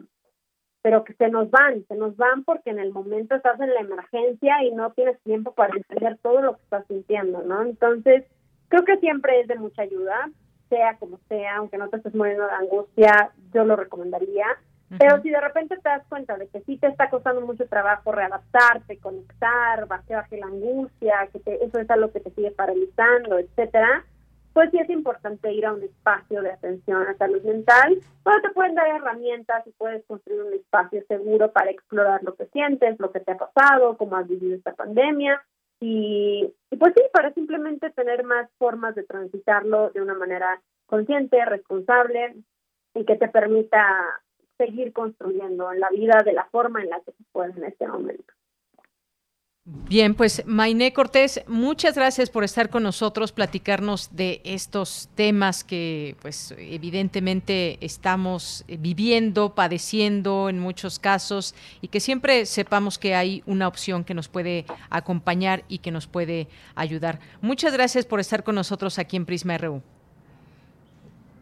[0.82, 3.80] pero que se nos van, se nos van porque en el momento estás en la
[3.80, 7.62] emergencia y no tienes tiempo para entender todo lo que estás sintiendo, ¿no?
[7.62, 8.24] Entonces,
[8.68, 10.30] creo que siempre es de mucha ayuda,
[10.70, 14.47] sea como sea, aunque no te estés muriendo de angustia, yo lo recomendaría.
[14.99, 18.11] Pero si de repente te das cuenta de que sí te está costando mucho trabajo
[18.11, 24.05] readaptarte, conectar, baje, baje la angustia, que eso es algo que te sigue paralizando, etcétera,
[24.53, 28.51] pues sí es importante ir a un espacio de atención a salud mental, donde te
[28.51, 33.12] pueden dar herramientas y puedes construir un espacio seguro para explorar lo que sientes, lo
[33.12, 35.41] que te ha pasado, cómo has vivido esta pandemia,
[35.79, 41.43] y, y pues sí, para simplemente tener más formas de transitarlo de una manera consciente,
[41.45, 42.35] responsable
[42.95, 44.21] y que te permita
[44.61, 47.87] seguir construyendo en la vida de la forma en la que se puede en este
[47.87, 48.35] momento.
[49.65, 56.16] Bien, pues Mainé Cortés, muchas gracias por estar con nosotros, platicarnos de estos temas que
[56.20, 63.69] pues evidentemente estamos viviendo, padeciendo en muchos casos y que siempre sepamos que hay una
[63.69, 67.19] opción que nos puede acompañar y que nos puede ayudar.
[67.41, 69.82] Muchas gracias por estar con nosotros aquí en Prisma RU.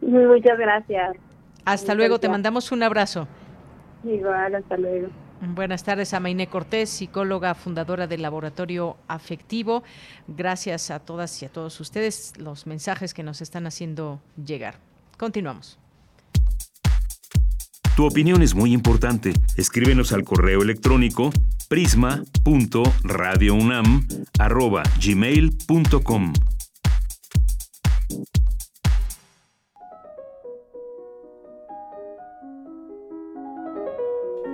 [0.01, 1.28] Muchas gracias.
[1.69, 3.27] Hasta luego, te mandamos un abrazo.
[4.03, 5.09] Igual, hasta luego.
[5.41, 9.83] Buenas tardes a Mainé Cortés, psicóloga fundadora del Laboratorio Afectivo.
[10.27, 14.79] Gracias a todas y a todos ustedes los mensajes que nos están haciendo llegar.
[15.17, 15.77] Continuamos.
[17.95, 19.33] Tu opinión es muy importante.
[19.55, 21.31] Escríbenos al correo electrónico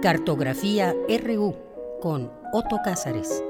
[0.05, 1.55] Cartografía RU
[1.99, 3.43] con Otto Cázares.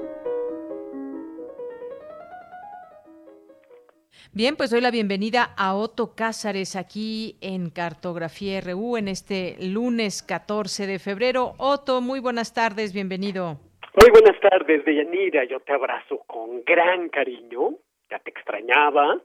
[4.32, 10.24] Bien, pues doy la bienvenida a Otto Cázares aquí en Cartografía RU en este lunes
[10.24, 11.56] 14 de febrero.
[11.58, 13.60] Otto, muy buenas tardes, bienvenido.
[14.00, 15.44] Muy buenas tardes, Deyanira.
[15.44, 17.72] Yo te abrazo con gran cariño.
[18.10, 19.20] Ya te extrañaba.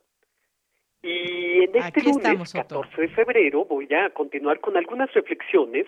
[1.01, 5.86] Y en este lunes 14 de febrero voy a continuar con algunas reflexiones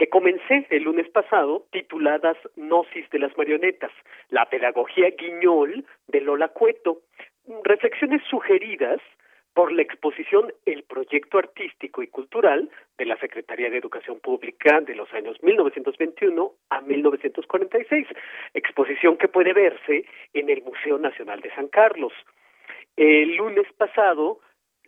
[0.00, 3.92] que comencé el lunes pasado tituladas Gnosis de las marionetas,
[4.30, 7.02] la pedagogía guiñol de Lola Cueto
[7.64, 8.98] reflexiones sugeridas
[9.52, 14.94] por la exposición El Proyecto Artístico y Cultural de la Secretaría de Educación Pública de
[14.94, 18.06] los años 1921 a 1946,
[18.54, 22.14] exposición que puede verse en el Museo Nacional de San Carlos.
[22.96, 24.40] El lunes pasado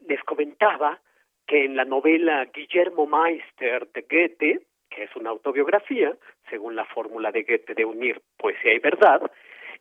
[0.08, 1.02] les comentaba
[1.46, 6.16] que en la novela Guillermo Meister de Goethe, que es una autobiografía,
[6.50, 9.30] según la fórmula de Goethe de unir poesía y verdad,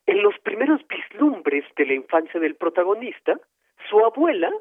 [0.05, 3.39] en los primeros vislumbres de la infancia del protagonista,
[3.89, 4.51] su abuela,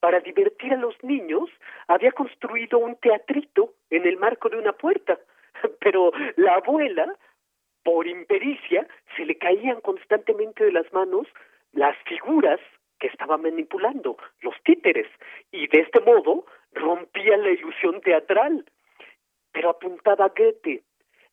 [0.00, 1.48] para divertir a los niños,
[1.86, 5.18] había construido un teatrito en el marco de una puerta,
[5.80, 7.14] pero la abuela,
[7.84, 11.26] por impericia, se le caían constantemente de las manos
[11.72, 12.60] las figuras
[12.98, 15.08] que estaba manipulando, los títeres,
[15.50, 18.64] y de este modo rompía la ilusión teatral.
[19.52, 20.82] Pero apuntaba Goethe,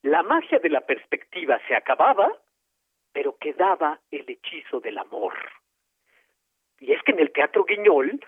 [0.03, 2.31] la magia de la perspectiva se acababa
[3.13, 5.33] pero quedaba el hechizo del amor.
[6.79, 8.19] Y es que en el teatro guiñol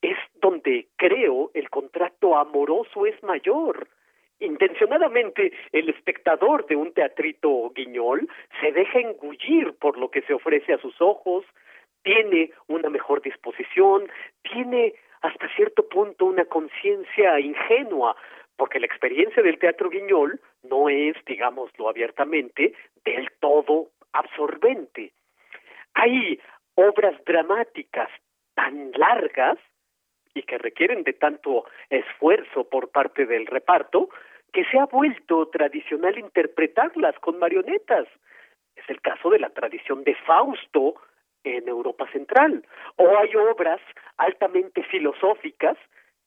[0.00, 3.88] es donde creo el contrato amoroso es mayor.
[4.40, 8.28] Intencionadamente el espectador de un teatrito guiñol
[8.60, 11.44] se deja engullir por lo que se ofrece a sus ojos,
[12.02, 14.10] tiene una mejor disposición,
[14.42, 18.16] tiene hasta cierto punto una conciencia ingenua,
[18.56, 22.74] porque la experiencia del teatro guiñol no es, digámoslo abiertamente,
[23.04, 25.12] del todo absorbente.
[25.94, 26.40] Hay
[26.74, 28.08] obras dramáticas
[28.54, 29.58] tan largas
[30.34, 34.08] y que requieren de tanto esfuerzo por parte del reparto
[34.52, 38.06] que se ha vuelto tradicional interpretarlas con marionetas.
[38.76, 40.94] Es el caso de la tradición de Fausto
[41.44, 42.64] en Europa Central.
[42.96, 43.80] O hay obras
[44.18, 45.76] altamente filosóficas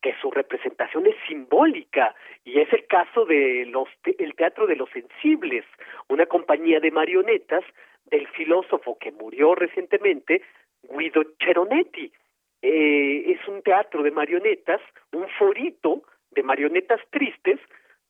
[0.06, 2.14] que su representación es simbólica
[2.44, 5.66] y es el caso de los el teatro de los sensibles,
[6.10, 7.64] una compañía de marionetas
[8.12, 10.44] del filósofo que murió recientemente,
[10.84, 12.14] Guido Ceronetti.
[12.62, 14.80] Eh, es un teatro de marionetas,
[15.12, 17.60] un forito de marionetas tristes,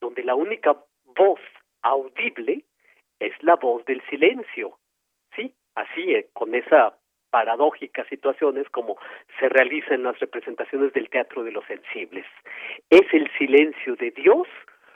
[0.01, 0.75] donde la única
[1.15, 1.39] voz
[1.81, 2.65] audible
[3.21, 4.77] es la voz del silencio.
[5.33, 6.97] Sí, así, eh, con esa
[7.35, 8.97] paradójicas situaciones como
[9.37, 12.25] se realiza en las representaciones del teatro de los sensibles.
[12.89, 14.47] Es el silencio de Dios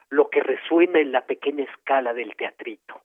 [0.10, 3.02] lo que resuena en la pequeña escala del teatrito.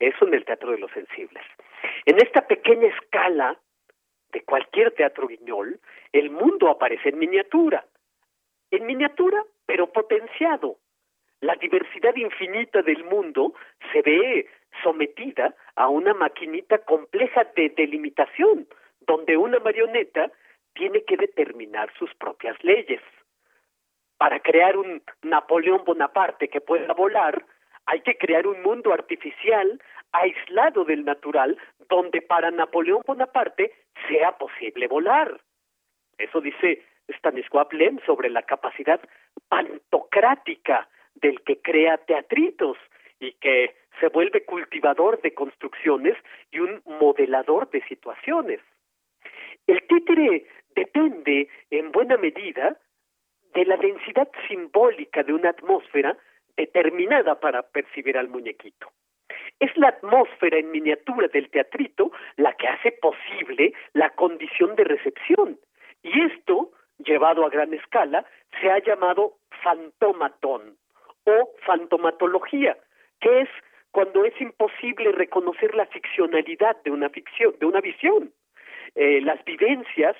[0.00, 1.44] Eso en el teatro de los sensibles.
[2.06, 3.56] En esta pequeña escala
[4.32, 5.78] de cualquier teatro guiñol,
[6.12, 7.86] el mundo aparece en miniatura.
[8.72, 10.78] En miniatura, pero potenciado.
[11.40, 13.54] La diversidad infinita del mundo
[13.92, 14.46] se ve
[14.82, 18.68] sometida a una maquinita compleja de delimitación,
[19.00, 20.30] donde una marioneta
[20.74, 23.00] tiene que determinar sus propias leyes.
[24.18, 27.42] Para crear un Napoleón Bonaparte que pueda volar,
[27.86, 29.80] hay que crear un mundo artificial
[30.12, 31.56] aislado del natural,
[31.88, 33.72] donde para Napoleón Bonaparte
[34.08, 35.40] sea posible volar.
[36.18, 39.00] Eso dice Stanisław Lem sobre la capacidad
[39.48, 42.76] pantocrática del que crea teatritos
[43.18, 46.16] y que se vuelve cultivador de construcciones
[46.50, 48.60] y un modelador de situaciones.
[49.66, 52.78] El títere depende en buena medida
[53.54, 56.16] de la densidad simbólica de una atmósfera
[56.56, 58.90] determinada para percibir al muñequito.
[59.58, 65.58] Es la atmósfera en miniatura del teatrito la que hace posible la condición de recepción.
[66.02, 68.24] Y esto, llevado a gran escala,
[68.60, 70.79] se ha llamado fantomatón
[71.24, 72.76] o fantomatología,
[73.20, 73.48] que es
[73.90, 78.32] cuando es imposible reconocer la ficcionalidad de una ficción, de una visión.
[78.94, 80.16] Eh, las vivencias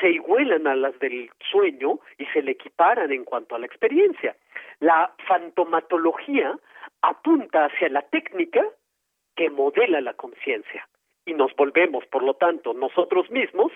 [0.00, 4.36] se igualan a las del sueño y se le equiparan en cuanto a la experiencia.
[4.80, 6.58] La fantomatología
[7.02, 8.66] apunta hacia la técnica
[9.36, 10.88] que modela la conciencia
[11.26, 13.72] y nos volvemos, por lo tanto, nosotros mismos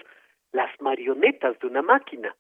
[0.52, 2.34] las marionetas de una máquina.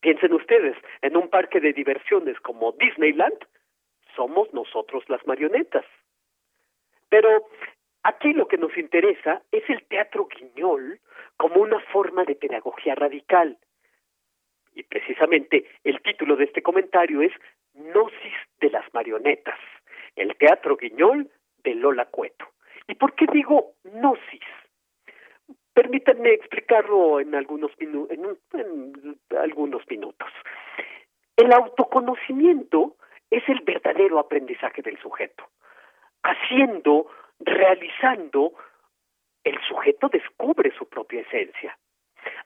[0.00, 3.38] Piensen ustedes, en un parque de diversiones como Disneyland,
[4.16, 5.84] somos nosotros las marionetas.
[7.08, 7.48] Pero
[8.02, 10.98] aquí lo que nos interesa es el teatro guiñol
[11.36, 13.58] como una forma de pedagogía radical.
[14.74, 17.32] Y precisamente el título de este comentario es
[17.74, 19.58] Gnosis de las marionetas.
[20.16, 21.30] el Teatro Guiñol
[21.62, 22.46] de Lola Cueto.
[22.88, 24.40] ¿Y por qué digo gnosis?
[25.74, 30.28] Permítanme explicarlo en algunos, en algunos minutos.
[31.36, 32.96] El autoconocimiento
[33.30, 35.44] es el verdadero aprendizaje del sujeto.
[36.22, 37.06] Haciendo,
[37.40, 38.52] realizando,
[39.44, 41.78] el sujeto descubre su propia esencia.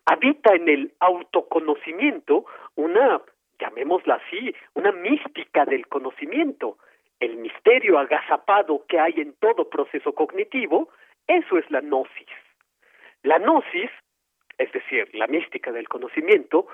[0.04, 2.44] Habita en el autoconocimiento
[2.74, 3.22] una,
[3.58, 6.78] llamémosla así, una mística del conocimiento,
[7.20, 10.90] el misterio agazapado que hay en todo proceso cognitivo,
[11.26, 12.28] eso es la gnosis.
[13.22, 13.90] La gnosis,
[14.58, 16.66] es decir, la mística del conocimiento,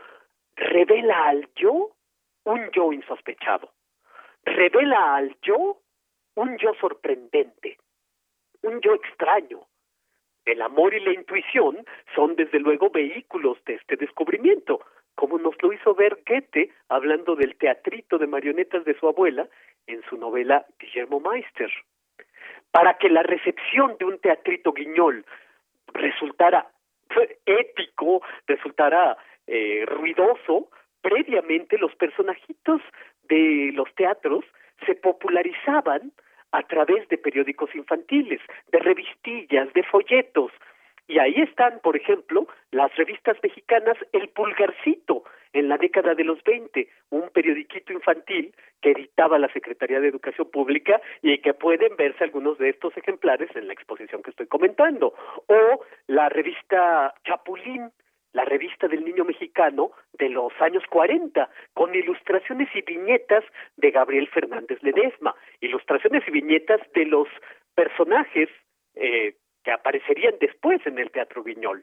[0.57, 1.91] revela al yo
[2.45, 3.71] un yo insospechado,
[4.47, 5.79] revela al yo
[6.37, 7.79] un yo sorprendente,
[8.63, 9.67] un yo extraño.
[10.45, 14.81] El amor y la intuición son desde luego vehículos de este descubrimiento,
[15.17, 19.49] como nos lo hizo ver Goethe hablando del teatrito de marionetas de su abuela
[19.87, 21.73] en su novela Guillermo Meister.
[22.71, 25.25] Para que la recepción de un teatrito guiñol
[25.93, 26.71] resultara
[27.47, 29.17] épico, resultara
[29.47, 30.71] eh, ruidoso,
[31.01, 32.83] previamente los personajitos
[33.29, 34.45] de los teatros
[34.85, 36.13] se popularizaban
[36.53, 38.41] a través de periódicos infantiles,
[38.71, 40.53] de revistillas, de folletos,
[41.09, 45.23] y ahí están, por ejemplo, las revistas mexicanas El Pulgarcito,
[45.53, 50.51] en la década de los 20, un periodiquito infantil que editaba la Secretaría de Educación
[50.51, 55.15] Pública y que pueden verse algunos de estos ejemplares en la exposición que estoy comentando.
[55.47, 57.91] O la revista Chapulín,
[58.37, 63.43] la revista del niño mexicano de los años 40, con ilustraciones y viñetas
[63.79, 67.29] de Gabriel Fernández Ledesma, ilustraciones y viñetas de los
[67.75, 68.51] personajes
[68.95, 71.83] eh, que aparecerían después en el Teatro Guiñol.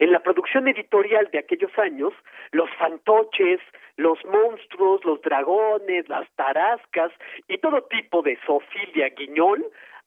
[0.00, 2.12] En la producción editorial de aquellos años,
[2.50, 3.60] los fantoches,
[3.96, 7.12] los monstruos, los dragones, las tarascas
[7.46, 9.64] y todo tipo de zoofilia guiñol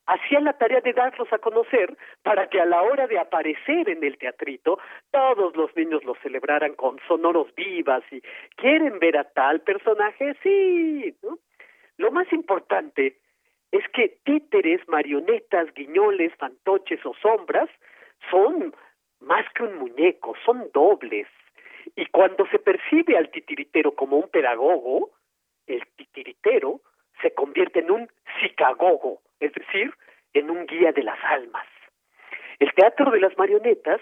[0.08, 4.04] hacían la tarea de darlos a conocer para que a la hora de aparecer en
[4.04, 4.80] el teatrito
[5.12, 8.22] todos los niños los celebraran con sonoros vivas y
[8.56, 11.16] quieren ver a tal personaje, sí.
[11.98, 13.18] Lo más importante
[13.72, 17.70] es que títeres, marionetas, guiñoles, fantoches o sombras
[18.32, 18.74] son
[19.20, 21.28] más que un muñeco, son dobles.
[21.96, 25.12] Y cuando se percibe al titiritero como un pedagogo,
[25.66, 26.82] el titiritero
[27.22, 28.08] se convierte en un
[28.40, 29.94] psicagogo, es decir,
[30.34, 31.66] en un guía de las almas.
[32.60, 34.02] El teatro de las marionetas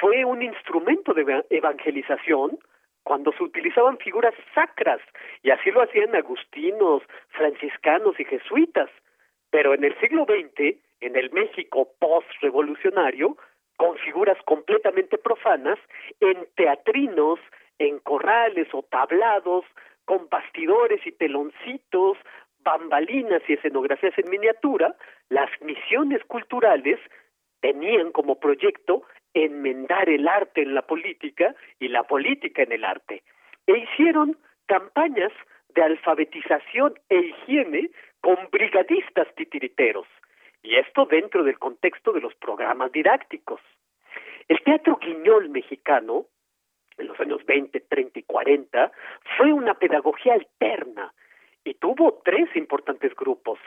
[0.00, 2.58] fue un instrumento de evangelización
[3.02, 5.00] cuando se utilizaban figuras sacras,
[5.42, 8.90] y así lo hacían agustinos, franciscanos y jesuitas.
[9.50, 13.36] Pero en el siglo XX, en el México post-revolucionario,
[13.76, 15.78] con figuras completamente profanas,
[16.20, 17.40] en teatrinos,
[17.78, 19.64] en corrales o tablados,
[20.04, 22.18] con bastidores y teloncitos,
[22.62, 24.94] bambalinas y escenografías en miniatura,
[25.28, 26.98] las misiones culturales
[27.60, 29.02] tenían como proyecto
[29.34, 33.22] enmendar el arte en la política y la política en el arte.
[33.66, 34.36] E hicieron
[34.66, 35.32] campañas
[35.74, 37.90] de alfabetización e higiene
[38.20, 40.06] con brigadistas titiriteros,
[40.62, 43.60] y esto dentro del contexto de los programas didácticos.
[44.48, 46.26] El teatro guiñol mexicano,
[46.98, 48.92] en los años 20, 30 y 40,
[49.36, 51.12] fue una pedagogía alterna
[51.64, 53.58] y tuvo tres importantes grupos.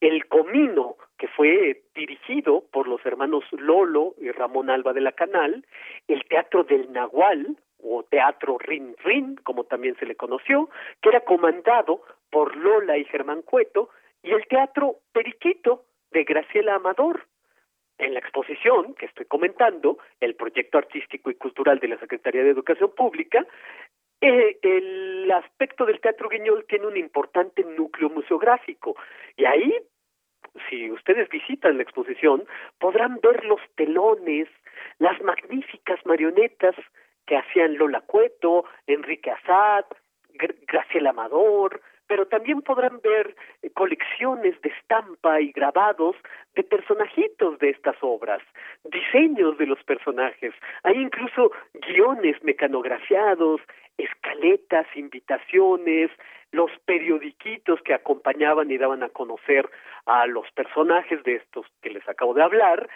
[0.00, 5.64] El Comino, que fue dirigido por los hermanos Lolo y Ramón Alba de la Canal,
[6.08, 10.70] el Teatro del Nahual, o Teatro Rin Rin, como también se le conoció,
[11.02, 13.90] que era comandado por Lola y Germán Cueto,
[14.22, 17.26] y el Teatro Periquito de Graciela Amador.
[17.98, 22.50] En la exposición que estoy comentando, el proyecto artístico y cultural de la Secretaría de
[22.50, 23.46] Educación Pública,
[24.26, 28.96] eh, el aspecto del Teatro Guiñol tiene un importante núcleo museográfico.
[29.36, 29.74] Y ahí,
[30.68, 32.44] si ustedes visitan la exposición,
[32.78, 34.48] podrán ver los telones,
[34.98, 36.74] las magníficas marionetas
[37.26, 39.84] que hacían Lola Cueto, Enrique Azad,
[40.66, 46.16] Graciela Amador, pero también podrán ver eh, colecciones de estampa y grabados
[46.54, 48.42] de personajitos de estas obras,
[48.84, 53.60] diseños de los personajes, hay incluso guiones mecanografiados,
[53.98, 56.10] escaletas, invitaciones,
[56.52, 59.68] los periodiquitos que acompañaban y daban a conocer
[60.06, 62.88] a los personajes de estos que les acabo de hablar,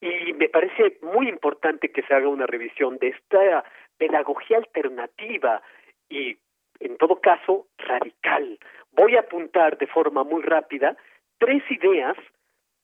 [0.00, 3.64] y me parece muy importante que se haga una revisión de esta
[3.98, 5.62] pedagogía alternativa
[6.08, 6.36] y
[6.84, 8.58] en todo caso radical.
[8.92, 10.96] Voy a apuntar de forma muy rápida
[11.38, 12.16] tres ideas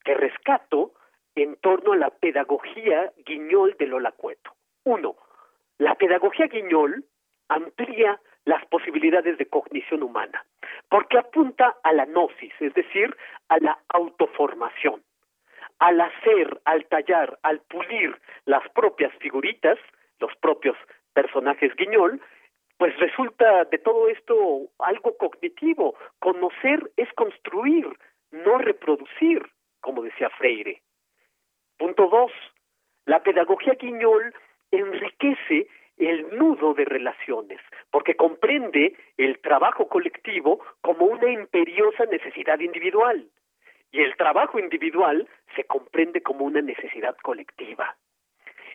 [0.04, 0.92] que rescato
[1.34, 4.52] en torno a la pedagogía guiñol de Lola Cueto.
[4.84, 5.16] Uno,
[5.78, 7.04] la pedagogía guiñol
[7.48, 10.44] amplía las posibilidades de cognición humana.
[10.90, 13.14] porque apunta a la gnosis, es decir,
[13.48, 15.02] a la autoformación.
[15.78, 19.78] Al hacer, al tallar, al pulir las propias figuritas,
[20.18, 20.76] los propios
[21.12, 22.22] personajes guiñol,
[22.78, 25.96] pues resulta de todo esto algo cognitivo.
[26.20, 27.86] Conocer es construir,
[28.30, 29.44] no reproducir,
[29.80, 30.80] como decía Freire.
[31.76, 32.32] Punto dos,
[33.04, 34.32] la pedagogía guiñol
[34.70, 37.60] enriquece el nudo de relaciones,
[37.90, 43.28] porque comprende el trabajo colectivo como una imperiosa necesidad individual,
[43.90, 47.96] y el trabajo individual se comprende como una necesidad colectiva.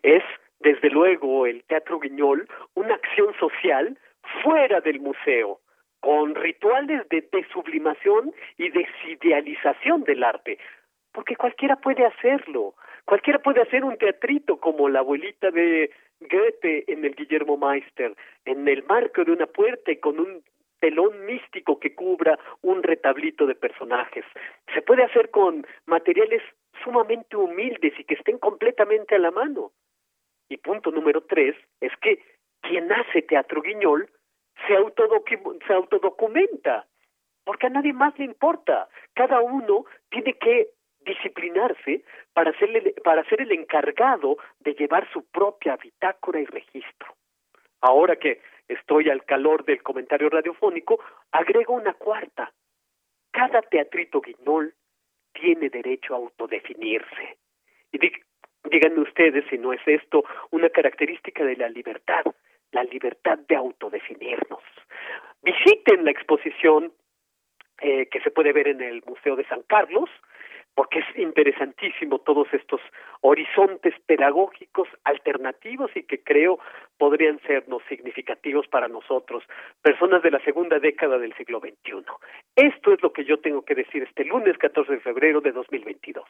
[0.01, 0.23] Es,
[0.63, 3.97] desde luego, el Teatro Guiñol una acción social
[4.41, 5.59] fuera del museo,
[5.99, 10.57] con rituales de desublimación y desidealización del arte,
[11.11, 12.75] porque cualquiera puede hacerlo,
[13.05, 15.91] cualquiera puede hacer un teatrito como la abuelita de
[16.21, 18.15] Goethe en el Guillermo Meister,
[18.45, 20.43] en el marco de una puerta y con un
[20.79, 24.25] telón místico que cubra un retablito de personajes.
[24.73, 26.41] Se puede hacer con materiales
[26.83, 29.71] sumamente humildes y que estén completamente a la mano.
[30.49, 32.23] Y punto número tres es que
[32.61, 34.09] quien hace teatro guiñol
[34.67, 34.73] se,
[35.67, 36.87] se autodocumenta,
[37.43, 38.87] porque a nadie más le importa.
[39.13, 40.69] Cada uno tiene que
[41.01, 42.03] disciplinarse
[42.33, 47.15] para, hacerle, para ser el encargado de llevar su propia bitácora y registro.
[47.81, 50.99] Ahora que estoy al calor del comentario radiofónico,
[51.31, 52.53] agrego una cuarta.
[53.31, 54.73] Cada teatrito guiñol
[55.33, 57.37] tiene derecho a autodefinirse.
[57.91, 57.97] Y
[58.69, 62.23] díganme ustedes si no es esto una característica de la libertad,
[62.71, 64.63] la libertad de autodefinirnos.
[65.41, 66.91] Visiten la exposición
[67.79, 70.09] eh, que se puede ver en el Museo de San Carlos,
[70.75, 72.81] porque es interesantísimo todos estos
[73.21, 76.59] horizontes pedagógicos alternativos y que creo
[76.97, 79.43] podrían sernos significativos para nosotros,
[79.81, 82.05] personas de la segunda década del siglo XXI.
[82.55, 86.25] Esto es lo que yo tengo que decir este lunes 14 de febrero de 2022.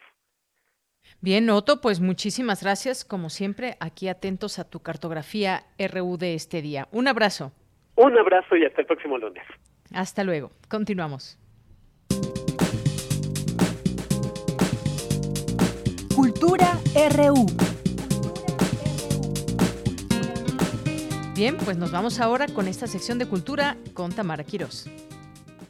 [1.23, 6.61] Bien, Otto, pues muchísimas gracias, como siempre, aquí atentos a tu cartografía RU de este
[6.61, 6.89] día.
[6.91, 7.53] Un abrazo.
[7.95, 9.41] Un abrazo y hasta el próximo lunes.
[9.93, 10.51] Hasta luego.
[10.67, 11.39] Continuamos.
[16.13, 16.73] Cultura
[17.15, 17.45] RU.
[21.37, 24.89] Bien, pues nos vamos ahora con esta sección de cultura con Tamara Quirós.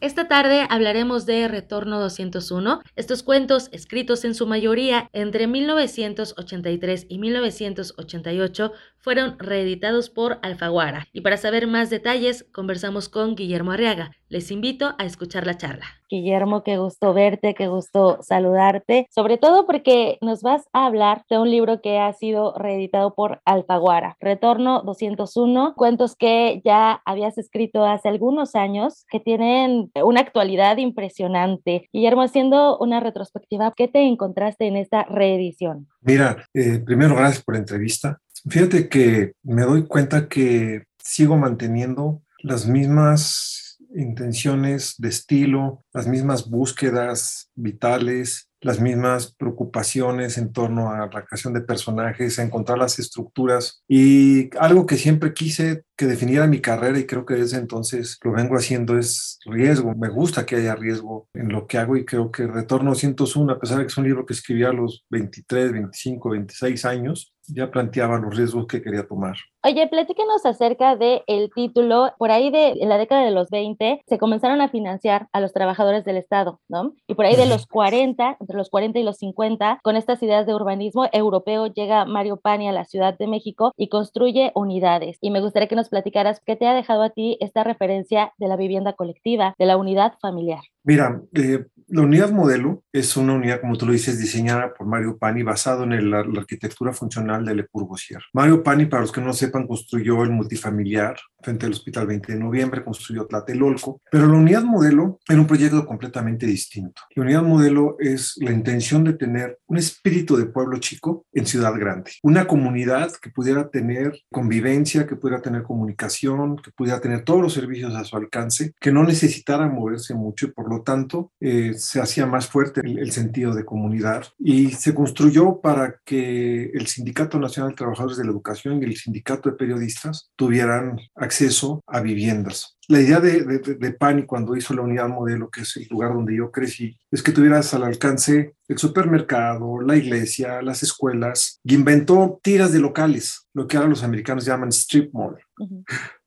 [0.04, 7.20] Esta tarde hablaremos de Retorno 201, estos cuentos escritos en su mayoría entre 1983 y
[7.20, 8.74] 1988
[9.04, 11.08] fueron reeditados por Alfaguara.
[11.12, 14.12] Y para saber más detalles, conversamos con Guillermo Arriaga.
[14.30, 15.86] Les invito a escuchar la charla.
[16.10, 21.40] Guillermo, qué gusto verte, qué gusto saludarte, sobre todo porque nos vas a hablar de
[21.40, 27.86] un libro que ha sido reeditado por Alfaguara, Retorno 201, cuentos que ya habías escrito
[27.86, 31.90] hace algunos años, que tienen una actualidad impresionante.
[31.92, 35.88] Guillermo, haciendo una retrospectiva, ¿qué te encontraste en esta reedición?
[36.02, 38.20] Mira, eh, primero gracias por la entrevista.
[38.48, 46.50] Fíjate que me doy cuenta que sigo manteniendo las mismas intenciones de estilo, las mismas
[46.50, 52.98] búsquedas vitales, las mismas preocupaciones en torno a la creación de personajes, a encontrar las
[52.98, 58.18] estructuras y algo que siempre quise que definiera mi carrera y creo que desde entonces
[58.24, 59.94] lo vengo haciendo es riesgo.
[59.96, 63.60] Me gusta que haya riesgo en lo que hago y creo que Retorno 101, a
[63.60, 67.72] pesar de que es un libro que escribí a los 23, 25, 26 años, ya
[67.72, 69.36] planteaba los riesgos que quería tomar.
[69.64, 72.14] Oye, platícanos acerca del el título.
[72.18, 75.54] Por ahí de en la década de los 20 se comenzaron a financiar a los
[75.54, 76.94] trabajadores del Estado, ¿no?
[77.08, 80.46] Y por ahí de los 40, entre los 40 y los 50, con estas ideas
[80.46, 85.18] de urbanismo europeo, llega Mario Pani a la Ciudad de México y construye unidades.
[85.22, 88.48] Y me gustaría que nos platicaras qué te ha dejado a ti esta referencia de
[88.48, 90.62] la vivienda colectiva, de la unidad familiar.
[90.84, 95.18] Mira, eh, la unidad modelo es una unidad, como tú lo dices, diseñada por Mario
[95.18, 98.20] Pani, basado en la, arquitectura funcional de Le Corbusier.
[98.34, 102.40] Mario Pani, para los que no sepan, construyó el multifamiliar frente al Hospital 20 de
[102.40, 107.02] Noviembre, construyó Tlatelolco, pero la unidad modelo era un proyecto completamente distinto.
[107.16, 111.74] La unidad modelo es la intención de tener un espíritu de pueblo chico en ciudad
[111.78, 117.42] grande, una comunidad que pudiera tener convivencia, que pudiera tener comunicación, que pudiera tener todos
[117.42, 121.74] los servicios a su alcance, que no necesitara moverse mucho y por lo tanto eh,
[121.76, 126.88] se hacía más fuerte el, el, sentido de comunidad y se construyó para que el
[126.88, 132.02] Sindicato Nacional de Trabajadores de la Educación y el Sindicato de Periodistas tuvieran acceso a
[132.02, 132.78] viviendas.
[132.90, 136.14] La idea de, de, de, Pani cuando hizo la unidad modelo, que es el lugar
[136.14, 141.76] donde yo crecí, es que tuvieras al alcance el supermercado, la iglesia, las escuelas, y
[141.76, 145.38] inventó tiras de locales, lo que ahora los americanos llaman strip mall.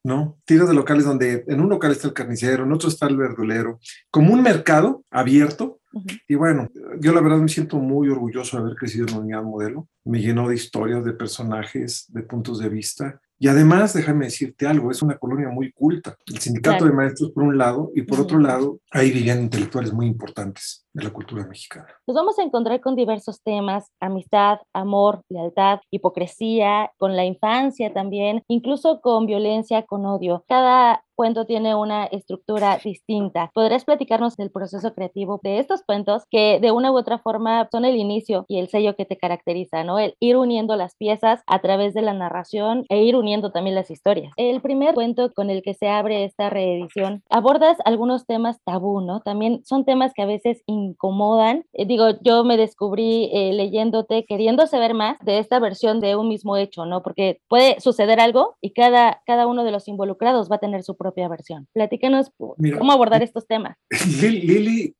[0.04, 0.38] ¿No?
[0.44, 3.80] Tiras de locales donde en un local está el carnicero, en otro está el verdulero,
[4.10, 5.80] como un mercado abierto.
[6.28, 6.68] Y bueno,
[7.00, 9.88] yo la verdad me siento muy orgulloso de haber crecido en unidad modelo.
[10.04, 13.20] Me llenó de historias, de personajes, de puntos de vista.
[13.38, 16.16] Y además, déjame decirte algo, es una colonia muy culta.
[16.26, 20.06] El sindicato de maestros por un lado y por otro lado, ahí vivían intelectuales muy
[20.06, 21.86] importantes de la cultura mexicana.
[22.06, 28.42] Nos vamos a encontrar con diversos temas, amistad, amor, lealtad, hipocresía, con la infancia también,
[28.48, 30.44] incluso con violencia, con odio.
[30.48, 33.50] Cada cuento tiene una estructura distinta.
[33.54, 37.84] ¿Podrías platicarnos del proceso creativo de estos cuentos que de una u otra forma son
[37.84, 39.98] el inicio y el sello que te caracteriza, ¿no?
[39.98, 43.90] El ir uniendo las piezas a través de la narración e ir uniendo también las
[43.90, 44.32] historias.
[44.36, 49.20] El primer cuento con el que se abre esta reedición abordas algunos temas tabú, ¿no?
[49.20, 51.64] También son temas que a veces incomodan.
[51.72, 56.28] Eh, digo, yo me descubrí eh, leyéndote, queriendo saber más de esta versión de un
[56.28, 57.02] mismo hecho, ¿no?
[57.02, 60.96] Porque puede suceder algo y cada, cada uno de los involucrados va a tener su
[60.96, 61.66] propia versión.
[61.72, 63.76] Platícanos cómo abordar estos temas.
[64.20, 64.94] Lili,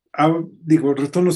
[0.62, 1.30] digo, Retorno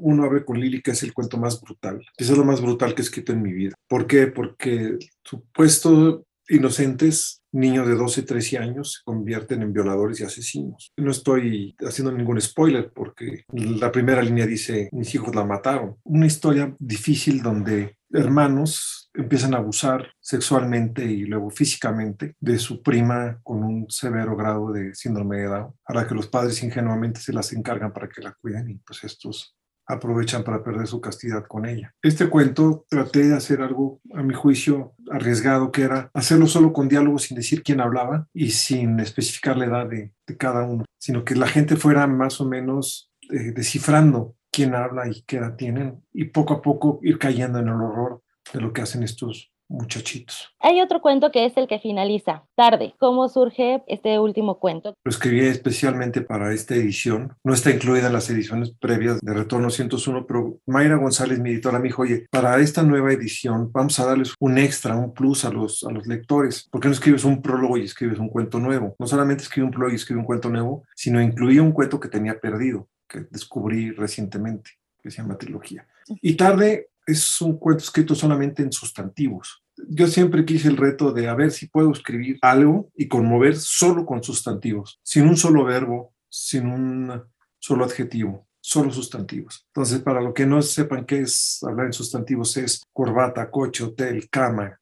[0.00, 2.00] uno abre con Lili, que es el cuento más brutal.
[2.16, 3.74] Es lo más brutal que he escrito en mi vida.
[3.88, 4.26] ¿Por qué?
[4.26, 10.92] Porque supuesto inocentes, niños de 12, 13 años, se convierten en violadores y asesinos.
[10.96, 15.96] No estoy haciendo ningún spoiler porque la primera línea dice, mis hijos la mataron.
[16.04, 23.38] Una historia difícil donde hermanos empiezan a abusar sexualmente y luego físicamente de su prima
[23.42, 27.32] con un severo grado de síndrome de Down, a la que los padres ingenuamente se
[27.32, 29.56] las encargan para que la cuiden y pues estos
[29.90, 31.94] aprovechan para perder su castidad con ella.
[32.02, 36.88] Este cuento traté de hacer algo, a mi juicio, arriesgado, que era hacerlo solo con
[36.88, 41.34] diálogos sin decir quién hablaba y sin especificar la edad de, cada uno, sino que
[41.34, 46.26] la gente fuera más o menos eh, descifrando quién habla y qué edad tienen y
[46.26, 48.22] poco a poco ir cayendo en el horror
[48.52, 50.52] de lo que hacen estos muchachitos.
[50.58, 52.94] Hay otro cuento que es el que finaliza, Tarde.
[52.98, 54.94] ¿Cómo surge este último cuento?
[55.04, 57.34] Lo escribí especialmente para esta edición.
[57.44, 61.78] No está incluida en las ediciones previas de Retorno 101, pero Mayra González, mi editora,
[61.78, 65.50] me dijo, oye, para esta nueva edición vamos a darles un extra, un plus a
[65.50, 66.68] los, a los lectores.
[66.70, 68.96] ¿Por qué no escribes un prólogo y escribes un cuento nuevo?
[68.98, 72.08] No solamente escribí un prólogo y escribí un cuento nuevo, sino incluí un cuento que
[72.08, 74.70] tenía perdido, que descubrí recientemente,
[75.00, 75.86] que se llama Trilogía.
[76.20, 79.62] Y Tarde es un cuento escrito solamente en sustantivos.
[79.88, 84.04] Yo siempre quise el reto de a ver si puedo escribir algo y conmover solo
[84.04, 87.22] con sustantivos, sin un solo verbo, sin un
[87.58, 89.66] solo adjetivo, solo sustantivos.
[89.68, 94.28] Entonces, para lo que no sepan qué es hablar en sustantivos, es corbata, coche, hotel,
[94.30, 94.78] cama,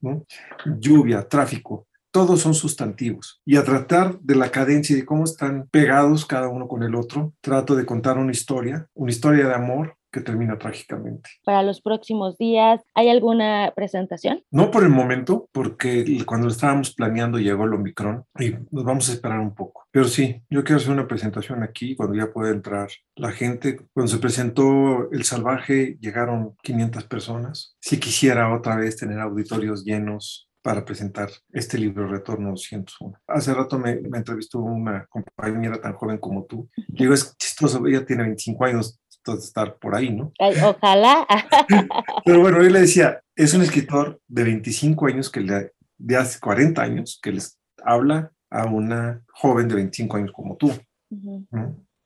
[0.79, 1.87] lluvia, tráfico.
[2.11, 3.41] Todos son sustantivos.
[3.45, 6.95] Y a tratar de la cadencia y de cómo están pegados cada uno con el
[6.95, 11.31] otro, trato de contar una historia, una historia de amor que termina trágicamente.
[11.45, 14.43] Para los próximos días, ¿hay alguna presentación?
[14.51, 19.09] No por el momento, porque cuando lo estábamos planeando llegó el Omicron y nos vamos
[19.09, 19.87] a esperar un poco.
[19.91, 23.81] Pero sí, yo quiero hacer una presentación aquí cuando ya pueda entrar la gente.
[23.93, 27.77] Cuando se presentó El Salvaje llegaron 500 personas.
[27.81, 33.19] Si quisiera otra vez tener auditorios llenos, para presentar este libro Retorno 201.
[33.27, 36.69] Hace rato me, me entrevistó una compañera tan joven como tú.
[36.89, 40.33] Digo, es chistoso, ella tiene 25 años, estar por ahí, ¿no?
[40.65, 41.27] ojalá.
[42.25, 46.41] Pero bueno, yo le decía, es un escritor de 25 años que le, de hace
[46.41, 50.73] 40 años que les habla a una joven de 25 años como tú.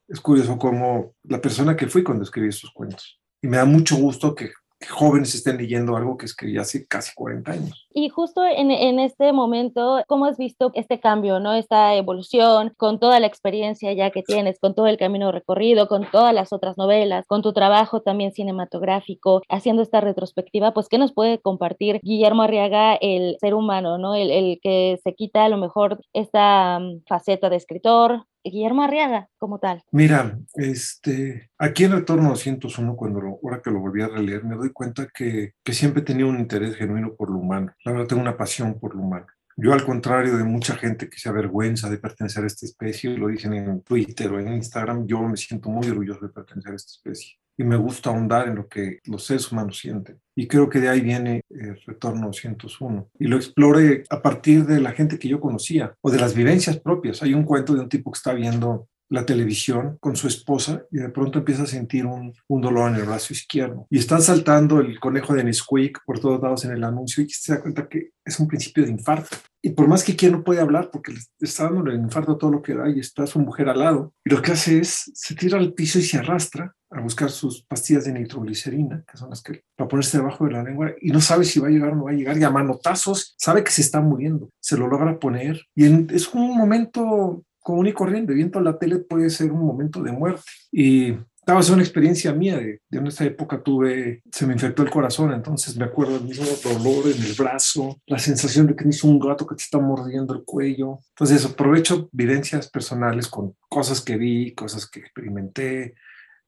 [0.09, 3.21] Es curioso cómo la persona que fui cuando escribí esos cuentos.
[3.41, 4.51] Y me da mucho gusto que
[4.89, 7.82] jóvenes estén leyendo algo que escribí hace casi 40 años.
[7.95, 11.55] Y justo en, este momento, ¿cómo has visto este cambio, no?
[11.55, 16.11] esta evolución con toda la experiencia ya que tienes, con todo el camino recorrido, con
[16.11, 21.13] todas las otras novelas, con tu trabajo también cinematográfico, haciendo esta retrospectiva, pues ¿qué nos
[21.13, 24.15] puede compartir Guillermo Arriaga, el ser humano, ¿no?
[24.15, 29.59] el, que se quita a lo mejor esta mm, faceta de escritor, Guillermo Arriaga como
[29.59, 29.83] tal?
[29.93, 34.73] Mira, este, aquí en Retorno 201, cuando ahora que lo volví a releer, me doy
[34.73, 37.73] cuenta que, que siempre tenía un interés genuino por lo humano.
[37.85, 39.27] La verdad, tengo una pasión por lo humano.
[39.57, 43.29] Yo, al contrario de mucha gente que se avergüenza de pertenecer a esta especie, lo
[43.29, 46.93] dicen en Twitter o en Instagram, yo me siento muy orgulloso de pertenecer a esta
[46.93, 50.19] especie y me gusta ahondar en lo que los seres humanos sienten.
[50.35, 53.11] Y creo que de ahí viene el Retorno 201.
[53.19, 56.79] Y lo exploré a partir de la gente que yo conocía o de las vivencias
[56.79, 57.23] propias.
[57.23, 60.97] Hay un cuento de un tipo que está viendo la televisión con su esposa y
[60.97, 63.87] de pronto empieza a sentir un, un dolor en el brazo izquierdo.
[63.91, 67.53] Y están saltando el conejo de Nesquik por todos lados en el anuncio y se
[67.53, 69.37] da cuenta que es un principio de infarto.
[69.61, 72.63] Y por más que quiera no puede hablar porque está dando el infarto todo lo
[72.63, 74.15] que da y está su mujer al lado.
[74.25, 77.65] Y lo que hace es, se tira al piso y se arrastra a buscar sus
[77.65, 81.11] pastillas de nitroglicerina, que son las que va a ponerse debajo de la lengua y
[81.11, 82.39] no sabe si va a llegar o no va a llegar.
[82.39, 84.49] Y a manotazos sabe que se está muriendo.
[84.61, 85.85] Se lo logra poner y
[86.15, 88.35] es un momento común y corriente.
[88.35, 90.43] Viendo la tele puede ser un momento de muerte.
[90.71, 94.83] Y estaba a una experiencia mía de, de en esa época tuve, se me infectó
[94.83, 98.85] el corazón, entonces me acuerdo del mismo dolor en el brazo, la sensación de que
[98.85, 101.01] tienes un gato que te está mordiendo el cuello.
[101.11, 105.95] Entonces aprovecho vivencias personales con cosas que vi, cosas que experimenté,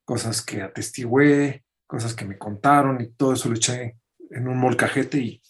[0.04, 3.96] cosas que atestigué, cosas que me contaron y todo eso lo eché
[4.30, 5.42] en un molcajete y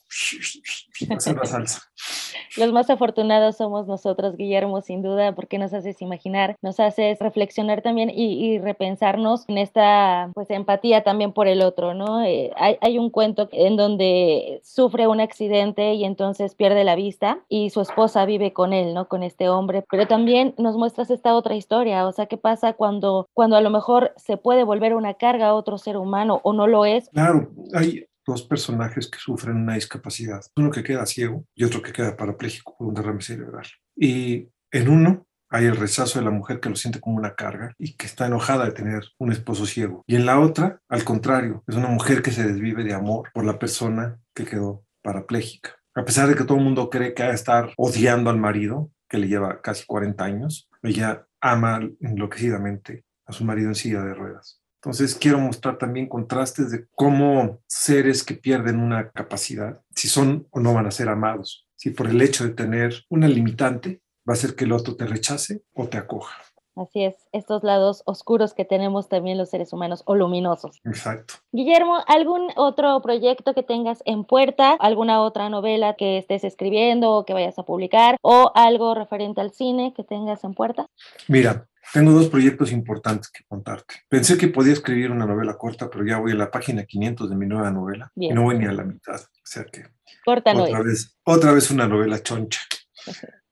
[1.11, 1.83] hacer la salsa.
[2.57, 7.83] Los más afortunados somos nosotros, Guillermo, sin duda, porque nos haces imaginar, nos haces reflexionar
[7.83, 12.23] también y, repensarnos en esta pues empatía también por el otro, ¿no?
[12.23, 17.41] Eh, hay, hay, un cuento en donde sufre un accidente y entonces pierde la vista
[17.49, 19.09] y su esposa vive con él, ¿no?
[19.09, 23.29] Con este hombre, pero también nos muestras esta otra historia, o sea, ¿qué pasa cuando,
[23.33, 26.69] cuando a lo mejor se puede volver una carga a otro ser humano o no
[26.69, 27.09] lo es?
[27.11, 31.93] Claro, hay, dos personajes que sufren una discapacidad, uno que queda ciego y otro que
[31.93, 33.67] queda parapléjico por un derrame cerebral.
[33.97, 37.75] Y en uno hay el rechazo de la mujer que lo siente como una carga
[37.79, 40.03] y que está enojada de tener un esposo ciego.
[40.07, 43.45] Y en la otra, al contrario, es una mujer que se desvive de amor por
[43.45, 45.77] la persona que quedó parapléjica.
[45.95, 48.91] A pesar de que todo el mundo cree que va a estar odiando al marido,
[49.09, 54.15] que le lleva casi 40 años, ella ama enloquecidamente a su marido en silla de
[54.15, 54.61] ruedas.
[54.85, 60.61] Entonces quiero mostrar también contrastes de cómo seres que pierden una capacidad, si son o
[60.61, 64.37] no van a ser amados, si por el hecho de tener una limitante va a
[64.37, 66.37] ser que el otro te rechace o te acoja.
[66.77, 70.81] Así es, estos lados oscuros que tenemos también los seres humanos o luminosos.
[70.85, 71.35] Exacto.
[71.51, 74.73] Guillermo, ¿algún otro proyecto que tengas en puerta?
[74.73, 78.17] ¿Alguna otra novela que estés escribiendo o que vayas a publicar?
[78.21, 80.89] ¿O algo referente al cine que tengas en puerta?
[81.29, 83.95] Mira, tengo dos proyectos importantes que contarte.
[84.09, 87.37] Pensé que podía escribir una novela corta, pero ya voy a la página 500 de
[87.37, 89.21] mi nueva novela y no voy ni a la mitad.
[89.21, 89.85] O sea que
[90.25, 92.61] corta otra vez, otra vez una novela choncha.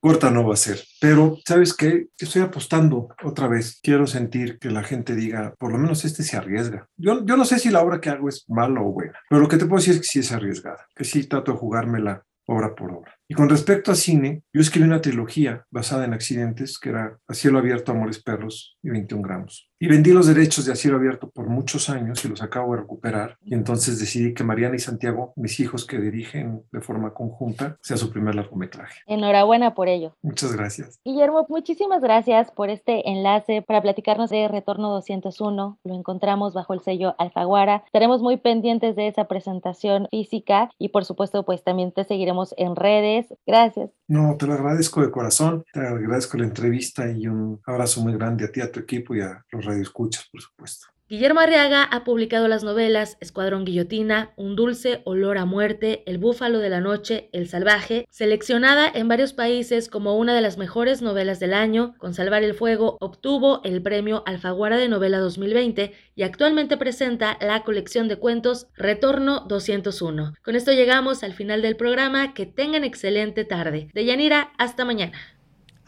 [0.01, 0.83] corta no va a ser.
[1.01, 2.09] Pero, ¿sabes qué?
[2.19, 3.79] Estoy apostando otra vez.
[3.83, 6.89] Quiero sentir que la gente diga, por lo menos este se arriesga.
[6.97, 9.49] Yo, yo no sé si la obra que hago es mala o buena, pero lo
[9.49, 12.75] que te puedo decir es que sí es arriesgada, que sí trato de jugármela obra
[12.75, 13.17] por obra.
[13.33, 17.33] Y con respecto a cine, yo escribí una trilogía basada en accidentes que era A
[17.33, 19.71] cielo abierto, Amores Perros y 21 gramos.
[19.81, 22.83] Y vendí los derechos de A cielo abierto por muchos años y los acabo de
[22.83, 23.39] recuperar.
[23.43, 27.97] Y entonces decidí que Mariana y Santiago, mis hijos que dirigen de forma conjunta, sea
[27.97, 29.01] su primer largometraje.
[29.07, 30.15] Enhorabuena por ello.
[30.21, 31.01] Muchas gracias.
[31.03, 35.79] Guillermo, muchísimas gracias por este enlace para platicarnos de Retorno 201.
[35.83, 37.83] Lo encontramos bajo el sello Alfaguara.
[37.87, 42.77] Estaremos muy pendientes de esa presentación física y por supuesto pues también te seguiremos en
[42.77, 43.22] redes.
[43.47, 43.91] Gracias.
[44.09, 45.65] No, te lo agradezco de corazón.
[45.73, 49.21] Te agradezco la entrevista y un abrazo muy grande a ti, a tu equipo y
[49.21, 50.92] a los radioescuchas, por supuesto.
[51.13, 56.59] Guillermo Arriaga ha publicado las novelas Escuadrón Guillotina, Un dulce olor a muerte, El búfalo
[56.59, 61.39] de la noche, El salvaje, seleccionada en varios países como una de las mejores novelas
[61.39, 66.79] del año, con Salvar el Fuego obtuvo el premio Alfaguara de Novela 2020 y actualmente
[66.79, 70.33] presenta la colección de cuentos Retorno 201.
[70.43, 73.91] Con esto llegamos al final del programa, que tengan excelente tarde.
[73.93, 75.13] De Yanira, hasta mañana.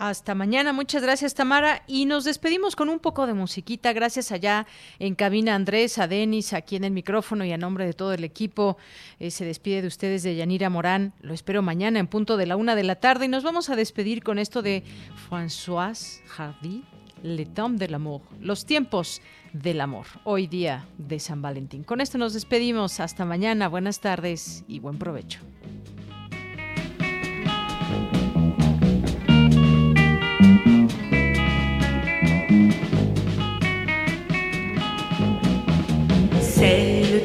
[0.08, 1.82] Hasta mañana, muchas gracias Tamara.
[1.86, 4.66] Y nos despedimos con un poco de musiquita, gracias allá
[4.98, 8.22] en cabina Andrés, a Denis, aquí en el micrófono y a nombre de todo el
[8.22, 8.76] equipo,
[9.18, 12.56] eh, se despide de ustedes de Yanira Morán, lo espero mañana en punto de la
[12.56, 13.24] una de la tarde.
[13.24, 14.82] Y nos vamos a despedir con esto de
[15.30, 16.84] François Hardy,
[17.22, 19.22] Le Temps de l'amour, los tiempos
[19.54, 21.82] del amor, hoy día de San Valentín.
[21.82, 25.40] Con esto nos despedimos, hasta mañana, buenas tardes y buen provecho.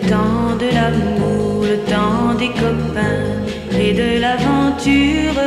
[0.10, 3.30] Temps de l'amour, le temps des copains
[3.80, 5.40] et de l'aventure.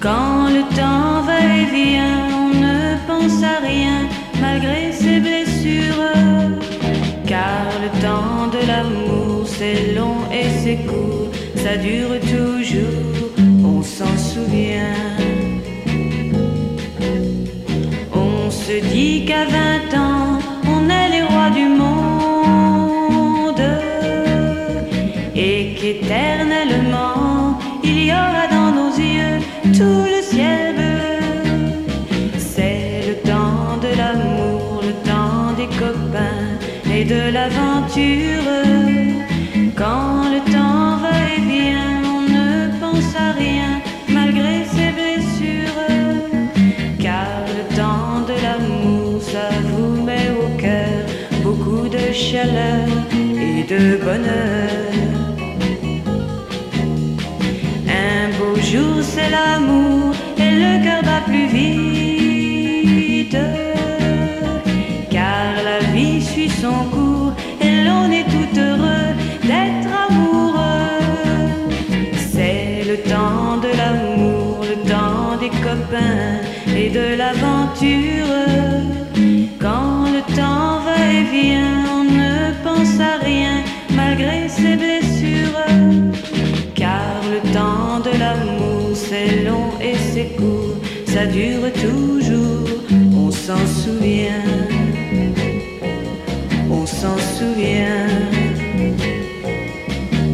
[0.00, 3.98] Quand le temps va et vient, on ne pense à rien
[4.40, 6.12] malgré ses blessures.
[7.26, 13.28] Car le temps de l'amour, c'est long et c'est court, ça dure toujours,
[13.62, 15.00] on s'en souvient.
[18.14, 20.23] On se dit qu'à 20 ans,
[26.04, 27.58] éternellement.
[27.82, 29.38] Il y aura dans nos yeux
[29.72, 32.32] tout le ciel bleu.
[32.38, 36.48] C'est le temps de l'amour, le temps des copains
[36.92, 38.50] et de l'aventure.
[39.76, 45.82] Quand le temps va et vient, on ne pense à rien malgré ses blessures.
[47.00, 47.28] Car
[47.58, 51.04] le temps de l'amour, ça vous met au cœur
[51.42, 54.83] beaucoup de chaleur et de bonheur.
[59.30, 60.13] L'amour
[91.14, 92.68] ça dure toujours,
[93.16, 94.42] on s'en souvient.
[96.68, 98.08] On s'en souvient.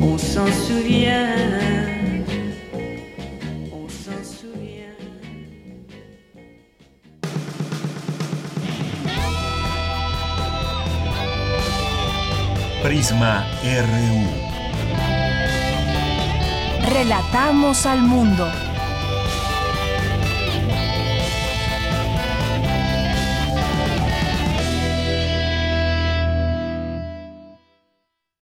[0.02, 1.36] On s'en souvient.
[3.78, 4.96] On s'en souvient.
[12.82, 13.44] Prisma
[13.84, 14.18] RU.
[16.94, 18.69] Relatamos al mundo.